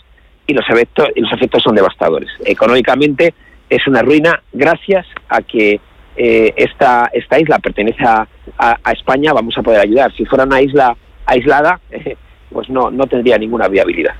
y 0.47 0.53
los 0.53 0.69
efectos, 0.69 1.07
los 1.15 1.31
efectos 1.31 1.63
son 1.63 1.75
devastadores. 1.75 2.29
Económicamente 2.43 3.33
es 3.69 3.87
una 3.87 4.01
ruina 4.01 4.43
gracias 4.51 5.05
a 5.29 5.41
que 5.41 5.79
eh, 6.15 6.53
esta, 6.55 7.09
esta 7.13 7.39
isla 7.39 7.59
pertenece 7.59 8.03
a, 8.03 8.27
España, 8.91 9.33
vamos 9.33 9.57
a 9.57 9.61
poder 9.61 9.81
ayudar. 9.81 10.13
Si 10.15 10.25
fuera 10.25 10.43
una 10.43 10.61
isla 10.61 10.95
aislada, 11.25 11.79
pues 12.51 12.69
no, 12.69 12.91
no 12.91 13.07
tendría 13.07 13.37
ninguna 13.37 13.67
viabilidad. 13.67 14.13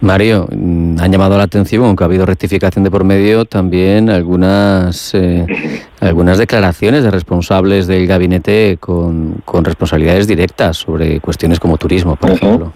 Mario, 0.00 0.46
mm, 0.50 1.00
han 1.00 1.10
llamado 1.10 1.36
la 1.36 1.44
atención, 1.44 1.84
aunque 1.84 2.04
ha 2.04 2.06
habido 2.06 2.24
rectificación 2.24 2.84
de 2.84 2.90
por 2.90 3.02
medio, 3.04 3.44
también 3.44 4.10
algunas, 4.10 5.12
eh, 5.14 5.44
algunas 6.00 6.38
declaraciones 6.38 7.02
de 7.02 7.10
responsables 7.10 7.86
del 7.88 8.06
gabinete 8.06 8.76
con, 8.78 9.42
con, 9.44 9.64
responsabilidades 9.64 10.28
directas 10.28 10.76
sobre 10.76 11.20
cuestiones 11.20 11.58
como 11.58 11.76
turismo, 11.78 12.14
por 12.14 12.30
ejemplo. 12.30 12.72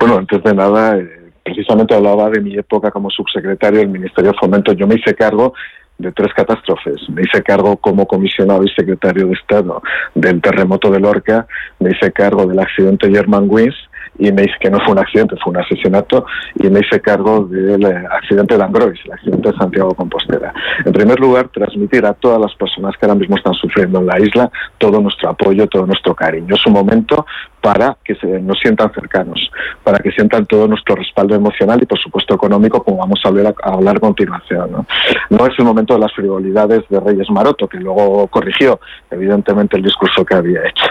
Bueno, 0.00 0.18
antes 0.18 0.42
de 0.42 0.54
nada, 0.54 0.98
eh, 0.98 1.08
precisamente 1.44 1.94
hablaba 1.94 2.30
de 2.30 2.40
mi 2.40 2.56
época 2.56 2.90
como 2.90 3.08
subsecretario 3.08 3.78
del 3.78 3.88
Ministerio 3.88 4.32
de 4.32 4.38
Fomento. 4.38 4.72
Yo 4.72 4.88
me 4.88 4.96
hice 4.96 5.14
cargo 5.14 5.54
de 5.98 6.12
tres 6.12 6.32
catástrofes. 6.34 7.08
Me 7.08 7.22
hice 7.22 7.42
cargo 7.42 7.76
como 7.76 8.06
comisionado 8.06 8.62
y 8.64 8.68
secretario 8.68 9.26
de 9.26 9.32
Estado 9.34 9.82
del 10.14 10.40
terremoto 10.40 10.90
de 10.90 11.00
Lorca, 11.00 11.46
me 11.80 11.90
hice 11.90 12.12
cargo 12.12 12.46
del 12.46 12.58
accidente 12.58 13.10
German 13.10 13.46
Wings 13.48 13.76
y 14.18 14.32
me 14.32 14.42
hice 14.42 14.54
que 14.60 14.70
no 14.70 14.80
fue 14.80 14.92
un 14.92 14.98
accidente, 14.98 15.36
fue 15.42 15.52
un 15.52 15.58
asesinato 15.58 16.26
y 16.54 16.68
me 16.68 16.80
hice 16.80 17.00
cargo 17.00 17.44
del 17.44 17.84
eh, 17.84 18.04
accidente 18.10 18.56
de 18.56 18.62
Angrois, 18.62 18.98
el 19.04 19.12
accidente 19.12 19.50
de 19.50 19.56
Santiago 19.56 19.94
Compostela. 19.94 20.52
En 20.84 20.92
primer 20.92 21.18
lugar, 21.20 21.48
transmitir 21.48 22.04
a 22.06 22.14
todas 22.14 22.40
las 22.40 22.54
personas 22.54 22.96
que 22.96 23.06
ahora 23.06 23.18
mismo 23.18 23.36
están 23.36 23.54
sufriendo 23.54 24.00
en 24.00 24.06
la 24.06 24.18
isla 24.20 24.50
todo 24.78 25.00
nuestro 25.00 25.30
apoyo, 25.30 25.66
todo 25.66 25.86
nuestro 25.86 26.14
cariño. 26.14 26.54
Es 26.54 26.66
un 26.66 26.72
momento 26.72 27.26
para 27.60 27.96
que 28.04 28.14
se, 28.14 28.26
nos 28.40 28.58
sientan 28.60 28.92
cercanos, 28.92 29.50
para 29.82 29.98
que 29.98 30.12
sientan 30.12 30.46
todo 30.46 30.68
nuestro 30.68 30.94
respaldo 30.94 31.34
emocional 31.34 31.82
y, 31.82 31.86
por 31.86 31.98
supuesto, 31.98 32.34
económico, 32.34 32.82
como 32.82 32.98
vamos 32.98 33.20
a 33.24 33.28
hablar 33.28 33.54
a, 33.62 33.70
hablar 33.72 33.98
continuación. 33.98 34.70
¿no? 34.70 34.86
no 35.30 35.46
es 35.46 35.58
el 35.58 35.64
momento 35.64 35.94
de 35.94 36.00
las 36.00 36.12
frivolidades 36.12 36.84
de 36.88 37.00
Reyes 37.00 37.28
Maroto, 37.30 37.66
que 37.66 37.78
luego 37.78 38.28
corrigió, 38.28 38.78
evidentemente, 39.10 39.76
el 39.76 39.82
discurso 39.82 40.24
que 40.24 40.34
había 40.34 40.60
hecho. 40.60 40.86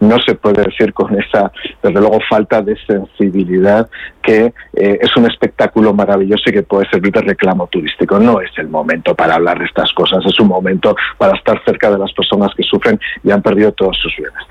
No 0.00 0.18
se 0.24 0.34
puede 0.34 0.62
decir 0.62 0.92
con 0.92 1.18
esa, 1.18 1.52
desde 1.82 2.00
luego, 2.00 2.18
falta 2.28 2.62
de 2.62 2.76
sensibilidad 2.86 3.88
que 4.22 4.52
eh, 4.74 4.98
es 5.00 5.16
un 5.16 5.26
espectáculo 5.26 5.92
maravilloso 5.92 6.44
y 6.46 6.52
que 6.52 6.62
puede 6.62 6.88
servir 6.90 7.12
de 7.12 7.22
reclamo 7.22 7.66
turístico. 7.66 8.18
No 8.18 8.40
es 8.40 8.50
el 8.56 8.68
momento 8.68 9.14
para 9.14 9.34
hablar 9.34 9.58
de 9.58 9.64
estas 9.64 9.92
cosas, 9.92 10.24
es 10.26 10.38
un 10.40 10.48
momento 10.48 10.94
para 11.18 11.36
estar 11.36 11.62
cerca 11.64 11.90
de 11.90 11.98
las 11.98 12.12
personas 12.12 12.54
que 12.54 12.62
sufren 12.62 12.98
y 13.24 13.30
han 13.30 13.42
perdido 13.42 13.72
todos 13.72 13.96
sus 13.98 14.14
bienes. 14.16 14.42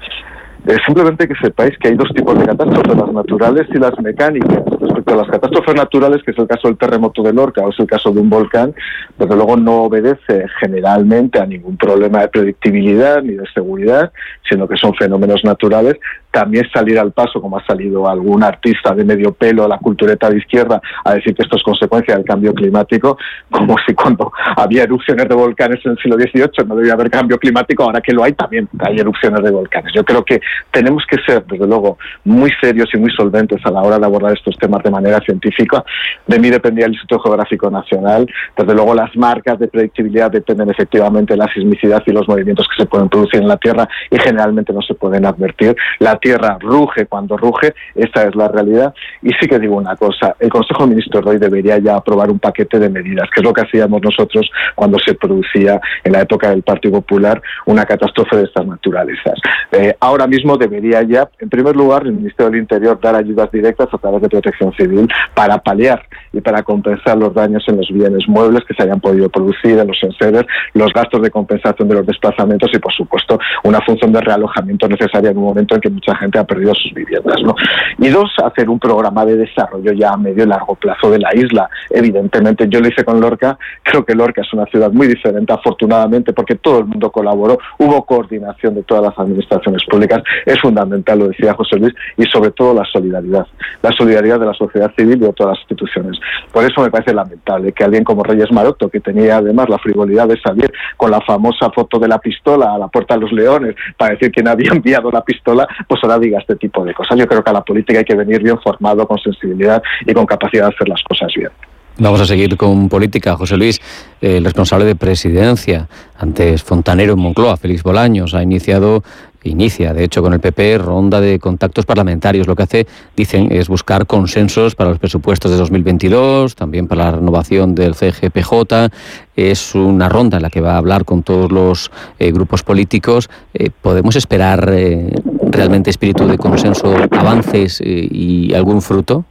Eh, 0.68 0.78
simplemente 0.86 1.28
que 1.28 1.34
sepáis 1.42 1.76
que 1.80 1.88
hay 1.88 1.96
dos 1.96 2.10
tipos 2.14 2.38
de 2.38 2.46
catástrofes, 2.46 2.96
las 2.96 3.12
naturales 3.12 3.68
y 3.74 3.80
las 3.80 4.00
mecánicas. 4.00 4.64
Respecto 4.80 5.14
a 5.14 5.18
las 5.18 5.28
catástrofes 5.28 5.76
naturales, 5.76 6.22
que 6.24 6.32
es 6.32 6.38
el 6.38 6.48
caso 6.48 6.68
del 6.68 6.78
terremoto 6.78 7.24
de 7.24 7.34
Lorca 7.34 7.62
o 7.62 7.70
es 7.70 7.80
el 7.80 7.88
caso 7.88 8.12
de 8.12 8.20
un 8.20 8.30
volcán, 8.30 8.76
desde 9.18 9.36
luego 9.36 9.58
no 9.58 9.84
obedece 9.84 10.46
generalmente 10.60 11.40
a 11.40 11.48
ningún 11.48 11.78
problema 11.78 12.22
de 12.22 12.28
predictibilidad 12.28 13.24
ni 13.24 13.34
de 13.34 13.46
seguridad, 13.54 14.12
sino 14.48 14.68
que 14.68 14.78
son 14.78 14.94
fenómenos 14.94 15.44
naturales 15.44 15.98
también 16.32 16.66
salir 16.74 16.98
al 16.98 17.12
paso, 17.12 17.42
como 17.42 17.58
ha 17.58 17.66
salido 17.66 18.10
algún 18.10 18.44
artista 18.44 18.96
de 18.96 19.04
medio 19.04 19.34
pelo, 19.34 19.68
la 19.68 19.78
cultureta 19.78 20.30
de 20.30 20.38
izquierda, 20.38 20.82
a 21.04 21.14
decir 21.14 21.36
que 21.36 21.44
esto 21.44 21.58
es 21.58 21.64
consecuencia 21.64 22.16
del 22.16 22.26
cambio 22.26 22.54
climático, 22.54 23.18
como 23.50 23.76
si 23.86 23.94
cuando 23.94 24.32
había 24.56 24.84
erupciones 24.84 25.28
de 25.28 25.36
volcanes 25.36 25.86
en 25.86 25.92
el 25.92 25.98
siglo 25.98 26.18
XVIII 26.18 26.68
no 26.68 26.76
debía 26.76 26.94
haber 26.94 27.10
cambio 27.10 27.38
climático, 27.38 27.84
ahora 27.84 28.02
que 28.02 28.14
lo 28.14 28.24
hay 28.24 28.32
también 28.34 28.68
hay 28.80 28.98
erupciones 28.98 29.44
de 29.44 29.52
volcanes. 29.52 29.92
Yo 29.94 30.06
creo 30.06 30.24
que 30.24 30.40
tenemos 30.72 31.04
que 31.10 31.18
ser, 31.26 31.46
desde 31.46 31.68
luego, 31.68 31.98
muy 32.24 32.52
serios 32.62 32.90
y 32.94 32.98
muy 32.98 33.12
solventes 33.12 33.60
a 33.66 33.72
la 33.72 33.82
hora 33.82 34.00
de 34.00 34.06
abordar 34.06 34.34
estos 34.34 34.58
temas 34.58 34.84
de 34.84 34.92
manera 34.92 35.20
científica. 35.20 35.84
De 36.28 36.40
mí 36.40 36.50
dependía 36.50 36.86
el 36.86 36.94
Instituto 36.94 37.20
Geográfico 37.20 37.70
Nacional. 37.70 38.28
Desde 38.58 38.74
luego, 38.74 38.94
las 38.94 39.16
marcas 39.16 39.60
de 39.60 39.68
predictibilidad 39.68 40.32
dependen 40.32 40.70
efectivamente 40.70 41.34
de 41.34 41.38
la 41.38 41.52
sismicidad 41.54 42.04
y 42.06 42.12
los 42.12 42.28
movimientos 42.28 42.68
que 42.68 42.84
se 42.84 42.88
pueden 42.88 43.10
producir 43.10 43.42
en 43.42 43.48
la 43.48 43.58
Tierra 43.58 43.88
y 44.10 44.18
generalmente 44.20 44.74
no 44.74 44.82
se 44.82 44.94
pueden 44.94 45.26
advertir. 45.26 45.76
La 46.00 46.18
tierra 46.18 46.58
ruge 46.60 47.06
cuando 47.06 47.38
ruge, 47.38 47.74
esa 47.96 48.24
es 48.24 48.36
la 48.36 48.48
realidad. 48.48 48.94
Y 49.22 49.30
sí 49.40 49.48
que 49.48 49.60
digo 49.60 49.76
una 49.76 49.96
cosa, 49.96 50.36
el 50.40 50.50
Consejo 50.50 50.84
de 50.84 50.90
Ministros 50.90 51.24
de 51.24 51.32
hoy 51.32 51.38
debería 51.38 51.78
ya 51.80 51.96
aprobar 51.96 52.30
un 52.30 52.40
paquete 52.40 52.80
de 52.80 52.90
medidas, 52.90 53.30
que 53.34 53.42
es 53.42 53.44
lo 53.44 53.54
que 53.54 53.62
hacíamos 53.62 54.02
nosotros 54.02 54.50
cuando 54.76 54.98
se 55.00 55.14
producía 55.16 55.80
en 56.04 56.14
la 56.14 56.22
época 56.22 56.50
del 56.50 56.64
Partido 56.64 56.94
Popular 56.94 57.42
una 57.66 57.86
catástrofe 57.86 58.38
de 58.38 58.44
estas 58.44 58.66
naturalezas. 58.66 59.40
Eh, 59.72 59.96
ahora 60.00 60.28
mismo 60.28 60.41
debería 60.58 61.02
ya, 61.04 61.30
en 61.40 61.50
primer 61.50 61.76
lugar, 61.76 62.04
el 62.06 62.14
Ministerio 62.14 62.52
del 62.52 62.62
Interior 62.62 63.00
dar 63.02 63.16
ayudas 63.16 63.52
directas 63.52 63.88
a 63.92 63.98
través 63.98 64.22
de 64.22 64.30
protección 64.30 64.74
civil 64.74 65.08
para 65.34 65.58
paliar 65.58 66.02
y 66.34 66.42
para 66.42 66.64
compensar 66.64 67.18
los 67.18 67.34
daños 67.34 67.64
en 67.68 67.78
los 67.78 67.90
bienes 67.90 68.28
muebles 68.28 68.64
que 68.66 68.74
se 68.74 68.84
hayan 68.84 69.00
podido 69.00 69.30
producir 69.30 69.78
en 69.78 69.88
los 69.88 69.98
enseres, 70.04 70.46
los 70.74 70.92
gastos 70.94 71.22
de 71.22 71.30
compensación 71.30 71.88
de 71.88 71.96
los 71.96 72.06
desplazamientos 72.06 72.70
y, 72.74 72.80
por 72.80 72.94
supuesto, 72.94 73.40
una 73.64 73.82
función 73.82 74.12
de 74.12 74.22
realojamiento 74.22 74.88
necesaria 74.88 75.32
en 75.32 75.38
un 75.38 75.46
momento 75.46 75.76
en 75.76 75.82
que 75.82 75.90
mucha 75.90 76.16
gente 76.16 76.40
ha 76.40 76.44
perdido 76.44 76.74
sus 76.76 76.94
viviendas. 76.94 77.42
¿no? 77.44 77.56
Y 77.98 78.10
dos, 78.10 78.32
hacer 78.44 78.70
un 78.70 78.80
programa 78.80 79.26
de 79.26 79.38
desarrollo 79.38 79.92
ya 79.94 80.12
a 80.12 80.18
medio 80.18 80.44
y 80.44 80.48
largo 80.48 80.76
plazo 80.76 81.10
de 81.10 81.20
la 81.20 81.36
isla. 81.36 81.70
Evidentemente, 81.90 82.68
yo 82.70 82.80
lo 82.80 82.88
hice 82.88 83.04
con 83.04 83.20
Lorca, 83.20 83.58
creo 83.84 84.06
que 84.06 84.16
Lorca 84.16 84.42
es 84.42 84.54
una 84.54 84.66
ciudad 84.66 84.92
muy 84.92 85.08
diferente, 85.08 85.54
afortunadamente, 85.54 86.34
porque 86.34 86.56
todo 86.56 86.80
el 86.80 86.86
mundo 86.86 87.12
colaboró, 87.12 87.60
hubo 87.78 88.06
coordinación 88.06 88.76
de 88.76 88.84
todas 88.84 89.04
las 89.04 89.18
administraciones 89.18 89.84
públicas, 89.86 90.22
es 90.46 90.60
fundamental, 90.60 91.20
lo 91.20 91.28
decía 91.28 91.54
José 91.54 91.78
Luis, 91.78 91.94
y 92.18 92.24
sobre 92.26 92.52
todo 92.52 92.74
la 92.74 92.86
solidaridad, 92.86 93.46
la 93.82 93.92
solidaridad 93.92 94.40
de 94.40 94.46
la 94.46 94.54
sociedad 94.54 94.92
civil 94.96 95.18
y 95.18 95.26
de 95.26 95.34
todas 95.34 95.58
las 95.58 95.60
instituciones. 95.62 96.20
Por 96.52 96.64
eso 96.64 96.82
me 96.82 96.92
parece 96.92 97.14
lamentable 97.14 97.72
que 97.72 97.84
alguien 97.84 98.04
como 98.04 98.24
Reyes 98.24 98.52
Maroto, 98.52 98.90
que 98.90 99.00
tenía 99.00 99.38
además 99.38 99.70
la 99.70 99.78
frivolidad 99.80 100.28
de 100.28 100.40
salir 100.40 100.72
con 100.98 101.12
la 101.12 101.22
famosa 101.22 101.70
foto 101.72 102.00
de 102.00 102.08
la 102.08 102.20
pistola 102.20 102.74
a 102.74 102.78
la 102.78 102.88
puerta 102.88 103.16
de 103.16 103.22
los 103.22 103.32
leones 103.32 103.76
para 103.98 104.14
decir 104.14 104.32
quién 104.32 104.48
había 104.48 104.72
enviado 104.76 105.12
la 105.12 105.24
pistola, 105.24 105.68
pues 105.88 106.02
ahora 106.04 106.20
diga 106.20 106.40
este 106.40 106.56
tipo 106.56 106.84
de 106.84 106.94
cosas. 106.94 107.18
Yo 107.18 107.28
creo 107.28 107.44
que 107.44 107.50
a 107.50 107.54
la 107.54 107.64
política 107.64 108.00
hay 108.00 108.06
que 108.06 108.16
venir 108.16 108.42
bien 108.42 108.60
formado, 108.60 109.08
con 109.08 109.18
sensibilidad 109.20 109.82
y 110.06 110.14
con 110.14 110.26
capacidad 110.26 110.68
de 110.68 110.76
hacer 110.76 110.90
las 110.90 111.02
cosas 111.04 111.32
bien. 111.36 111.50
Vamos 111.98 112.22
a 112.22 112.26
seguir 112.26 112.58
con 112.58 112.90
política. 112.90 113.36
José 113.36 113.58
Luis, 113.58 113.80
el 114.22 114.44
responsable 114.44 114.86
de 114.86 114.96
presidencia, 114.96 115.88
antes 116.18 116.64
fontanero 116.64 117.14
en 117.14 117.20
Moncloa, 117.20 117.58
Félix 117.58 117.84
Bolaños, 117.84 118.34
ha 118.34 118.42
iniciado, 118.42 119.04
inicia 119.44 119.94
de 119.94 120.04
hecho 120.04 120.22
con 120.22 120.34
el 120.34 120.40
PP, 120.40 120.78
ronda 120.78 121.20
de 121.22 121.40
contactos 121.40 121.86
parlamentarios. 121.86 122.48
Lo 122.48 122.56
que 122.56 122.64
hace, 122.64 122.88
dicen, 123.16 123.52
es 123.52 123.68
buscar 123.68 124.06
consensos 124.06 124.76
para 124.76 124.90
los 124.90 125.00
presupuestos 125.00 125.52
de 125.52 125.58
2022, 125.58 126.56
también 126.56 126.88
para 126.88 127.06
la 127.06 127.12
renovación 127.12 127.76
del 127.76 127.96
CGPJ. 127.96 128.90
Es 129.36 129.76
una 129.76 130.10
ronda 130.10 130.38
en 130.38 130.44
la 130.44 130.50
que 130.50 130.62
va 130.62 130.74
a 130.74 130.78
hablar 130.78 131.06
con 131.06 131.24
todos 131.24 131.52
los 131.52 131.92
eh, 132.20 132.32
grupos 132.32 132.64
políticos. 132.64 133.30
Eh, 133.54 133.70
¿Podemos 133.82 134.16
esperar 134.16 134.70
eh, 134.74 135.14
realmente 135.50 135.90
espíritu 135.90 136.28
de 136.28 136.38
consenso, 136.38 136.96
avances 137.12 137.82
y 137.82 138.54
algún 138.54 138.82
fruto? 138.82 139.26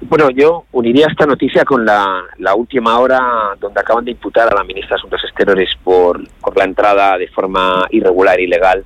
Bueno, 0.00 0.30
yo 0.30 0.64
uniría 0.72 1.06
esta 1.08 1.26
noticia 1.26 1.64
con 1.64 1.84
la, 1.84 2.24
última 2.56 2.98
hora 2.98 3.20
donde 3.60 3.80
acaban 3.80 4.04
de 4.04 4.12
imputar 4.12 4.48
a 4.48 4.54
la 4.54 4.64
ministra 4.64 4.94
de 4.94 5.00
Asuntos 5.00 5.20
Exteriores 5.24 5.70
por, 5.82 6.20
por 6.40 6.56
la 6.56 6.64
entrada 6.64 7.18
de 7.18 7.28
forma 7.28 7.86
irregular 7.90 8.38
e 8.38 8.44
ilegal 8.44 8.84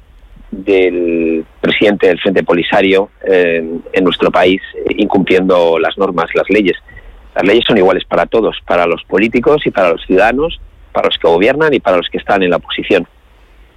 del 0.50 1.44
presidente 1.60 2.08
del 2.08 2.20
Frente 2.20 2.42
Polisario 2.42 3.10
en 3.24 4.04
nuestro 4.04 4.30
país, 4.30 4.60
incumpliendo 4.96 5.78
las 5.78 5.96
normas, 5.96 6.26
las 6.34 6.48
leyes. 6.50 6.76
Las 7.34 7.44
leyes 7.44 7.64
son 7.66 7.78
iguales 7.78 8.04
para 8.04 8.26
todos, 8.26 8.58
para 8.66 8.86
los 8.86 9.02
políticos 9.04 9.62
y 9.64 9.70
para 9.70 9.92
los 9.92 10.04
ciudadanos, 10.04 10.60
para 10.92 11.08
los 11.08 11.18
que 11.18 11.28
gobiernan 11.28 11.72
y 11.72 11.80
para 11.80 11.96
los 11.96 12.08
que 12.10 12.18
están 12.18 12.42
en 12.42 12.50
la 12.50 12.56
oposición. 12.56 13.06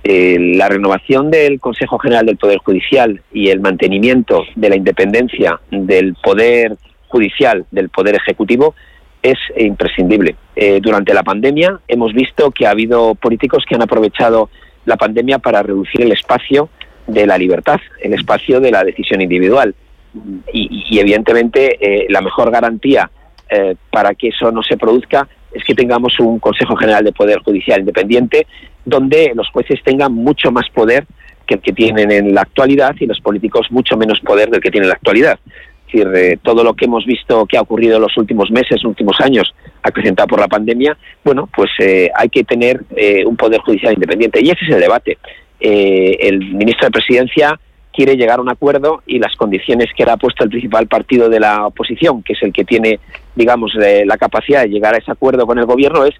eh, 0.03 0.37
la 0.39 0.69
renovación 0.69 1.31
del 1.31 1.59
Consejo 1.59 1.97
General 1.97 2.27
del 2.27 2.37
Poder 2.37 2.59
Judicial 2.59 3.23
y 3.33 3.49
el 3.49 3.59
mantenimiento 3.59 4.43
de 4.55 4.69
la 4.69 4.75
independencia 4.75 5.59
del 5.71 6.13
Poder 6.21 6.69
Judicial, 6.71 6.94
del 7.71 7.89
Poder 7.89 8.15
Ejecutivo, 8.15 8.75
es 9.21 9.37
imprescindible. 9.57 10.35
Eh, 10.55 10.79
durante 10.81 11.13
la 11.13 11.23
pandemia 11.23 11.79
hemos 11.87 12.13
visto 12.13 12.51
que 12.51 12.67
ha 12.67 12.71
habido 12.71 13.15
políticos 13.15 13.63
que 13.67 13.75
han 13.75 13.81
aprovechado 13.81 14.49
la 14.85 14.97
pandemia 14.97 15.39
para 15.39 15.63
reducir 15.63 16.01
el 16.01 16.11
espacio 16.11 16.69
de 17.07 17.25
la 17.25 17.37
libertad, 17.37 17.79
el 18.01 18.13
espacio 18.13 18.59
de 18.59 18.71
la 18.71 18.83
decisión 18.83 19.21
individual. 19.21 19.73
Y, 20.53 20.99
evidentemente 20.99 21.77
eh, 21.79 22.05
la 22.09 22.21
mejor 22.21 22.51
garantía 22.51 23.09
para 23.91 24.15
que 24.15 24.29
eso 24.29 24.51
no 24.51 24.63
se 24.63 24.75
produzca 24.75 25.27
es 25.53 25.63
que 25.63 25.75
tengamos 25.75 26.19
un 26.19 26.39
Consejo 26.39 26.75
General 26.75 27.03
de 27.03 27.13
Poder 27.13 27.39
Judicial 27.43 27.79
independiente 27.79 28.47
donde 28.85 29.31
los 29.35 29.49
jueces 29.49 29.81
tengan 29.83 30.13
mucho 30.13 30.51
más 30.51 30.69
poder 30.73 31.05
que 31.45 31.55
el 31.55 31.61
que 31.61 31.73
tienen 31.73 32.11
en 32.11 32.33
la 32.33 32.41
actualidad 32.41 32.95
y 32.99 33.05
los 33.05 33.19
políticos 33.19 33.67
mucho 33.69 33.97
menos 33.97 34.19
poder 34.21 34.49
del 34.49 34.61
que 34.61 34.71
tienen 34.71 34.85
en 34.85 34.89
la 34.89 34.95
actualidad. 34.95 35.39
Decir, 35.85 36.07
eh, 36.15 36.37
todo 36.41 36.63
lo 36.63 36.73
que 36.73 36.85
hemos 36.85 37.05
visto 37.05 37.45
que 37.45 37.57
ha 37.57 37.61
ocurrido 37.61 37.95
en 37.95 38.01
los 38.01 38.17
últimos 38.17 38.51
meses, 38.51 38.83
últimos 38.83 39.19
años, 39.19 39.53
acrecentado 39.83 40.27
por 40.27 40.39
la 40.39 40.47
pandemia, 40.47 40.97
bueno, 41.23 41.47
pues 41.55 41.69
eh, 41.79 42.09
hay 42.15 42.29
que 42.29 42.43
tener 42.43 42.81
eh, 42.95 43.23
un 43.25 43.35
poder 43.35 43.61
judicial 43.61 43.93
independiente. 43.93 44.39
Y 44.41 44.49
ese 44.49 44.65
es 44.65 44.75
el 44.75 44.81
debate. 44.81 45.17
el 45.59 46.39
ministro 46.39 46.87
de 46.87 46.91
Presidencia 46.91 47.59
quiere 47.93 48.17
llegar 48.17 48.39
a 48.39 48.41
un 48.41 48.49
acuerdo 48.49 49.03
y 49.05 49.19
las 49.19 49.35
condiciones 49.35 49.87
que 49.95 50.03
ha 50.03 50.17
puesto 50.17 50.43
el 50.43 50.49
principal 50.49 50.87
partido 50.87 51.29
de 51.29 51.39
la 51.39 51.67
oposición, 51.67 52.23
que 52.23 52.33
es 52.33 52.43
el 52.43 52.51
que 52.51 52.65
tiene, 52.65 52.99
digamos, 53.35 53.71
la 53.75 54.17
capacidad 54.17 54.63
de 54.63 54.69
llegar 54.69 54.95
a 54.95 54.97
ese 54.97 55.11
acuerdo 55.11 55.47
con 55.47 55.57
el 55.59 55.65
gobierno, 55.65 56.03
es 56.03 56.15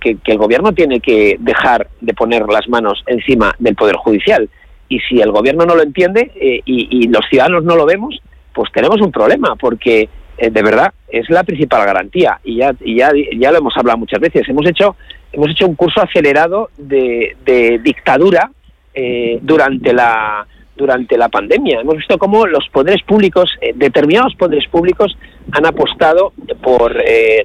que 0.00 0.16
el, 0.24 0.38
gobierno 0.38 0.72
tiene 0.72 1.00
que 1.00 1.36
dejar 1.40 1.88
de 2.00 2.14
poner 2.14 2.46
las 2.48 2.68
manos 2.68 3.02
encima 3.06 3.54
del 3.58 3.74
Poder 3.74 3.96
Judicial. 3.96 4.48
Y 4.88 5.00
si 5.00 5.20
el 5.20 5.32
gobierno 5.32 5.66
no 5.66 5.74
lo 5.74 5.82
entiende 5.82 6.30
eh, 6.36 6.60
y, 6.64 7.08
los 7.08 7.24
ciudadanos 7.28 7.64
no 7.64 7.74
lo 7.74 7.86
vemos, 7.86 8.20
pues 8.56 8.72
tenemos 8.72 9.02
un 9.02 9.12
problema, 9.12 9.54
porque 9.54 10.08
eh, 10.38 10.50
de 10.50 10.62
verdad 10.62 10.92
es 11.08 11.28
la 11.28 11.44
principal 11.44 11.84
garantía. 11.84 12.40
Y 12.42 12.56
ya, 12.56 12.74
ya, 12.80 13.10
ya 13.38 13.52
lo 13.52 13.58
hemos 13.58 13.76
hablado 13.76 13.98
muchas 13.98 14.18
veces. 14.18 14.48
Hemos 14.48 14.66
hecho, 14.66 14.96
hemos 15.30 15.50
hecho 15.50 15.66
un 15.66 15.74
curso 15.74 16.00
acelerado 16.00 16.70
de, 16.78 17.36
dictadura 17.84 18.50
eh, 18.94 19.38
durante 19.42 19.92
la 19.92 20.46
durante 20.74 21.16
la 21.16 21.30
pandemia. 21.30 21.80
Hemos 21.80 21.96
visto 21.96 22.18
cómo 22.18 22.46
los 22.46 22.68
poderes 22.70 23.02
públicos, 23.02 23.50
determinados 23.74 24.34
poderes 24.34 24.68
públicos, 24.68 25.16
han 25.52 25.64
apostado 25.64 26.34
por 26.62 26.94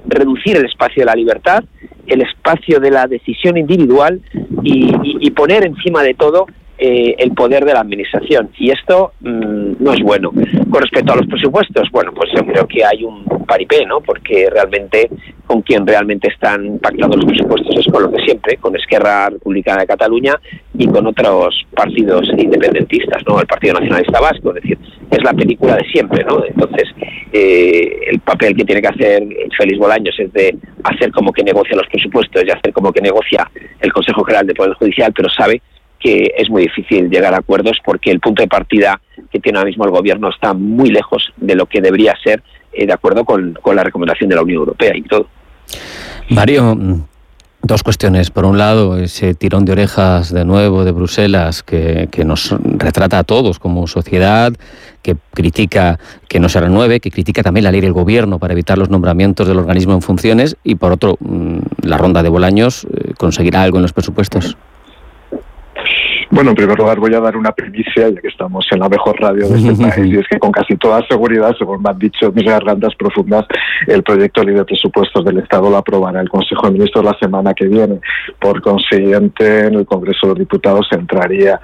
reducir 0.06 0.58
el 0.58 0.66
espacio 0.66 1.04
de 1.04 1.06
la 1.06 1.16
libertad 1.16 1.64
el 2.08 2.22
espacio 2.22 2.80
de 2.80 2.92
la 2.92 3.08
decisión 3.08 3.58
individual 3.58 4.22
y, 4.64 5.32
poner 5.32 5.66
encima 5.66 6.04
de 6.04 6.14
todo 6.14 6.46
eh, 6.84 7.14
el 7.20 7.32
poder 7.34 7.64
de 7.64 7.74
la 7.74 7.82
administración. 7.82 8.50
Y 8.58 8.72
esto 8.72 9.14
mm, 9.20 9.74
no 9.84 9.94
es 9.94 10.02
bueno. 10.02 10.32
Con 10.32 10.82
respecto 10.82 11.14
a 11.14 11.16
los 11.16 11.28
presupuestos, 11.28 11.88
bueno, 11.92 12.12
pues 12.12 12.32
yo 12.36 12.44
creo 12.44 12.66
que 12.66 12.84
hay 12.84 13.04
un 13.04 13.24
paripé, 13.46 13.86
¿no? 13.86 14.02
Porque 14.02 14.50
realmente 14.50 15.08
con 15.46 15.62
quien 15.62 15.86
realmente 15.86 16.30
están 16.30 16.80
pactados 16.80 17.18
los 17.18 17.26
presupuestos 17.26 17.78
es 17.78 17.86
con 17.86 18.02
lo 18.02 18.08
de 18.08 18.24
siempre, 18.24 18.58
con 18.58 18.76
Esquerra 18.76 19.30
Republicana 19.30 19.82
de 19.82 19.88
Cataluña 19.88 20.34
y 20.76 20.88
con 20.88 21.06
otros 21.06 21.54
partidos 21.76 22.28
independentistas, 22.36 23.22
¿no? 23.28 23.40
El 23.40 23.46
Partido 23.46 23.76
Nacionalista 23.76 24.20
Vasco, 24.20 24.50
es 24.50 24.64
decir, 24.64 24.80
es 25.12 25.24
la 25.24 25.34
película 25.34 25.76
de 25.76 25.84
siempre, 25.84 26.24
¿no? 26.24 26.44
Entonces, 26.44 26.86
eh, 27.32 28.06
el 28.08 28.22
papel 28.22 28.56
que 28.56 28.66
tiene 28.66 28.82
que 28.82 28.88
hacer 28.88 29.24
Félix 29.56 29.78
Bolaños 29.78 30.16
es 30.18 30.34
de 30.34 30.58
hacer 30.84 31.12
como 31.12 31.32
que 31.32 31.44
negocia 31.44 31.76
los 31.76 31.86
presupuestos 31.88 32.44
y 32.44 32.50
hacer 32.50 32.74
como 32.74 32.92
que 32.92 33.02
negocia 33.02 33.48
el 33.82 33.94
Consejo 33.94 34.24
General 34.24 34.48
de 34.48 34.56
Poder 34.56 34.74
Judicial, 34.74 35.14
pero 35.16 35.30
sabe 35.30 35.62
que 36.02 36.34
es 36.36 36.50
muy 36.50 36.64
difícil 36.64 37.10
llegar 37.10 37.34
a 37.34 37.38
acuerdos 37.38 37.78
porque 37.84 38.12
el 38.12 38.20
punto 38.20 38.42
de 38.42 38.48
partida 38.48 39.00
que 39.32 39.40
tiene 39.40 39.60
ahora 39.60 39.70
mismo 39.70 39.86
el 39.86 39.92
gobierno 39.92 40.30
está 40.30 40.54
muy 40.54 40.90
lejos 40.90 41.32
de 41.38 41.56
lo 41.56 41.66
que 41.66 41.82
debería 41.82 42.16
ser 42.24 42.44
eh, 42.74 42.86
de 42.86 42.94
acuerdo 42.94 43.24
con, 43.24 43.58
con 43.62 43.76
la 43.76 43.84
recomendación 43.84 44.30
de 44.30 44.36
la 44.36 44.42
Unión 44.42 44.60
Europea 44.60 44.96
y 44.96 45.04
todo. 45.04 45.28
Mario, 46.30 46.76
Dos 47.64 47.84
cuestiones. 47.84 48.32
Por 48.32 48.46
un 48.46 48.58
lado, 48.58 48.98
ese 48.98 49.36
tirón 49.36 49.66
de 49.66 49.74
orejas 49.74 50.34
de 50.34 50.46
nuevo 50.46 50.84
de 50.84 50.92
Bruselas 50.92 51.62
que, 51.62 52.10
que, 52.12 52.26
nos 52.26 52.56
retrata 52.60 53.20
a 53.20 53.24
todos 53.24 53.60
como 53.60 53.86
sociedad, 53.86 54.52
que 55.04 55.16
critica 55.32 56.00
que 56.28 56.40
no 56.40 56.50
se 56.50 56.60
renueve, 56.60 57.00
que 57.00 57.12
critica 57.12 57.44
también 57.44 57.66
la 57.66 57.72
ley 57.72 57.82
del 57.82 57.94
gobierno 57.94 58.40
para 58.40 58.54
evitar 58.54 58.80
los 58.80 58.90
nombramientos 58.90 59.48
del 59.48 59.60
organismo 59.60 59.94
en 59.94 60.02
funciones 60.02 60.58
y, 60.64 60.74
por 60.74 60.92
otro, 60.92 61.18
mm, 61.20 61.60
la 61.84 61.98
ronda 62.00 62.24
de 62.24 62.30
Bolaños 62.30 62.86
eh, 62.86 63.14
conseguirá 63.16 63.62
algo 63.62 63.78
en 63.78 63.84
los 63.84 63.94
presupuestos. 63.94 64.58
Bueno, 66.32 66.52
en 66.52 66.56
primer 66.56 66.80
lugar 66.80 66.98
voy 66.98 67.14
a 67.14 67.20
dar 67.20 67.36
una 67.36 67.52
primicia, 67.52 68.08
ya 68.08 68.22
que 68.22 68.30
estamos 68.30 68.66
en 68.72 68.80
la 68.80 68.88
mejor 68.88 69.20
radio 69.20 69.50
de 69.50 69.58
este 69.58 69.76
país, 69.90 70.14
y 70.14 70.18
es 70.18 70.28
que 70.30 70.40
con 70.40 70.52
casi 70.52 70.78
toda 70.78 71.06
seguridad, 71.10 71.54
según 71.58 71.82
me 71.82 71.90
han 71.90 72.00
dicho 72.00 72.32
mis 72.32 72.46
gargantas 72.46 72.96
profundas, 72.96 73.46
el 73.86 74.02
proyecto 74.02 74.40
de 74.40 74.48
ley 74.48 74.56
de 74.56 74.64
presupuestos 74.64 75.26
del 75.26 75.40
Estado 75.40 75.70
lo 75.70 75.76
aprobará 75.76 76.22
el 76.22 76.30
Consejo 76.30 76.68
de 76.68 76.74
Ministros 76.74 77.04
la 77.04 77.18
semana 77.20 77.54
que 77.54 77.68
viene. 77.68 78.00
Por 78.40 78.62
consiguiente, 78.62 79.68
en 79.68 79.74
el 79.74 79.86
Congreso 79.86 80.20
de 80.22 80.28
los 80.30 80.40
Diputados 80.40 80.88
entraría 80.92 81.60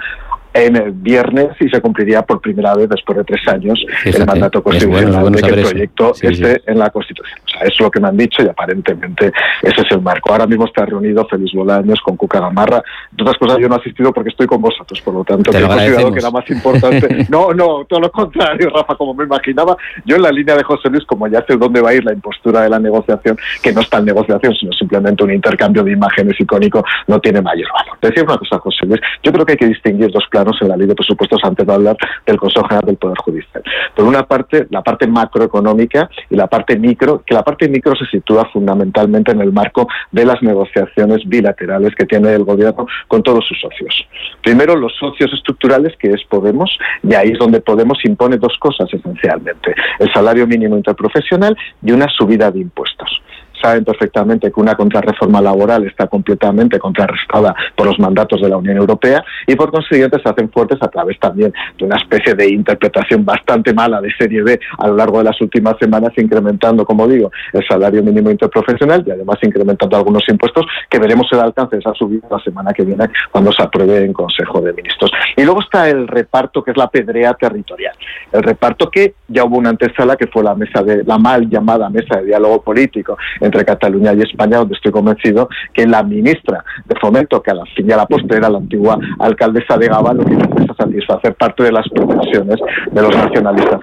en 0.66 0.76
el 0.76 0.92
viernes 0.92 1.50
y 1.60 1.70
se 1.70 1.80
cumpliría 1.82 2.24
por 2.24 2.42
primera 2.42 2.74
vez 2.76 2.90
después 2.90 3.18
de 3.18 3.24
tres 3.24 3.48
años 3.48 3.84
el 4.06 4.26
mandato 4.26 4.64
constitucional 4.64 5.32
de 5.32 5.42
que 5.42 5.50
el 5.50 5.62
proyecto 5.62 6.14
esté 6.20 6.62
en 6.66 6.80
la 6.80 6.90
Constitución. 6.90 7.40
O 7.46 7.50
sea, 7.50 7.62
es 7.62 7.80
lo 7.80 7.92
que 7.92 8.00
me 8.00 8.08
han 8.08 8.18
dicho 8.18 8.44
y 8.44 8.48
aparentemente 8.48 9.32
ese 9.62 9.82
es 9.82 9.92
el 9.92 10.02
marco. 10.02 10.32
Ahora 10.32 10.48
mismo 10.48 10.66
está 10.66 10.86
reunido 10.86 11.26
Félix 11.28 11.54
Bolaños 11.54 12.00
con 12.02 12.18
Cuca 12.18 12.40
Gamarra. 12.40 12.84
De 13.12 13.24
otras 13.24 13.38
cosas 13.38 13.58
yo 13.60 13.70
no 13.70 13.76
he 13.76 13.80
asistido 13.80 14.12
porque 14.12 14.30
estoy 14.30 14.48
con 14.48 14.62
vosotros, 14.62 15.00
por 15.02 15.14
lo 15.14 15.24
tanto 15.24 15.52
he 15.52 15.62
considerado 15.62 16.12
que 16.12 16.20
era 16.20 16.32
más 16.32 16.50
importante. 16.50 17.26
no, 17.30 17.54
no, 17.54 17.86
todo 17.86 18.00
lo 18.00 18.12
contrario, 18.12 18.70
Rafa, 18.70 18.96
como 18.96 19.14
me 19.14 19.26
imaginaba. 19.26 19.78
Yo 20.06 20.16
en 20.16 20.22
la 20.24 20.32
línea 20.32 20.56
de 20.56 20.64
José 20.64 20.90
Luis, 20.90 21.06
como 21.06 21.28
ya 21.28 21.44
sé 21.46 21.56
dónde 21.58 21.82
va 21.82 21.90
a 21.90 21.94
ir 21.94 22.04
la 22.04 22.14
impostura 22.14 22.62
de 22.62 22.70
la 22.70 22.80
negociación, 22.80 23.38
que 23.62 23.74
no 23.74 23.82
está 23.82 24.00
en 24.00 24.06
negociación, 24.06 24.56
sino 24.56 24.74
simplemente 24.74 25.24
un 25.24 25.32
intercambio 25.32 25.84
de 25.84 25.92
imágenes 25.92 26.40
icónico, 26.40 26.84
no 27.08 27.20
tiene 27.20 27.42
mayor 27.42 27.68
valor. 27.74 27.98
Decía 28.02 28.24
una 28.24 28.38
cosa, 28.38 28.58
José 28.60 28.86
Luis, 28.86 29.02
yo 29.24 29.32
creo 29.32 29.46
que 29.46 29.54
hay 29.54 29.58
que 29.58 29.68
distinguir 29.68 30.12
dos 30.12 30.26
planos 30.30 30.47
en 30.62 30.70
la 30.70 30.78
ley 30.78 30.88
de 30.88 30.96
presupuestos 30.96 31.40
antes 31.44 31.66
de 31.66 31.74
hablar 31.74 31.98
del 32.26 32.38
Consejo 32.38 32.68
General 32.68 32.86
del 32.86 32.98
Poder 32.98 33.18
Judicial. 33.18 33.64
Por 33.96 34.06
una 34.06 34.24
parte, 34.24 34.68
la 34.70 34.82
parte 34.82 35.08
macroeconómica 35.08 36.10
y 36.30 36.36
la 36.36 36.48
parte 36.48 36.78
micro, 36.78 37.24
que 37.26 37.34
la 37.34 37.44
parte 37.44 37.68
micro 37.68 37.96
se 37.96 38.06
sitúa 38.06 38.46
fundamentalmente 38.52 39.32
en 39.32 39.42
el 39.42 39.52
marco 39.52 39.88
de 40.12 40.26
las 40.26 40.42
negociaciones 40.42 41.28
bilaterales 41.28 41.94
que 41.96 42.06
tiene 42.06 42.34
el 42.34 42.44
Gobierno 42.44 42.88
con 43.08 43.24
todos 43.24 43.46
sus 43.46 43.60
socios. 43.60 44.08
Primero, 44.44 44.76
los 44.76 44.96
socios 44.98 45.32
estructurales, 45.34 45.96
que 45.98 46.12
es 46.12 46.24
Podemos, 46.30 46.78
y 47.04 47.14
ahí 47.14 47.32
es 47.32 47.40
donde 47.40 47.62
Podemos 47.62 47.98
impone 48.06 48.38
dos 48.38 48.58
cosas 48.60 48.88
esencialmente, 48.94 49.74
el 50.00 50.12
salario 50.14 50.48
mínimo 50.48 50.78
interprofesional 50.78 51.58
y 51.84 51.92
una 51.92 52.08
subida 52.10 52.52
de 52.52 52.60
impuestos 52.60 53.22
saben 53.62 53.84
perfectamente 53.84 54.52
que 54.52 54.60
una 54.60 54.76
contrarreforma 54.76 55.42
laboral 55.42 55.86
está 55.86 56.08
completamente 56.08 56.80
contrarrestada 56.80 57.56
por 57.76 57.88
los 57.88 58.00
mandatos 58.00 58.42
de 58.42 58.50
la 58.50 58.58
Unión 58.58 58.78
Europea 58.78 59.24
y 59.46 59.56
por 59.56 59.72
consiguiente 59.72 60.20
se 60.22 60.30
hacen 60.30 60.50
fuertes 60.50 60.78
a 60.82 60.88
través 60.88 61.20
también 61.20 61.54
de 61.78 61.86
una 61.86 61.98
especie 61.98 62.34
de 62.34 62.50
interpretación 62.50 63.26
bastante 63.26 63.74
mala 63.74 64.02
de 64.02 64.12
serie 64.18 64.44
B 64.44 64.60
a 64.80 64.88
lo 64.88 64.96
largo 64.96 65.20
de 65.20 65.26
las 65.26 65.40
últimas 65.42 65.76
semanas, 65.80 66.12
incrementando, 66.18 66.86
como 66.86 67.08
digo, 67.08 67.32
el 67.54 67.66
salario 67.68 68.04
mínimo 68.04 68.30
interprofesional 68.30 69.04
y 69.06 69.12
además 69.12 69.38
incrementando 69.42 69.98
algunos 69.98 70.24
impuestos 70.30 70.66
que 70.90 71.00
veremos 71.00 71.28
el 71.32 71.40
alcance 71.40 71.76
de 71.76 71.80
esa 71.80 71.94
subida 71.94 72.28
la 72.30 72.40
semana 72.40 72.74
que 72.74 72.84
viene 72.84 73.06
cuando 73.32 73.52
se 73.52 73.64
apruebe 73.64 74.04
en 74.04 74.14
Consejo 74.14 74.62
de 74.62 74.74
Ministros. 74.74 75.12
Y 75.36 75.44
luego 75.44 75.62
está 75.62 75.90
el 75.90 76.08
reparto, 76.08 76.64
que 76.64 76.72
es 76.72 76.78
la 76.78 76.90
pedrea 76.90 77.34
territorial. 77.34 77.94
El 78.32 78.44
reparto 78.44 78.90
que 78.90 79.16
ya 79.28 79.44
hubo 79.44 79.58
una 79.58 79.70
antesala 79.70 80.16
que 80.16 80.28
fue 80.28 80.44
la 80.44 80.56
mesa 80.56 80.84
de 80.84 81.04
la 81.04 81.18
mal 81.18 81.50
llamada 81.50 81.90
mesa 81.90 82.20
de 82.20 82.26
diálogo 82.26 82.62
político 82.62 83.18
entre 83.48 83.66
Cataluña 83.66 84.14
y 84.14 84.22
España, 84.22 84.60
donde 84.60 84.76
estoy 84.76 84.92
convencido 84.92 85.50
que 85.74 85.88
la 85.88 86.04
ministra 86.04 86.64
de 86.86 86.96
Fomento, 87.00 87.42
que 87.42 87.52
a 87.52 87.56
la 87.56 87.66
fin 87.76 87.90
y 87.90 87.92
a 87.92 87.98
la 87.98 88.06
postre 88.06 88.38
era 88.38 88.50
la 88.50 88.60
antigua 88.60 88.98
alcaldesa 89.20 89.78
de 89.78 89.88
Gaba, 89.88 90.14
lo 90.14 90.24
que 90.24 90.36
a 90.36 90.76
satisfacer 90.76 91.36
parte 91.36 91.64
de 91.64 91.72
las 91.72 91.88
pretensiones 91.90 92.58
de 92.92 93.02
los 93.02 93.16
nacionalistas. 93.16 93.80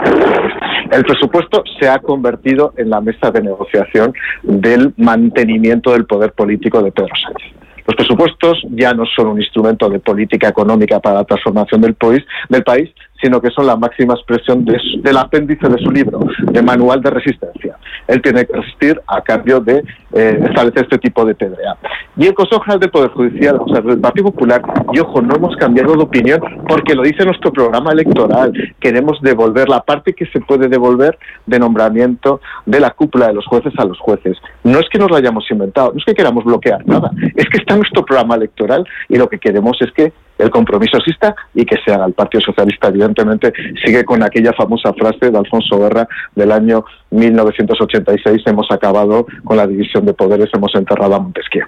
El 0.91 1.05
presupuesto 1.05 1.63
se 1.81 1.89
ha 1.89 1.99
convertido 1.99 2.73
en 2.77 2.91
la 2.91 3.01
mesa 3.01 3.31
de 3.31 3.43
negociación 3.43 4.13
del 4.43 4.95
mantenimiento 4.97 5.93
del 5.93 6.07
poder 6.07 6.33
político 6.33 6.83
de 6.83 6.93
Pedro 6.93 7.15
Sánchez. 7.21 7.53
Los 7.87 7.97
presupuestos 7.97 8.63
ya 8.71 8.95
no 8.95 9.05
son 9.15 9.29
un 9.29 9.41
instrumento 9.41 9.91
de 9.91 9.99
política 9.99 10.49
económica 10.49 11.01
para 11.01 11.17
la 11.17 11.25
transformación 11.25 11.83
del 11.83 11.95
país 11.95 12.91
sino 13.25 13.41
que 13.41 13.49
son 13.51 13.67
la 13.67 13.75
máxima 13.75 14.13
expresión 14.13 14.67
del 14.67 15.17
apéndice 15.17 15.67
de 15.67 15.79
su 15.79 15.91
libro, 15.91 16.21
de 16.43 16.61
Manual 16.61 17.01
de 17.01 17.09
Resistencia. 17.09 17.79
Él 18.07 18.21
tiene 18.21 18.45
que 18.45 18.53
resistir 18.53 19.01
a 19.07 19.23
cambio 19.23 19.61
de 19.61 19.83
eh, 20.13 20.39
establecer 20.47 20.83
este 20.83 20.99
tipo 20.99 21.25
de 21.25 21.35
PDA. 21.35 21.79
Y 22.19 22.27
el 22.27 22.35
Consejo 22.35 22.61
General 22.61 22.81
del 22.81 22.91
Poder 22.91 23.11
Judicial, 23.13 23.57
o 23.59 23.69
sea, 23.69 23.79
el 23.79 23.99
Partido 23.99 24.27
Popular, 24.27 24.61
y 24.93 24.99
ojo, 24.99 25.23
no 25.23 25.37
hemos 25.37 25.57
cambiado 25.57 25.95
de 25.95 26.03
opinión 26.03 26.39
porque 26.69 26.95
lo 26.95 27.03
dice 27.03 27.25
nuestro 27.25 27.51
programa 27.51 27.93
electoral. 27.93 28.53
Queremos 28.79 29.19
devolver 29.23 29.71
la 29.71 29.81
parte 29.81 30.13
que 30.13 30.27
se 30.27 30.41
puede 30.41 30.69
devolver 30.69 31.19
de 31.47 31.59
nombramiento 31.59 32.43
de 32.67 32.79
la 32.79 32.91
cúpula 32.91 33.29
de 33.29 33.35
los 33.35 33.47
jueces 33.47 33.73
a 33.79 33.87
los 33.87 33.99
jueces. 34.01 34.37
No 34.65 34.79
es 34.79 34.87
que 34.91 34.99
nos 34.99 35.11
lo 35.11 35.17
hayamos 35.17 35.51
inventado, 35.51 35.93
no 35.93 35.99
es 35.99 36.05
que 36.05 36.15
queramos 36.15 36.45
bloquear 36.45 36.87
nada, 36.87 37.11
es 37.35 37.49
que 37.49 37.57
está 37.57 37.75
nuestro 37.75 38.05
programa 38.05 38.35
electoral 38.35 38.87
y 39.09 39.17
lo 39.17 39.31
que 39.31 39.39
queremos 39.39 39.79
es 39.81 39.91
que 39.93 40.13
el 40.39 40.51
compromiso 40.51 40.99
exista 40.99 41.35
y 41.55 41.65
que 41.65 41.77
se 41.85 41.93
haga. 41.93 42.07
El 42.07 42.13
Partido 42.13 42.41
Socialista, 42.41 42.89
evidentemente, 42.89 43.53
sigue 43.85 44.05
con 44.05 44.23
aquella 44.23 44.53
famosa 44.53 44.93
frase 44.93 45.31
de 45.31 45.39
Alfonso 45.39 45.79
Guerra 45.79 46.09
del 46.35 46.53
año 46.53 46.85
1986, 47.11 48.43
hemos 48.47 48.71
acabado 48.71 49.27
con 49.45 49.57
la 49.57 49.67
división 49.67 50.05
de 50.07 50.15
poderes, 50.15 50.49
hemos 50.53 50.75
enterrado 50.75 51.15
a 51.15 51.21
Montesquieu. 51.21 51.67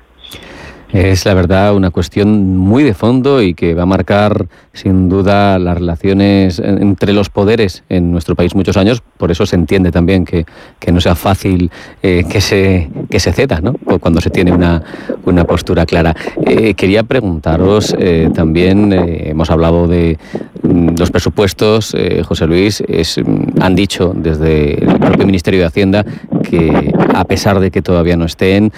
Es 0.97 1.27
la 1.27 1.35
verdad 1.35 1.75
una 1.75 1.91
cuestión 1.91 2.57
muy 2.57 2.83
de 2.83 2.95
fondo 2.95 3.43
y 3.43 3.53
que 3.53 3.75
va 3.75 3.83
a 3.83 3.87
marcar 3.87 4.47
sin 4.73 5.11
duda 5.11 5.59
las 5.59 5.77
relaciones 5.77 6.59
entre 6.59 7.13
los 7.13 7.29
poderes 7.29 7.85
en 7.91 8.11
nuestro 8.11 8.35
país 8.35 8.55
muchos 8.55 8.79
años. 8.79 9.03
Por 9.19 9.31
eso 9.31 9.45
se 9.45 9.57
entiende 9.57 9.93
también 9.93 10.25
que, 10.25 10.47
no 10.91 11.01
sea 11.03 11.15
fácil 11.15 11.71
eh, 12.03 12.25
que, 12.27 12.41
se, 12.41 12.89
que 13.11 13.21
se 13.21 13.35
ceda 13.35 13.61
¿no? 13.61 13.75
cuando 14.01 14.23
se 14.23 14.31
tiene 14.31 14.53
una, 14.53 14.83
una 15.27 15.45
postura 15.45 15.85
clara. 15.85 16.17
Eh, 16.47 16.73
quería 16.73 17.03
preguntaros 17.03 17.95
eh, 17.99 18.31
también, 18.35 18.91
hemos 18.95 19.51
hablado 19.51 19.89
de 19.89 20.17
mm, 20.63 20.95
los 20.99 21.11
presupuestos, 21.11 21.95
José 22.25 22.47
Luis, 22.47 22.83
mm, 22.83 23.61
han 23.61 23.75
dicho 23.75 24.15
desde 24.17 24.83
el 24.83 24.99
propio 24.99 25.27
Ministerio 25.27 25.61
de 25.61 25.67
Hacienda 25.67 26.07
que 26.43 26.91
a 27.15 27.25
pesar 27.25 27.61
de 27.61 27.71
que 27.71 27.83
todavía 27.83 28.17
no 28.17 28.25
estén, 28.25 28.73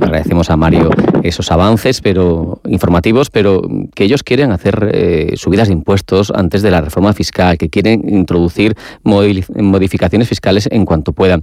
agradecemos 0.00 0.50
a 0.50 0.56
Mario 0.56 0.90
esos 1.22 1.50
avances 1.50 2.00
pero 2.00 2.60
informativos, 2.66 3.30
pero 3.30 3.62
que 3.94 4.04
ellos 4.04 4.22
quieren 4.22 4.52
hacer 4.52 4.90
eh, 4.92 5.32
subidas 5.36 5.68
de 5.68 5.74
impuestos 5.74 6.32
antes 6.34 6.62
de 6.62 6.70
la 6.70 6.80
reforma 6.80 7.12
fiscal, 7.12 7.58
que 7.58 7.68
quieren 7.68 8.08
introducir 8.08 8.76
modificaciones 9.02 10.28
fiscales 10.28 10.68
en 10.70 10.84
cuanto 10.84 11.12
puedan. 11.12 11.42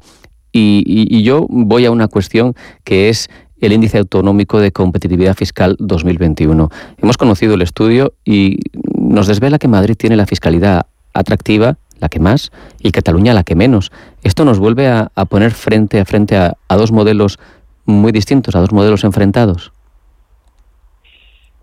Y, 0.51 1.23
yo 1.23 1.47
voy 1.49 1.85
a 1.85 1.91
una 1.91 2.07
cuestión 2.07 2.53
que 2.85 3.09
es 3.09 3.29
el 3.59 3.73
índice 3.73 3.97
autonómico 3.97 4.59
de 4.59 4.71
competitividad 4.71 5.35
fiscal 5.35 5.75
2021. 5.79 6.69
Hemos 6.97 7.17
conocido 7.17 7.55
el 7.55 7.61
estudio 7.61 8.13
y 8.23 8.59
nos 8.97 9.27
desvela 9.27 9.59
que 9.59 9.67
Madrid 9.67 9.95
tiene 9.97 10.15
la 10.15 10.25
fiscalidad 10.25 10.85
atractiva, 11.13 11.77
la 11.99 12.07
que 12.07 12.19
más, 12.19 12.51
y 12.79 12.91
Cataluña 12.91 13.33
la 13.33 13.43
que 13.43 13.55
menos. 13.55 13.91
Esto 14.23 14.45
nos 14.45 14.59
vuelve 14.59 14.87
a, 14.87 15.09
poner 15.27 15.51
frente 15.51 15.99
a 15.99 16.05
frente 16.05 16.37
a 16.37 16.55
dos 16.69 16.93
modelos 16.93 17.37
muy 17.85 18.11
distintos, 18.11 18.55
a 18.55 18.59
dos 18.59 18.71
modelos 18.71 19.03
enfrentados. 19.03 19.71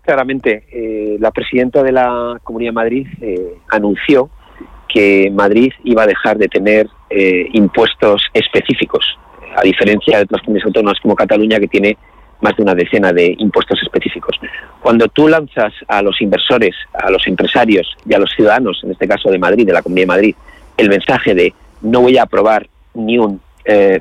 Claramente, 0.01 0.65
eh, 0.71 1.17
la 1.19 1.31
presidenta 1.31 1.81
de 1.81 1.91
la 1.91 2.39
Comunidad 2.43 2.71
de 2.71 2.75
Madrid 2.75 3.07
eh, 3.21 3.53
anunció 3.69 4.29
que 4.89 5.31
Madrid 5.33 5.71
iba 5.85 6.03
a 6.03 6.07
dejar 6.07 6.37
de 6.37 6.47
tener 6.47 6.87
eh, 7.09 7.47
impuestos 7.53 8.21
específicos, 8.33 9.17
a 9.55 9.61
diferencia 9.61 10.17
de 10.17 10.23
otras 10.23 10.41
comunidades 10.41 10.67
autónomas 10.67 10.99
como 11.01 11.15
Cataluña, 11.15 11.59
que 11.59 11.67
tiene 11.67 11.97
más 12.41 12.55
de 12.57 12.63
una 12.63 12.75
decena 12.75 13.13
de 13.13 13.33
impuestos 13.39 13.81
específicos. 13.81 14.37
Cuando 14.81 15.07
tú 15.07 15.29
lanzas 15.29 15.73
a 15.87 16.01
los 16.01 16.21
inversores, 16.21 16.75
a 16.93 17.09
los 17.09 17.25
empresarios 17.25 17.87
y 18.05 18.13
a 18.13 18.19
los 18.19 18.31
ciudadanos, 18.35 18.81
en 18.83 18.91
este 18.91 19.07
caso 19.07 19.31
de 19.31 19.39
Madrid, 19.39 19.65
de 19.65 19.73
la 19.73 19.81
Comunidad 19.81 20.03
de 20.03 20.07
Madrid, 20.07 20.35
el 20.75 20.89
mensaje 20.89 21.33
de 21.33 21.53
no 21.81 22.01
voy 22.01 22.17
a 22.17 22.23
aprobar 22.23 22.67
ni 22.93 23.17
un 23.17 23.39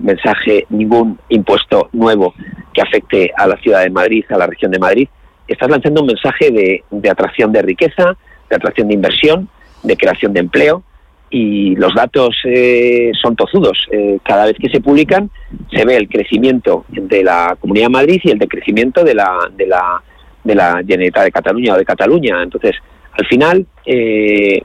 mensaje, 0.01 0.67
ningún 0.71 1.19
impuesto 1.29 1.89
nuevo 1.93 2.35
que 2.73 2.83
afecte 2.83 3.33
a 3.37 3.47
la 3.47 3.57
ciudad 3.59 3.83
de 3.83 3.91
Madrid, 3.91 4.25
a 4.31 4.39
la 4.39 4.47
región 4.47 4.71
de 4.71 4.79
Madrid, 4.79 5.09
estás 5.53 5.71
lanzando 5.71 6.01
un 6.01 6.09
mensaje 6.09 6.51
de, 6.91 7.11
atracción 7.11 7.53
de 7.53 7.63
riqueza, 7.63 8.17
de 8.49 8.57
atracción 8.57 8.89
de 8.89 8.95
inversión, 8.95 9.49
de 9.83 9.97
creación 9.97 10.33
de 10.33 10.41
empleo 10.41 10.83
y 11.31 11.75
los 11.77 11.95
datos 11.95 12.37
eh, 12.45 13.11
son 13.21 13.37
tozudos. 13.37 13.87
Eh, 13.91 14.19
cada 14.23 14.47
vez 14.47 14.57
que 14.61 14.69
se 14.69 14.81
publican 14.81 15.31
se 15.71 15.85
ve 15.85 15.97
el 15.97 16.09
crecimiento 16.09 16.85
de 16.89 17.23
la 17.23 17.57
Comunidad 17.59 17.87
de 17.87 17.91
Madrid 17.91 18.21
y 18.23 18.31
el 18.31 18.39
decrecimiento 18.39 19.03
de 19.03 19.15
la, 19.15 19.39
de 19.57 19.67
la, 19.67 20.03
de 20.45 20.55
la 20.55 20.83
Generalitat 20.87 21.25
de 21.25 21.33
Cataluña 21.33 21.75
o 21.75 21.79
de 21.79 21.85
Cataluña. 21.85 22.43
Entonces, 22.43 22.73
al 23.13 23.27
final, 23.27 23.67
eh, 23.87 24.63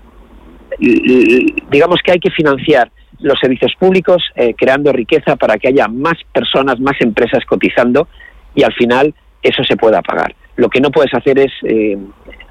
digamos 1.72 2.02
que 2.04 2.12
hay 2.12 2.20
que 2.20 2.32
financiar 2.32 2.92
los 3.20 3.40
servicios 3.40 3.74
públicos 3.80 4.24
creando 4.58 4.92
riqueza 4.92 5.36
para 5.36 5.58
que 5.58 5.70
haya 5.70 5.88
más 5.88 6.16
personas, 6.32 6.80
más 6.80 6.96
empresas 7.00 7.44
cotizando 7.46 8.08
y 8.54 8.64
al 8.64 8.74
final 8.74 9.14
eso 9.42 9.64
se 9.64 9.78
pueda 9.78 10.02
pagar. 10.02 10.36
Lo 10.56 10.70
que 10.70 10.82
no 10.82 10.92
puedes 10.92 11.14
hacer 11.14 11.40
es 11.40 11.52
eh, 11.64 11.98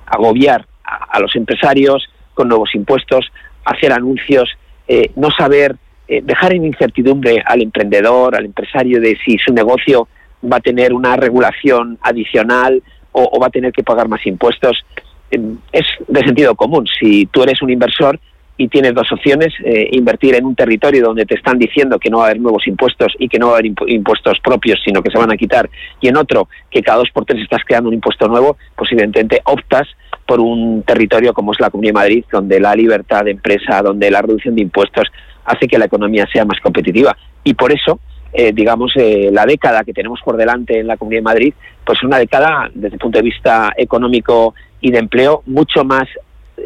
agobiar 0.07 0.67
a, 0.85 1.19
los 1.21 1.35
empresarios 1.35 2.09
con 2.35 2.49
nuevos 2.49 2.75
impuestos, 2.75 3.27
hacer 3.65 3.93
anuncios, 3.93 4.49
eh, 4.87 5.11
no 5.17 5.31
saber, 5.37 5.77
eh, 6.07 6.21
dejar 6.23 6.55
en 6.55 6.65
incertidumbre 6.65 7.43
al 7.45 7.63
emprendedor, 7.63 8.37
al 8.37 8.45
empresario 8.45 9.01
de 9.01 9.19
si 9.25 9.37
su 9.39 9.53
negocio 9.53 10.07
va 10.45 10.59
a 10.59 10.61
tener 10.61 10.93
una 10.93 11.17
regulación 11.17 11.99
adicional 12.01 12.83
o, 13.11 13.41
va 13.41 13.49
a 13.49 13.51
tener 13.51 13.73
que 13.73 13.83
pagar 13.83 14.09
más 14.09 14.25
impuestos. 14.27 14.85
es 15.31 15.87
de 16.07 16.21
sentido 16.21 16.55
común. 16.55 16.87
Si 17.01 17.27
tú 17.27 17.43
eres 17.43 17.61
un 17.63 17.71
inversor, 17.71 18.21
y 18.59 18.69
tienes 18.69 18.95
dos 18.95 19.11
opciones, 19.13 19.53
eh, 19.65 19.89
invertir 19.93 20.35
en 20.35 20.47
un 20.47 20.55
territorio 20.55 21.05
donde 21.05 21.27
te 21.27 21.35
están 21.35 21.59
diciendo 21.59 21.99
que 21.99 22.09
no 22.09 22.19
va 22.19 22.25
a 22.25 22.27
haber 22.29 22.41
nuevos 22.41 22.67
impuestos 22.67 23.13
y 23.19 23.29
que 23.29 23.39
no 23.39 23.49
va 23.49 23.53
a 23.53 23.59
haber 23.59 23.73
impuestos 23.87 24.39
propios, 24.41 24.81
sino 24.85 25.03
que 25.03 25.11
se 25.11 25.19
van 25.19 25.33
a 25.33 25.37
quitar, 25.37 25.69
y 26.01 26.09
en 26.09 26.17
otro 26.17 26.49
que 26.71 26.83
cada 26.83 26.99
dos 26.99 27.11
por 27.13 27.25
tres 27.25 27.43
estás 27.43 27.63
creando 27.65 27.89
un 27.89 27.95
impuesto 27.95 28.29
nuevo, 28.29 28.57
pues 28.77 28.91
evidentemente 28.93 29.43
optas 29.45 29.87
por 30.27 30.41
un 30.41 30.83
territorio 30.83 31.33
como 31.33 31.53
es 31.53 31.61
la 31.61 31.71
Comunidad 31.71 31.91
de 31.91 32.01
Madrid, 32.01 32.25
donde 32.33 32.61
la 32.61 32.75
libertad 32.75 33.25
de 33.25 33.33
empresa, 33.33 33.83
donde 33.83 34.11
la 34.11 34.23
reducción 34.23 34.55
de 34.55 34.63
impuestos 34.63 35.09
hace 35.45 35.69
que 35.69 35.79
la 35.79 35.85
economía 35.85 36.27
sea 36.33 36.45
más 36.45 36.61
competitiva. 36.61 37.17
Y 37.45 37.55
por 37.55 37.73
eso, 37.73 38.01
eh, 38.33 38.53
digamos, 38.53 38.93
eh, 38.97 39.31
la 39.33 39.47
década 39.47 39.85
que 39.85 39.93
tenemos 39.93 40.21
por 40.25 40.37
delante 40.37 40.81
en 40.81 40.89
la 40.89 40.97
Comunidad 40.97 41.21
de 41.21 41.25
Madrid, 41.25 41.55
pues 41.85 41.99
es 41.99 42.05
una 42.05 42.19
década 42.19 42.69
desde 42.75 42.95
el 42.95 43.01
punto 43.01 43.19
de 43.19 43.25
vista 43.25 43.73
económico 43.77 44.55
y 44.81 44.91
de 44.91 44.99
empleo 44.99 45.43
mucho 45.47 45.85
más 45.85 46.09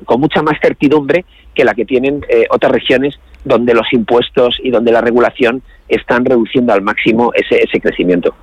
con 0.05 0.21
mucha 0.21 0.43
más 0.43 0.59
certidumbre 0.61 1.25
que 1.55 1.65
la 1.65 1.75
que 1.75 1.85
tienen 1.85 2.25
eh, 2.29 2.47
otras 2.51 2.73
regiones 2.73 3.19
donde 3.45 3.75
los 3.75 3.93
impuestos 3.93 4.59
y 4.63 4.71
donde 4.71 4.93
la 4.93 5.01
regulación 5.01 5.63
están 5.89 6.25
reduciendo 6.25 6.73
al 6.73 6.83
máximo 6.83 7.33
ese, 7.35 7.63
ese 7.63 7.81
crecimiento. 7.81 8.35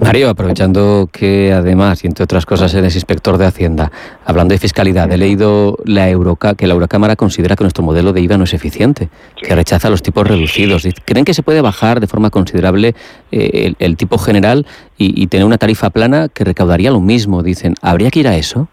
Mario, 0.00 0.28
aprovechando 0.28 1.08
que 1.10 1.52
además, 1.52 2.04
y 2.04 2.06
entre 2.06 2.24
otras 2.24 2.46
cosas, 2.46 2.72
eres 2.74 2.94
inspector 2.94 3.38
de 3.38 3.46
Hacienda, 3.46 3.90
hablando 4.24 4.52
de 4.52 4.58
fiscalidad, 4.58 5.10
he 5.10 5.16
leído 5.16 5.78
la 5.84 6.08
Euroca, 6.08 6.54
que 6.54 6.66
la 6.66 6.74
Eurocámara 6.74 7.16
considera 7.16 7.56
que 7.56 7.64
nuestro 7.64 7.82
modelo 7.82 8.12
de 8.12 8.20
IVA 8.20 8.38
no 8.38 8.44
es 8.44 8.54
eficiente, 8.54 9.08
que 9.36 9.54
rechaza 9.54 9.90
los 9.90 10.02
tipos 10.02 10.26
reducidos. 10.26 10.86
¿Creen 11.04 11.24
que 11.24 11.34
se 11.34 11.42
puede 11.42 11.62
bajar 11.62 11.98
de 12.00 12.06
forma 12.06 12.30
considerable 12.30 12.94
eh, 13.32 13.72
el, 13.78 13.96
tipo 13.96 14.18
general 14.18 14.66
y, 14.96 15.20
y 15.20 15.26
tener 15.26 15.46
una 15.46 15.58
tarifa 15.58 15.90
plana 15.90 16.28
que 16.28 16.44
recaudaría 16.44 16.90
lo 16.90 17.00
mismo? 17.00 17.42
Dicen, 17.42 17.74
¿habría 17.80 18.10
que 18.10 18.20
ir 18.20 18.28
a 18.28 18.36
eso? 18.36 18.68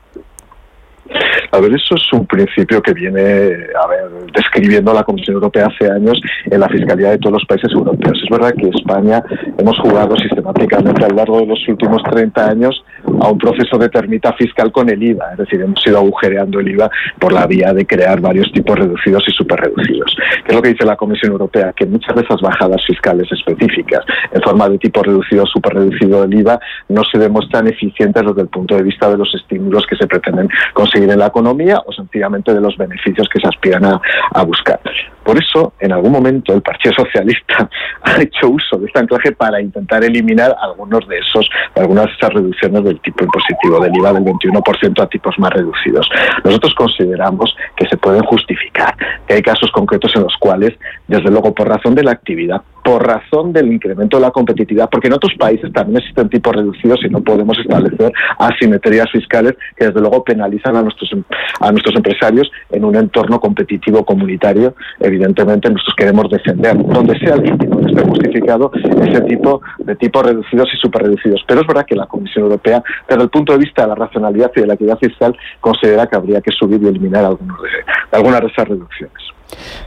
A 1.52 1.60
ver, 1.60 1.74
eso 1.74 1.96
es 1.96 2.14
un 2.14 2.26
principio 2.26 2.82
que 2.82 2.94
viene 2.94 3.20
a 3.20 3.88
ver, 3.88 4.32
describiendo 4.34 4.94
la 4.94 5.04
Comisión 5.04 5.36
Europea 5.36 5.68
hace 5.68 5.92
años 5.92 6.20
en 6.46 6.60
la 6.60 6.68
fiscalidad 6.70 7.12
de 7.12 7.18
todos 7.20 7.34
los 7.34 7.46
países 7.46 7.72
europeos. 7.74 8.20
Es 8.24 8.30
verdad 8.30 8.54
que 8.58 8.70
España 8.70 9.24
hemos 9.58 9.78
jugado 9.80 10.16
sistemáticamente 10.18 11.06
a 11.06 11.10
lo 11.10 11.16
largo 11.16 11.40
de 11.40 11.48
los 11.48 11.68
últimos 11.68 12.02
30 12.04 12.50
años 12.50 12.84
a 13.22 13.30
un 13.30 13.38
proceso 13.38 13.78
de 13.78 13.90
termita 13.90 14.34
fiscal 14.34 14.72
con 14.72 14.90
el 14.90 15.02
IVA, 15.02 15.32
es 15.34 15.38
decir, 15.40 15.62
hemos 15.62 15.86
ido 15.86 15.98
agujereando 15.98 16.60
el 16.60 16.70
IVA 16.70 16.90
por 17.20 17.34
la 17.34 17.48
vía 17.48 17.74
de 17.74 17.86
crear 17.86 18.20
varios 18.20 18.52
tipos 18.52 18.78
reducidos 18.78 19.24
y 19.28 19.32
superreducidos. 19.32 20.16
¿Qué 20.44 20.52
es 20.52 20.56
lo 20.56 20.62
que 20.62 20.70
dice 20.70 20.86
la 20.86 20.96
Comisión 20.96 21.32
Europea? 21.32 21.74
Que 21.74 21.86
muchas 21.86 22.16
de 22.16 22.22
esas 22.22 22.42
bajadas 22.42 22.84
fiscales 22.86 23.32
específicas 23.32 24.04
en 24.32 24.42
forma 24.42 24.70
de 24.70 24.78
tipo 24.78 25.04
reducido 25.04 25.44
o 25.44 25.48
superreducido 25.48 26.22
del 26.26 26.40
IVA 26.40 26.60
no 26.90 27.04
se 27.04 27.18
demuestran 27.18 27.68
eficientes 27.68 28.24
desde 28.26 28.42
el 28.42 28.48
punto 28.48 28.76
de 28.76 28.84
vista 28.84 29.10
de 29.10 29.18
los 29.18 29.34
estímulos 29.34 29.86
que 29.88 29.96
se 29.96 30.08
pretenden 30.08 30.50
conseguir 30.74 31.10
en 31.10 31.20
la 31.20 31.28
economía 31.28 31.82
o 31.86 31.92
sencillamente 31.92 32.54
de 32.54 32.62
los 32.62 32.78
beneficios 32.78 33.28
que 33.32 33.40
se 33.40 33.48
aspiran 33.48 33.86
a, 33.86 34.44
buscar. 34.44 34.80
Por 35.24 35.38
eso, 35.42 35.74
en 35.80 35.92
algún 35.92 36.12
momento, 36.12 36.54
el 36.54 36.62
Partido 36.62 36.94
Socialista 36.96 37.68
ha 38.04 38.22
hecho 38.22 38.50
uso 38.50 38.78
de 38.78 38.86
este 38.86 39.00
anclaje 39.00 39.32
para 39.32 39.60
intentar 39.60 40.04
eliminar 40.04 40.56
algunos 40.62 41.08
de 41.08 41.18
esos, 41.18 41.50
algunas 41.76 42.06
de 42.06 42.12
esas 42.12 42.34
reducciones 42.34 42.84
del 42.84 42.95
tipo 43.02 43.24
impositivo 43.24 43.80
del 43.80 43.96
IVA 43.96 44.14
del 44.14 44.24
21% 44.24 45.02
a 45.02 45.08
tipos 45.08 45.38
más 45.40 45.52
reducidos. 45.52 46.10
Nosotros 46.44 46.74
consideramos 46.76 47.56
que 47.76 47.88
se 47.88 47.98
pueden 47.98 48.24
justificar, 48.24 48.96
que 49.28 49.36
hay 49.36 49.42
casos 49.42 49.72
concretos 49.72 50.12
en 50.16 50.24
los 50.24 50.36
cuales, 50.38 50.74
desde 51.08 51.30
luego, 51.30 51.54
por 51.54 51.68
razón 51.68 51.96
de 51.96 52.04
la 52.04 52.12
actividad, 52.12 52.62
por 52.86 53.06
razón 53.06 53.52
del 53.52 53.74
incremento 53.74 54.18
de 54.18 54.22
la 54.22 54.30
competitividad, 54.30 54.90
porque 54.92 55.08
en 55.08 55.14
otros 55.14 55.34
países 55.40 55.74
también 55.74 55.98
existen 55.98 56.30
tipos 56.30 56.56
reducidos 56.56 57.00
y 57.04 57.10
no 57.10 57.20
podemos 57.20 57.58
establecer 57.58 58.14
asimetrías 58.38 59.10
fiscales 59.12 59.56
que 59.76 59.88
desde 59.88 60.00
luego 60.00 60.24
penalizan 60.24 60.76
a 60.76 60.84
nuestros 60.84 61.12
em, 61.12 61.24
a 61.62 61.72
nuestros 61.72 61.96
empresarios 61.96 62.48
en 62.70 62.86
un 62.86 62.96
entorno 62.96 63.40
competitivo 63.40 64.06
comunitario. 64.06 64.76
Evidentemente 65.00 65.68
nosotros 65.68 65.96
queremos 65.98 66.30
defender 66.30 66.78
donde 66.78 67.18
sea 67.18 67.36
legítimo, 67.38 67.80
esté 67.80 68.04
justificado 68.04 68.72
ese 68.76 69.22
tipo 69.22 69.62
de 69.80 69.96
tipos 69.96 70.24
reducidos 70.24 70.70
y 70.72 70.78
superreducidos. 70.78 71.44
Pero 71.48 71.62
es 71.62 71.68
verdad 71.68 71.86
que 71.88 71.96
la 71.96 72.06
Comisión 72.06 72.44
Europea, 72.44 72.84
desde 73.08 73.24
el 73.24 73.30
punto 73.30 73.54
de 73.54 73.60
vista 73.60 73.84
de 73.84 73.90
la 73.90 73.96
racionalidad 73.96 74.52
y 74.56 74.62
de 74.62 74.68
la 74.68 74.74
equidad 74.76 74.98
fiscal, 74.98 75.38
considera 75.60 76.08
que 76.08 76.16
habría 76.16 76.42
que 76.42 76.52
subir 76.52 76.82
y 76.82 76.88
eliminar 76.88 77.26
algunos 77.26 77.62
de, 77.62 77.70
algunas 78.12 78.42
de 78.42 78.48
esas 78.48 78.68
reducciones. 78.68 79.36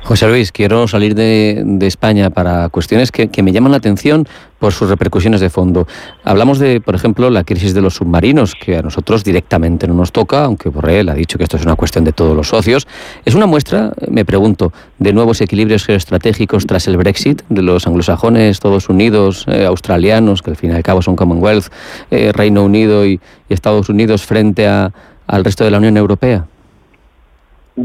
José 0.05 0.28
Luis, 0.28 0.53
quiero 0.53 0.88
salir 0.88 1.14
de, 1.14 1.78
España 1.82 2.30
para 2.30 2.68
cuestiones 2.68 3.11
que, 3.11 3.42
me 3.42 3.53
llaman 3.53 3.72
la 3.72 3.78
atención 3.78 4.26
por 4.59 4.73
sus 4.73 4.89
repercusiones 4.89 5.41
de 5.41 5.51
fondo. 5.51 5.87
Hablamos 6.25 6.59
de, 6.59 6.81
por 6.81 6.95
ejemplo, 6.95 7.31
la 7.31 7.45
crisis 7.45 7.75
de 7.75 7.81
los 7.81 7.95
submarinos, 7.95 8.55
que 8.55 8.77
a 8.77 8.83
nosotros 8.83 9.25
directamente 9.25 9.87
no 9.87 9.95
nos 9.95 10.13
toca, 10.13 10.45
aunque 10.45 10.69
Borrell 10.69 11.09
ha 11.09 11.15
dicho 11.15 11.39
que 11.39 11.45
esto 11.45 11.57
es 11.57 11.65
una 11.65 11.77
cuestión 11.77 12.05
de 12.05 12.13
todos 12.13 12.37
los 12.37 12.49
socios. 12.49 12.87
¿Es 13.25 13.35
una 13.35 13.47
muestra, 13.47 13.93
me 14.09 14.25
pregunto, 14.25 14.73
de 14.99 15.13
nuevos 15.13 15.41
equilibrios 15.41 15.85
geoestratégicos 15.85 16.67
tras 16.67 16.87
el 16.89 16.97
Brexit, 16.97 17.43
de 17.49 17.63
los 17.63 17.87
anglosajones, 17.87 18.51
Estados 18.51 18.89
Unidos, 18.89 19.45
eh, 19.49 19.65
australianos, 19.65 20.43
que 20.43 20.51
al 20.51 20.57
fin 20.57 20.71
y 20.71 20.75
al 20.75 20.83
cabo 20.83 21.03
son 21.03 21.17
Commonwealth, 21.17 21.67
eh, 22.11 22.33
Reino 22.33 22.65
Unido 22.65 23.07
y, 23.07 23.21
y 23.49 23.55
Estados 23.55 23.89
Unidos 23.89 24.27
frente 24.27 24.67
a, 24.67 24.93
al 25.27 25.45
resto 25.45 25.65
de 25.65 25.71
la 25.71 25.79
Unión 25.79 25.97
Europea? 25.97 26.47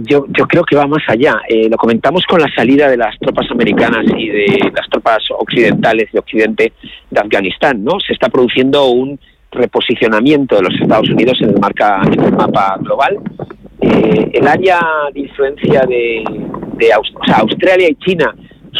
Yo, 0.02 0.26
yo 0.30 0.48
creo 0.48 0.64
que 0.64 0.76
va 0.76 0.88
más 0.88 1.04
allá. 1.08 1.41
Eh, 1.48 1.70
lo 1.70 1.78
comentamos 1.78 2.26
con 2.26 2.41
la 2.41 2.48
salida 2.56 2.89
de 2.89 2.98
las 2.98 3.18
tropas 3.20 3.50
americanas 3.52 4.06
y 4.18 4.28
de 4.28 4.72
las 4.76 4.89
tropas 4.89 5.20
occidentales 5.38 6.12
de 6.12 6.20
Occidente 6.20 6.74
de 7.10 7.20
Afganistán, 7.20 7.84
¿no? 7.84 8.00
Se 8.00 8.14
está 8.14 8.30
produciendo 8.30 8.88
un 8.88 9.20
reposicionamiento 9.52 10.56
de 10.56 10.64
los 10.64 10.82
Estados 10.82 11.10
Unidos 11.10 11.38
en 11.41 11.50
el, 11.50 11.60
marca, 11.60 12.02
en 12.06 12.24
el 12.24 12.32
mapa 12.32 12.78
global. 12.80 13.20
Eh, 13.82 14.32
el 14.34 14.48
área 14.48 14.80
de 15.14 15.20
influencia 15.20 15.82
de, 15.88 16.24
de 16.78 16.89
o 16.96 17.26
sea, 17.26 17.38
Australia 17.38 17.89
y 17.89 17.96
China 17.96 18.34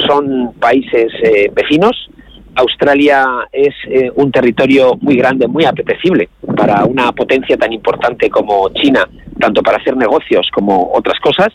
son 0.08 0.54
países 0.60 1.12
eh, 1.24 1.52
vecinos. 1.54 2.10
Australia 2.56 3.26
es 3.52 3.74
un 4.16 4.32
territorio 4.32 4.96
muy 5.02 5.16
grande, 5.16 5.48
muy 5.48 5.66
apetecible 5.66 6.30
para 6.56 6.86
una 6.86 7.12
potencia 7.12 7.58
tan 7.58 7.74
importante 7.74 8.30
como 8.30 8.70
China 8.70 9.08
tanto 9.40 9.62
para 9.62 9.78
hacer 9.78 9.98
negocios 9.98 10.48
como 10.54 10.92
otras 10.94 11.20
cosas. 11.20 11.50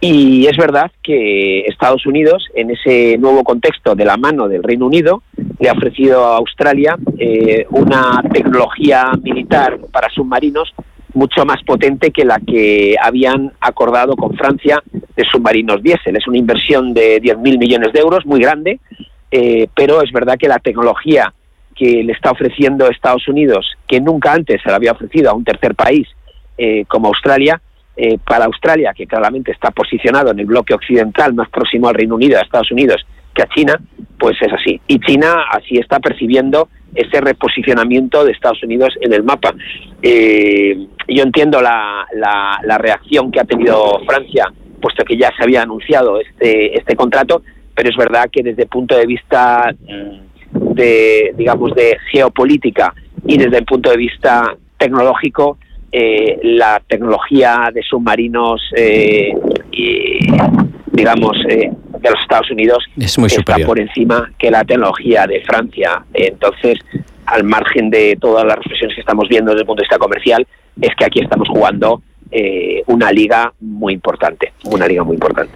Y 0.00 0.46
es 0.46 0.56
verdad 0.58 0.90
que 1.02 1.60
Estados 1.60 2.04
Unidos, 2.04 2.46
en 2.54 2.70
ese 2.70 3.16
nuevo 3.18 3.42
contexto 3.42 3.94
de 3.94 4.04
la 4.04 4.16
mano 4.16 4.46
del 4.46 4.62
Reino 4.62 4.86
Unido, 4.86 5.22
le 5.58 5.68
ha 5.70 5.72
ofrecido 5.72 6.24
a 6.24 6.36
Australia 6.36 6.96
eh, 7.18 7.66
una 7.70 8.22
tecnología 8.32 9.10
militar 9.22 9.78
para 9.90 10.10
submarinos 10.10 10.74
mucho 11.14 11.46
más 11.46 11.62
potente 11.64 12.10
que 12.10 12.26
la 12.26 12.38
que 12.38 12.94
habían 13.00 13.52
acordado 13.60 14.16
con 14.16 14.36
Francia 14.36 14.82
de 14.92 15.24
submarinos 15.32 15.82
diésel. 15.82 16.16
Es 16.16 16.28
una 16.28 16.36
inversión 16.36 16.92
de 16.92 17.22
10.000 17.22 17.58
millones 17.58 17.92
de 17.94 18.00
euros, 18.00 18.26
muy 18.26 18.40
grande, 18.40 18.78
eh, 19.30 19.66
pero 19.74 20.02
es 20.02 20.12
verdad 20.12 20.36
que 20.38 20.46
la 20.46 20.58
tecnología 20.58 21.32
que 21.76 22.02
le 22.02 22.12
está 22.12 22.30
ofreciendo 22.30 22.88
Estados 22.88 23.28
Unidos, 23.28 23.66
que 23.86 24.00
nunca 24.00 24.32
antes 24.32 24.60
se 24.62 24.70
la 24.70 24.76
había 24.76 24.92
ofrecido 24.92 25.30
a 25.30 25.34
un 25.34 25.44
tercer 25.44 25.74
país, 25.74 26.08
eh, 26.56 26.86
como 26.86 27.08
Australia, 27.08 27.60
eh, 27.96 28.18
para 28.26 28.46
Australia, 28.46 28.92
que 28.94 29.06
claramente 29.06 29.52
está 29.52 29.70
posicionado 29.70 30.30
en 30.30 30.40
el 30.40 30.46
bloque 30.46 30.74
occidental 30.74 31.34
más 31.34 31.48
próximo 31.50 31.88
al 31.88 31.94
Reino 31.94 32.14
Unido, 32.14 32.38
a 32.38 32.42
Estados 32.42 32.70
Unidos, 32.70 33.06
que 33.34 33.42
a 33.42 33.48
China, 33.48 33.78
pues 34.18 34.36
es 34.40 34.52
así. 34.52 34.80
Y 34.88 34.98
China 35.00 35.44
así 35.50 35.76
está 35.76 36.00
percibiendo 36.00 36.68
ese 36.94 37.20
reposicionamiento 37.20 38.24
de 38.24 38.32
Estados 38.32 38.62
Unidos 38.62 38.94
en 39.00 39.12
el 39.12 39.22
mapa. 39.22 39.54
Eh, 40.02 40.86
yo 41.08 41.22
entiendo 41.22 41.60
la, 41.60 42.06
la, 42.14 42.78
reacción 42.78 43.30
que 43.30 43.40
ha 43.40 43.44
tenido 43.44 44.00
Francia, 44.06 44.50
puesto 44.80 45.04
que 45.04 45.16
ya 45.16 45.30
se 45.36 45.42
había 45.42 45.62
anunciado 45.62 46.20
este, 46.20 46.78
este 46.78 46.96
contrato, 46.96 47.42
pero 47.74 47.90
es 47.90 47.96
verdad 47.96 48.28
que 48.32 48.42
desde 48.42 48.62
el 48.62 48.68
punto 48.68 48.96
de 48.96 49.06
vista 49.06 49.74
de, 50.76 51.34
digamos, 51.36 51.74
de 51.74 51.98
geopolítica 52.12 52.94
y 53.26 53.38
desde 53.38 53.58
el 53.58 53.64
punto 53.64 53.90
de 53.90 53.96
vista 53.96 54.56
tecnológico, 54.78 55.58
eh, 55.90 56.38
la 56.42 56.80
tecnología 56.86 57.70
de 57.72 57.82
submarinos, 57.82 58.60
eh, 58.76 59.32
y, 59.72 60.18
digamos, 60.92 61.36
eh, 61.48 61.70
de 62.00 62.10
los 62.10 62.20
Estados 62.20 62.50
Unidos 62.50 62.84
es 62.96 63.18
muy 63.18 63.28
está 63.28 63.56
por 63.64 63.80
encima 63.80 64.30
que 64.38 64.50
la 64.50 64.64
tecnología 64.64 65.26
de 65.26 65.40
Francia. 65.42 66.04
Entonces, 66.12 66.78
al 67.24 67.44
margen 67.44 67.90
de 67.90 68.16
todas 68.20 68.44
las 68.44 68.56
reflexiones 68.56 68.94
que 68.94 69.00
estamos 69.00 69.28
viendo 69.28 69.50
desde 69.50 69.62
el 69.62 69.66
punto 69.66 69.80
de 69.80 69.86
vista 69.86 69.98
comercial, 69.98 70.46
es 70.80 70.90
que 70.96 71.04
aquí 71.04 71.20
estamos 71.20 71.48
jugando 71.48 72.02
una 72.86 73.10
liga 73.12 73.52
muy 73.60 73.94
importante, 73.94 74.52
una 74.64 74.86
liga 74.86 75.02
muy 75.02 75.14
importante. 75.14 75.52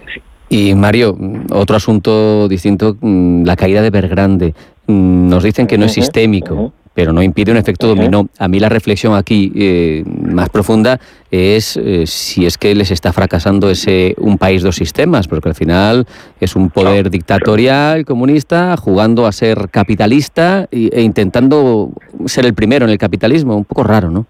Y 0.51 0.75
Mario, 0.75 1.17
otro 1.51 1.77
asunto 1.77 2.49
distinto, 2.49 2.97
mm, 2.99 3.45
la 3.45 3.55
caída 3.55 3.81
de 3.81 3.89
Bergrande. 3.89 4.53
Mm, 4.87 5.29
nos 5.29 5.43
dicen 5.43 5.67
que 5.67 5.77
no 5.77 5.85
es 5.85 5.93
sistémico 5.93 6.73
pero 6.93 7.13
no 7.13 7.23
impide 7.23 7.51
un 7.51 7.57
efecto 7.57 7.87
dominó. 7.87 8.27
A 8.37 8.47
mí 8.47 8.59
la 8.59 8.69
reflexión 8.69 9.15
aquí 9.15 9.51
eh, 9.55 10.03
más 10.05 10.49
profunda 10.49 10.99
es 11.29 11.77
eh, 11.77 12.05
si 12.05 12.45
es 12.45 12.57
que 12.57 12.75
les 12.75 12.91
está 12.91 13.13
fracasando 13.13 13.69
ese 13.69 14.15
un 14.17 14.37
país 14.37 14.61
dos 14.61 14.75
sistemas, 14.75 15.27
porque 15.27 15.49
al 15.49 15.55
final 15.55 16.05
es 16.39 16.55
un 16.55 16.69
poder 16.69 17.09
dictatorial 17.09 18.03
comunista 18.05 18.75
jugando 18.75 19.25
a 19.25 19.31
ser 19.31 19.69
capitalista 19.69 20.67
e 20.71 21.01
intentando 21.01 21.91
ser 22.25 22.45
el 22.45 22.53
primero 22.53 22.85
en 22.85 22.91
el 22.91 22.97
capitalismo, 22.97 23.55
un 23.55 23.65
poco 23.65 23.83
raro, 23.83 24.11
¿no? 24.11 24.25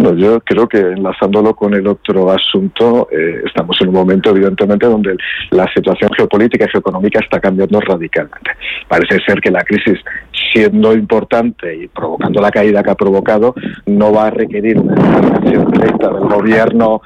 Bueno, 0.00 0.16
yo 0.16 0.38
creo 0.42 0.68
que 0.68 0.78
enlazándolo 0.78 1.56
con 1.56 1.74
el 1.74 1.84
otro 1.88 2.30
asunto, 2.30 3.08
eh, 3.10 3.42
estamos 3.44 3.76
en 3.80 3.88
un 3.88 3.94
momento, 3.94 4.30
evidentemente, 4.30 4.86
donde 4.86 5.16
la 5.50 5.66
situación 5.74 6.08
geopolítica 6.16 6.66
y 6.66 6.70
geoeconómica 6.70 7.18
está 7.18 7.40
cambiando 7.40 7.80
radicalmente. 7.80 8.52
Parece 8.86 9.18
ser 9.26 9.40
que 9.40 9.50
la 9.50 9.64
crisis, 9.64 9.98
siendo 10.52 10.94
importante 10.94 11.74
y 11.74 11.88
provocando 11.88 12.40
la 12.40 12.52
caída 12.52 12.84
que 12.84 12.90
ha 12.92 12.94
provocado, 12.94 13.56
no 13.86 14.12
va 14.12 14.28
a 14.28 14.30
requerir 14.30 14.78
una 14.78 14.94
intervención 14.94 15.72
directa 15.72 16.10
del 16.10 16.28
gobierno. 16.28 17.02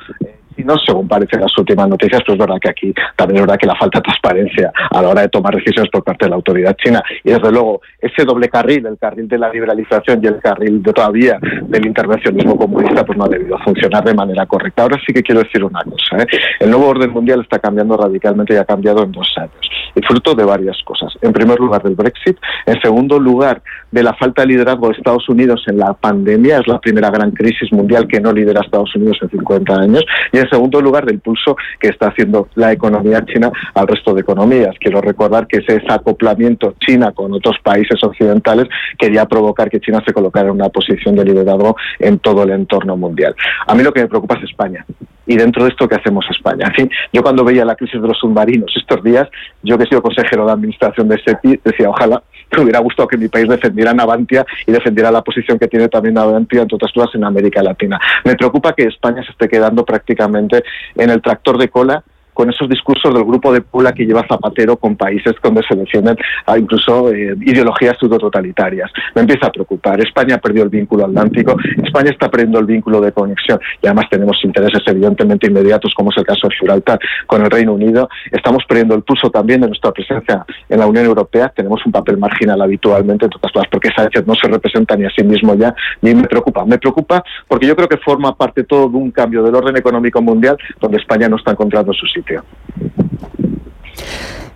No 0.59 0.77
según 0.79 1.09
parecen 1.09 1.41
las 1.41 1.57
últimas 1.59 1.89
noticias, 1.89 2.21
pero 2.25 2.35
es 2.35 2.39
verdad 2.39 2.61
que 2.61 2.71
aquí 2.71 2.95
también 3.17 3.37
es 3.37 3.43
verdad 3.43 3.59
que 3.59 3.67
la 3.67 3.77
falta 3.77 3.99
de 3.99 4.03
transparencia 4.03 4.73
a 4.91 5.03
la 5.03 5.09
hora 5.09 5.23
de 5.23 5.29
tomar 5.29 5.55
decisiones 5.55 5.91
por 5.91 6.05
parte 6.05 6.27
de 6.27 6.31
la 6.31 6.37
autoridad 6.37 6.77
china 6.77 7.03
y 7.25 7.31
desde 7.31 7.51
luego 7.51 7.81
ese 7.99 8.25
doble 8.25 8.49
carril, 8.49 8.87
el 8.87 8.99
carril 8.99 9.29
de 9.29 9.39
la 9.39 9.51
liberalización 9.51 10.21
y 10.23 10.27
el 10.27 10.39
carril 10.41 10.83
todavía 10.83 11.39
del 11.63 11.87
intervencionismo 11.87 12.57
comunista, 12.57 13.05
pues 13.05 13.19
no 13.19 13.25
ha 13.25 13.29
debido 13.29 13.59
funcionar 13.59 14.05
de 14.05 14.15
manera 14.15 14.47
correcta. 14.47 14.83
Ahora 14.83 14.99
sí 15.07 15.13
que 15.13 15.23
quiero 15.23 15.43
decir 15.43 15.65
una 15.65 15.83
cosa, 15.83 16.23
¿eh? 16.23 16.27
el 16.61 16.71
nuevo 16.71 16.89
orden 16.89 17.11
mundial 17.11 17.41
está 17.41 17.59
cambiando 17.59 17.97
radicalmente 17.97 18.55
y 18.55 18.57
ha 18.57 18.65
cambiado 18.65 19.03
en 19.05 19.13
dos 19.13 19.33
años 19.37 19.53
y 19.95 20.01
fruto 20.03 20.35
de 20.35 20.45
varias 20.45 20.77
cosas. 20.85 21.13
En 21.21 21.33
primer 21.33 21.59
lugar 21.59 21.83
del 21.83 21.95
Brexit, 21.95 22.39
en 22.67 22.81
segundo 22.81 23.19
lugar 23.19 23.63
de 23.91 24.03
la 24.03 24.15
falta 24.15 24.43
de 24.43 24.49
liderazgo 24.49 24.89
de 24.89 24.95
Estados 24.95 25.29
Unidos 25.29 25.63
en 25.69 25.79
la 25.79 25.93
pandemia, 25.95 26.59
es 26.59 26.67
la 26.67 26.81
primera 26.81 27.11
gran 27.11 27.31
crisis 27.33 27.73
mundial 27.73 28.07
que 28.07 28.21
no 28.21 28.33
lidera 28.33 28.61
Estados 28.61 28.95
Unidos 28.97 29.19
en 29.23 29.31
50 29.31 29.75
años 29.75 30.05
y 30.33 30.39
en 30.43 30.51
segundo 30.51 30.81
lugar, 30.81 31.07
del 31.07 31.21
pulso 31.21 31.57
que 31.81 31.89
está 31.89 32.09
haciendo 32.09 32.49
la 32.55 32.73
economía 32.73 33.25
china 33.25 33.51
al 33.75 33.87
resto 33.87 34.15
de 34.15 34.21
economías. 34.21 34.77
Quiero 34.79 35.01
recordar 35.01 35.47
que 35.47 35.59
ese 35.59 35.83
acoplamiento 35.89 36.75
China 36.81 37.13
con 37.13 37.33
otros 37.33 37.57
países 37.63 38.03
occidentales 38.03 38.69
quería 38.99 39.27
provocar 39.27 39.71
que 39.71 39.81
China 39.81 40.03
se 40.07 40.13
colocara 40.13 40.49
en 40.49 40.55
una 40.55 40.69
posición 40.69 41.17
de 41.17 41.25
liderazgo 41.25 41.77
en 41.99 42.19
todo 42.19 42.43
el 42.43 42.51
entorno 42.51 42.97
mundial. 42.97 43.35
A 43.67 43.75
mí 43.75 43.83
lo 43.83 43.93
que 43.93 44.03
me 44.03 44.09
preocupa 44.09 44.37
es 44.37 44.45
España 44.45 44.85
y 45.27 45.37
dentro 45.37 45.65
de 45.65 45.71
esto, 45.71 45.89
¿qué 45.89 45.97
hacemos 45.97 46.25
España? 46.31 46.67
En 46.67 46.75
fin, 46.75 46.91
yo 47.13 47.23
cuando 47.23 47.45
veía 47.45 47.65
la 47.65 47.77
crisis 47.77 48.01
de 48.01 48.09
los 48.09 48.19
submarinos 48.19 48.73
estos 48.77 49.03
días, 49.03 49.29
yo 49.63 49.79
que 49.79 49.85
he 49.85 49.89
sido 49.89 50.03
consejero 50.03 50.47
de 50.47 50.53
administración 50.53 51.09
de 51.09 51.21
SEPI, 51.23 51.61
decía, 51.65 51.89
ojalá 51.89 52.23
me 52.57 52.65
hubiera 52.65 52.81
gustado 52.81 53.09
que 53.09 53.17
mi 53.17 53.29
país 53.29 53.49
defendiera 53.49 53.93
Navantia 53.95 54.45
y 54.67 54.73
defendiera 54.73 55.11
la 55.11 55.23
posición 55.23 55.59
que 55.59 55.69
tiene 55.69 55.89
también 55.89 56.15
Navantia, 56.15 56.63
entre 56.63 56.77
otras 56.77 56.93
cosas, 56.93 57.15
en 57.15 57.25
América 57.25 57.63
Latina. 57.63 58.01
Me 58.25 58.35
preocupa 58.35 58.75
que 58.75 58.85
España 58.85 59.23
se 59.25 59.33
esté 59.33 59.49
quedando 59.49 59.85
prácticamente 59.85 60.63
en 60.97 61.11
el 61.11 61.23
tractor 61.23 61.59
de 61.59 61.69
cola 61.69 62.03
con 62.35 62.51
esos 62.51 62.69
discursos 62.69 63.13
del 63.13 63.25
grupo 63.25 63.53
de 63.53 63.61
Pula 63.61 63.93
que 63.93 64.05
lleva 64.05 64.27
Zapatero 64.27 64.77
con 64.77 64.97
países 64.97 65.35
donde 65.43 65.63
se 65.69 65.75
defienden 65.75 66.17
incluso 66.57 67.13
eh, 67.13 67.37
ideologías 67.41 67.97
pseudo-totalitarias. 67.99 68.91
Me 69.15 69.23
empieza 69.23 69.47
a 69.47 69.53
preocupar. 69.53 70.01
España 70.01 70.39
perdió 70.39 70.63
el 70.63 70.69
vínculo 70.69 71.05
atlántico, 71.05 71.57
España 71.83 72.11
está 72.11 72.31
perdiendo 72.31 72.59
el 72.59 72.67
vínculo 72.67 73.01
de 73.01 73.13
conexión 73.13 73.61
y 73.83 73.87
además 73.87 74.07
tenemos 74.11 74.39
intereses 74.45 74.83
evidentemente 74.87 75.47
inmediatos, 75.47 75.93
como 75.95 76.11
es 76.11 76.19
el 76.19 76.25
caso 76.25 76.49
de 76.49 76.57
Gibraltar, 76.57 76.99
con 77.27 77.43
el 77.43 77.51
Reino 77.51 77.75
Unido. 77.75 78.09
Estamos 78.31 78.65
perdiendo 78.67 78.95
el 78.95 79.03
pulso 79.03 79.31
también 79.31 79.61
de 79.61 79.69
nuestra 79.69 79.93
presencia 79.93 80.45
en 80.69 80.79
la 80.79 80.87
Unión 80.87 81.05
Europea. 81.05 81.53
Tenemos 81.55 81.85
un 81.85 81.93
papel 81.93 82.17
marginal 82.19 82.61
habitualmente, 82.61 83.27
entre 83.27 83.37
otras 83.37 83.53
cosas, 83.53 83.69
porque 83.71 83.91
Sánchez 83.95 84.27
no 84.27 84.35
se 84.35 84.49
representa 84.49 84.97
ni 84.97 85.05
a 85.05 85.11
sí 85.11 85.25
mismo 85.25 85.55
ya, 85.55 85.75
ni 86.01 86.15
me 86.15 86.25
preocupa. 86.25 86.65
Me 86.65 86.79
preocupa 86.79 87.23
porque 87.49 87.67
yo 87.67 87.77
creo 87.77 87.89
que 87.89 87.99
forma 87.99 88.37
parte 88.37 88.65
todo 88.65 88.89
de 88.89 88.97
un 88.97 89.11
cambio 89.11 89.43
del 89.43 89.55
orden 89.55 89.77
económico 89.77 90.23
mundial 90.23 90.57
donde 90.81 90.99
España 90.99 91.29
no 91.29 91.37
está 91.37 91.53
encontrando 91.53 91.93
su 91.93 92.07
sitio. 92.23 92.45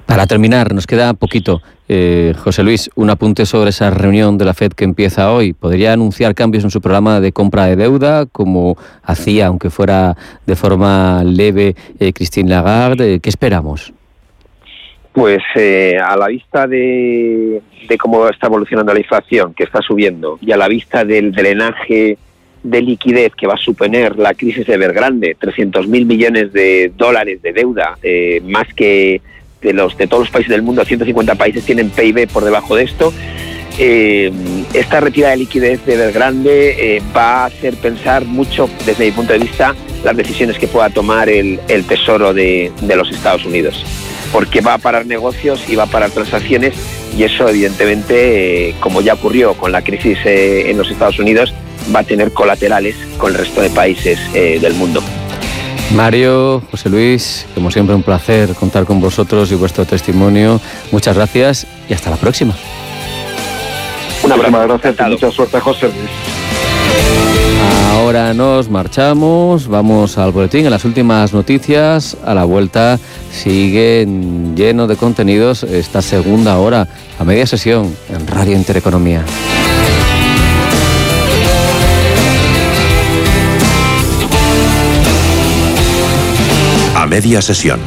Para 0.07 0.27
terminar, 0.27 0.73
nos 0.73 0.87
queda 0.87 1.15
poquito. 1.15 1.61
Eh, 1.89 2.33
José 2.39 2.63
Luis, 2.63 2.91
un 2.95 3.11
apunte 3.11 3.45
sobre 3.45 3.71
esa 3.71 3.91
reunión 3.91 4.39
de 4.39 4.45
la 4.45 4.55
FED 4.55 4.73
que 4.73 4.85
empieza 4.85 5.33
hoy. 5.33 5.53
¿Podría 5.53 5.93
anunciar 5.93 6.35
cambios 6.35 6.65
en 6.65 6.71
su 6.71 6.81
programa 6.81 7.21
de 7.21 7.33
compra 7.33 7.67
de 7.67 7.77
deuda, 7.77 8.27
como 8.27 8.77
hacía, 9.03 9.49
aunque 9.49 9.69
fuera 9.69 10.17
de 10.47 10.57
forma 10.57 11.23
leve, 11.25 11.75
eh, 11.99 12.13
Christine 12.13 12.49
Lagarde? 12.51 13.21
¿Qué 13.21 13.29
esperamos? 13.29 13.93
Pues 15.13 15.43
eh, 15.55 15.97
a 15.99 16.17
la 16.17 16.29
vista 16.29 16.67
de, 16.67 17.63
cómo 17.99 18.29
está 18.29 18.47
evolucionando 18.49 18.93
la 18.93 19.01
inflación, 19.01 19.55
que 19.55 19.65
está 19.65 19.81
subiendo, 19.81 20.39
y 20.41 20.53
a 20.53 20.57
la 20.57 20.69
vista 20.69 21.05
del 21.05 21.33
drenaje 21.33 22.19
de 22.71 22.83
liquidez 22.83 23.33
que 23.35 23.47
va 23.47 23.55
a 23.55 23.59
suponer 23.59 24.17
la 24.17 24.35
crisis 24.35 24.67
de 24.67 24.75
Evergrande, 24.75 25.37
300.000 25.41 25.87
millones 26.05 26.53
de 26.53 26.93
dólares 26.97 27.43
de 27.43 27.53
deuda, 27.53 27.99
más 28.45 28.73
que 28.75 29.21
de, 29.63 29.73
los, 29.73 29.97
de 29.97 30.07
todos 30.07 30.25
los 30.25 30.31
países 30.31 30.51
del 30.51 30.63
mundo, 30.63 30.85
150 30.85 31.35
países 31.35 31.65
tienen 31.65 31.91
PIB 31.91 32.29
por 32.29 32.45
debajo 32.45 32.77
de 32.77 32.85
esto. 32.85 33.13
Eh, 33.79 34.33
esta 34.73 35.01
retirada 35.01 35.33
de 35.33 35.39
liquidez 35.39 35.85
de 35.85 35.97
Belgrande 35.97 36.97
eh, 36.97 37.03
va 37.15 37.43
a 37.43 37.45
hacer 37.47 37.75
pensar 37.75 38.25
mucho, 38.25 38.71
desde 38.87 39.05
mi 39.05 39.11
punto 39.11 39.35
de 39.35 39.41
vista, 39.41 39.75
las 40.03 40.17
decisiones 40.17 40.59
que 40.59 40.67
pueda 40.67 40.89
tomar 40.89 41.29
el, 41.29 41.61
Tesoro 41.87 42.33
de, 42.33 42.73
los 42.83 43.11
Estados 43.11 43.45
Unidos. 43.45 43.85
Porque 44.33 44.61
va 44.61 44.75
a 44.75 44.79
parar 44.79 45.07
negocios 45.07 45.69
y 45.69 45.77
va 45.77 45.85
a 45.85 45.87
parar 45.87 46.11
transacciones 46.11 46.75
y 47.17 47.23
eso 47.25 47.49
evidentemente, 47.49 48.71
eh, 48.71 48.75
como 48.81 49.01
ya 49.01 49.15
ocurrió 49.15 49.55
con 49.55 49.73
la 49.73 49.83
crisis 49.83 50.19
en 50.25 50.77
los 50.77 50.91
Estados 50.91 51.19
Unidos, 51.19 51.55
va 51.95 52.01
a 52.01 52.05
tener 52.05 52.33
colaterales 52.33 52.97
con 53.19 53.33
el 53.33 53.39
resto 53.39 53.61
de 53.61 53.71
países 53.71 54.19
del 54.33 54.75
mundo. 54.75 55.03
Mario, 55.95 56.63
José 56.71 56.91
Luis, 56.91 57.47
como 57.55 57.71
siempre 57.71 57.95
un 57.95 58.03
placer 58.03 58.55
contar 58.55 58.85
con 58.85 59.01
vosotros 59.01 59.53
y 59.53 59.55
vuestro 59.55 59.85
testimonio. 59.85 60.61
Muchas 60.91 61.17
gracias 61.17 61.67
y 61.89 61.95
hasta 61.95 62.11
la 62.11 62.17
próxima. 62.17 62.55
Una 64.23 64.37
gracias 64.37 64.95
y 64.99 65.11
mucha 65.11 65.31
suerte, 65.31 65.61
José 65.61 65.87
Luis. 65.87 66.11
Ahora 67.93 68.35
nos 68.35 68.69
marchamos, 68.69 69.69
vamos 69.69 70.19
al 70.19 70.33
boletín, 70.33 70.65
en 70.65 70.71
las 70.71 70.85
últimas 70.85 71.33
noticias, 71.33 72.17
a 72.25 72.35
la 72.35 72.45
vuelta 72.45 72.99
sigue 73.31 74.07
lleno 74.55 74.87
de 74.87 74.97
contenidos 74.97 75.63
esta 75.63 76.03
segunda 76.03 76.59
hora, 76.59 76.89
a 77.19 77.25
media 77.25 77.47
sesión 77.47 77.95
en 78.09 78.27
Radio 78.27 78.57
Intereconomía. 78.57 79.25
media 87.07 87.41
sesión. 87.43 87.81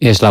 Es 0.00 0.18
la 0.18 0.18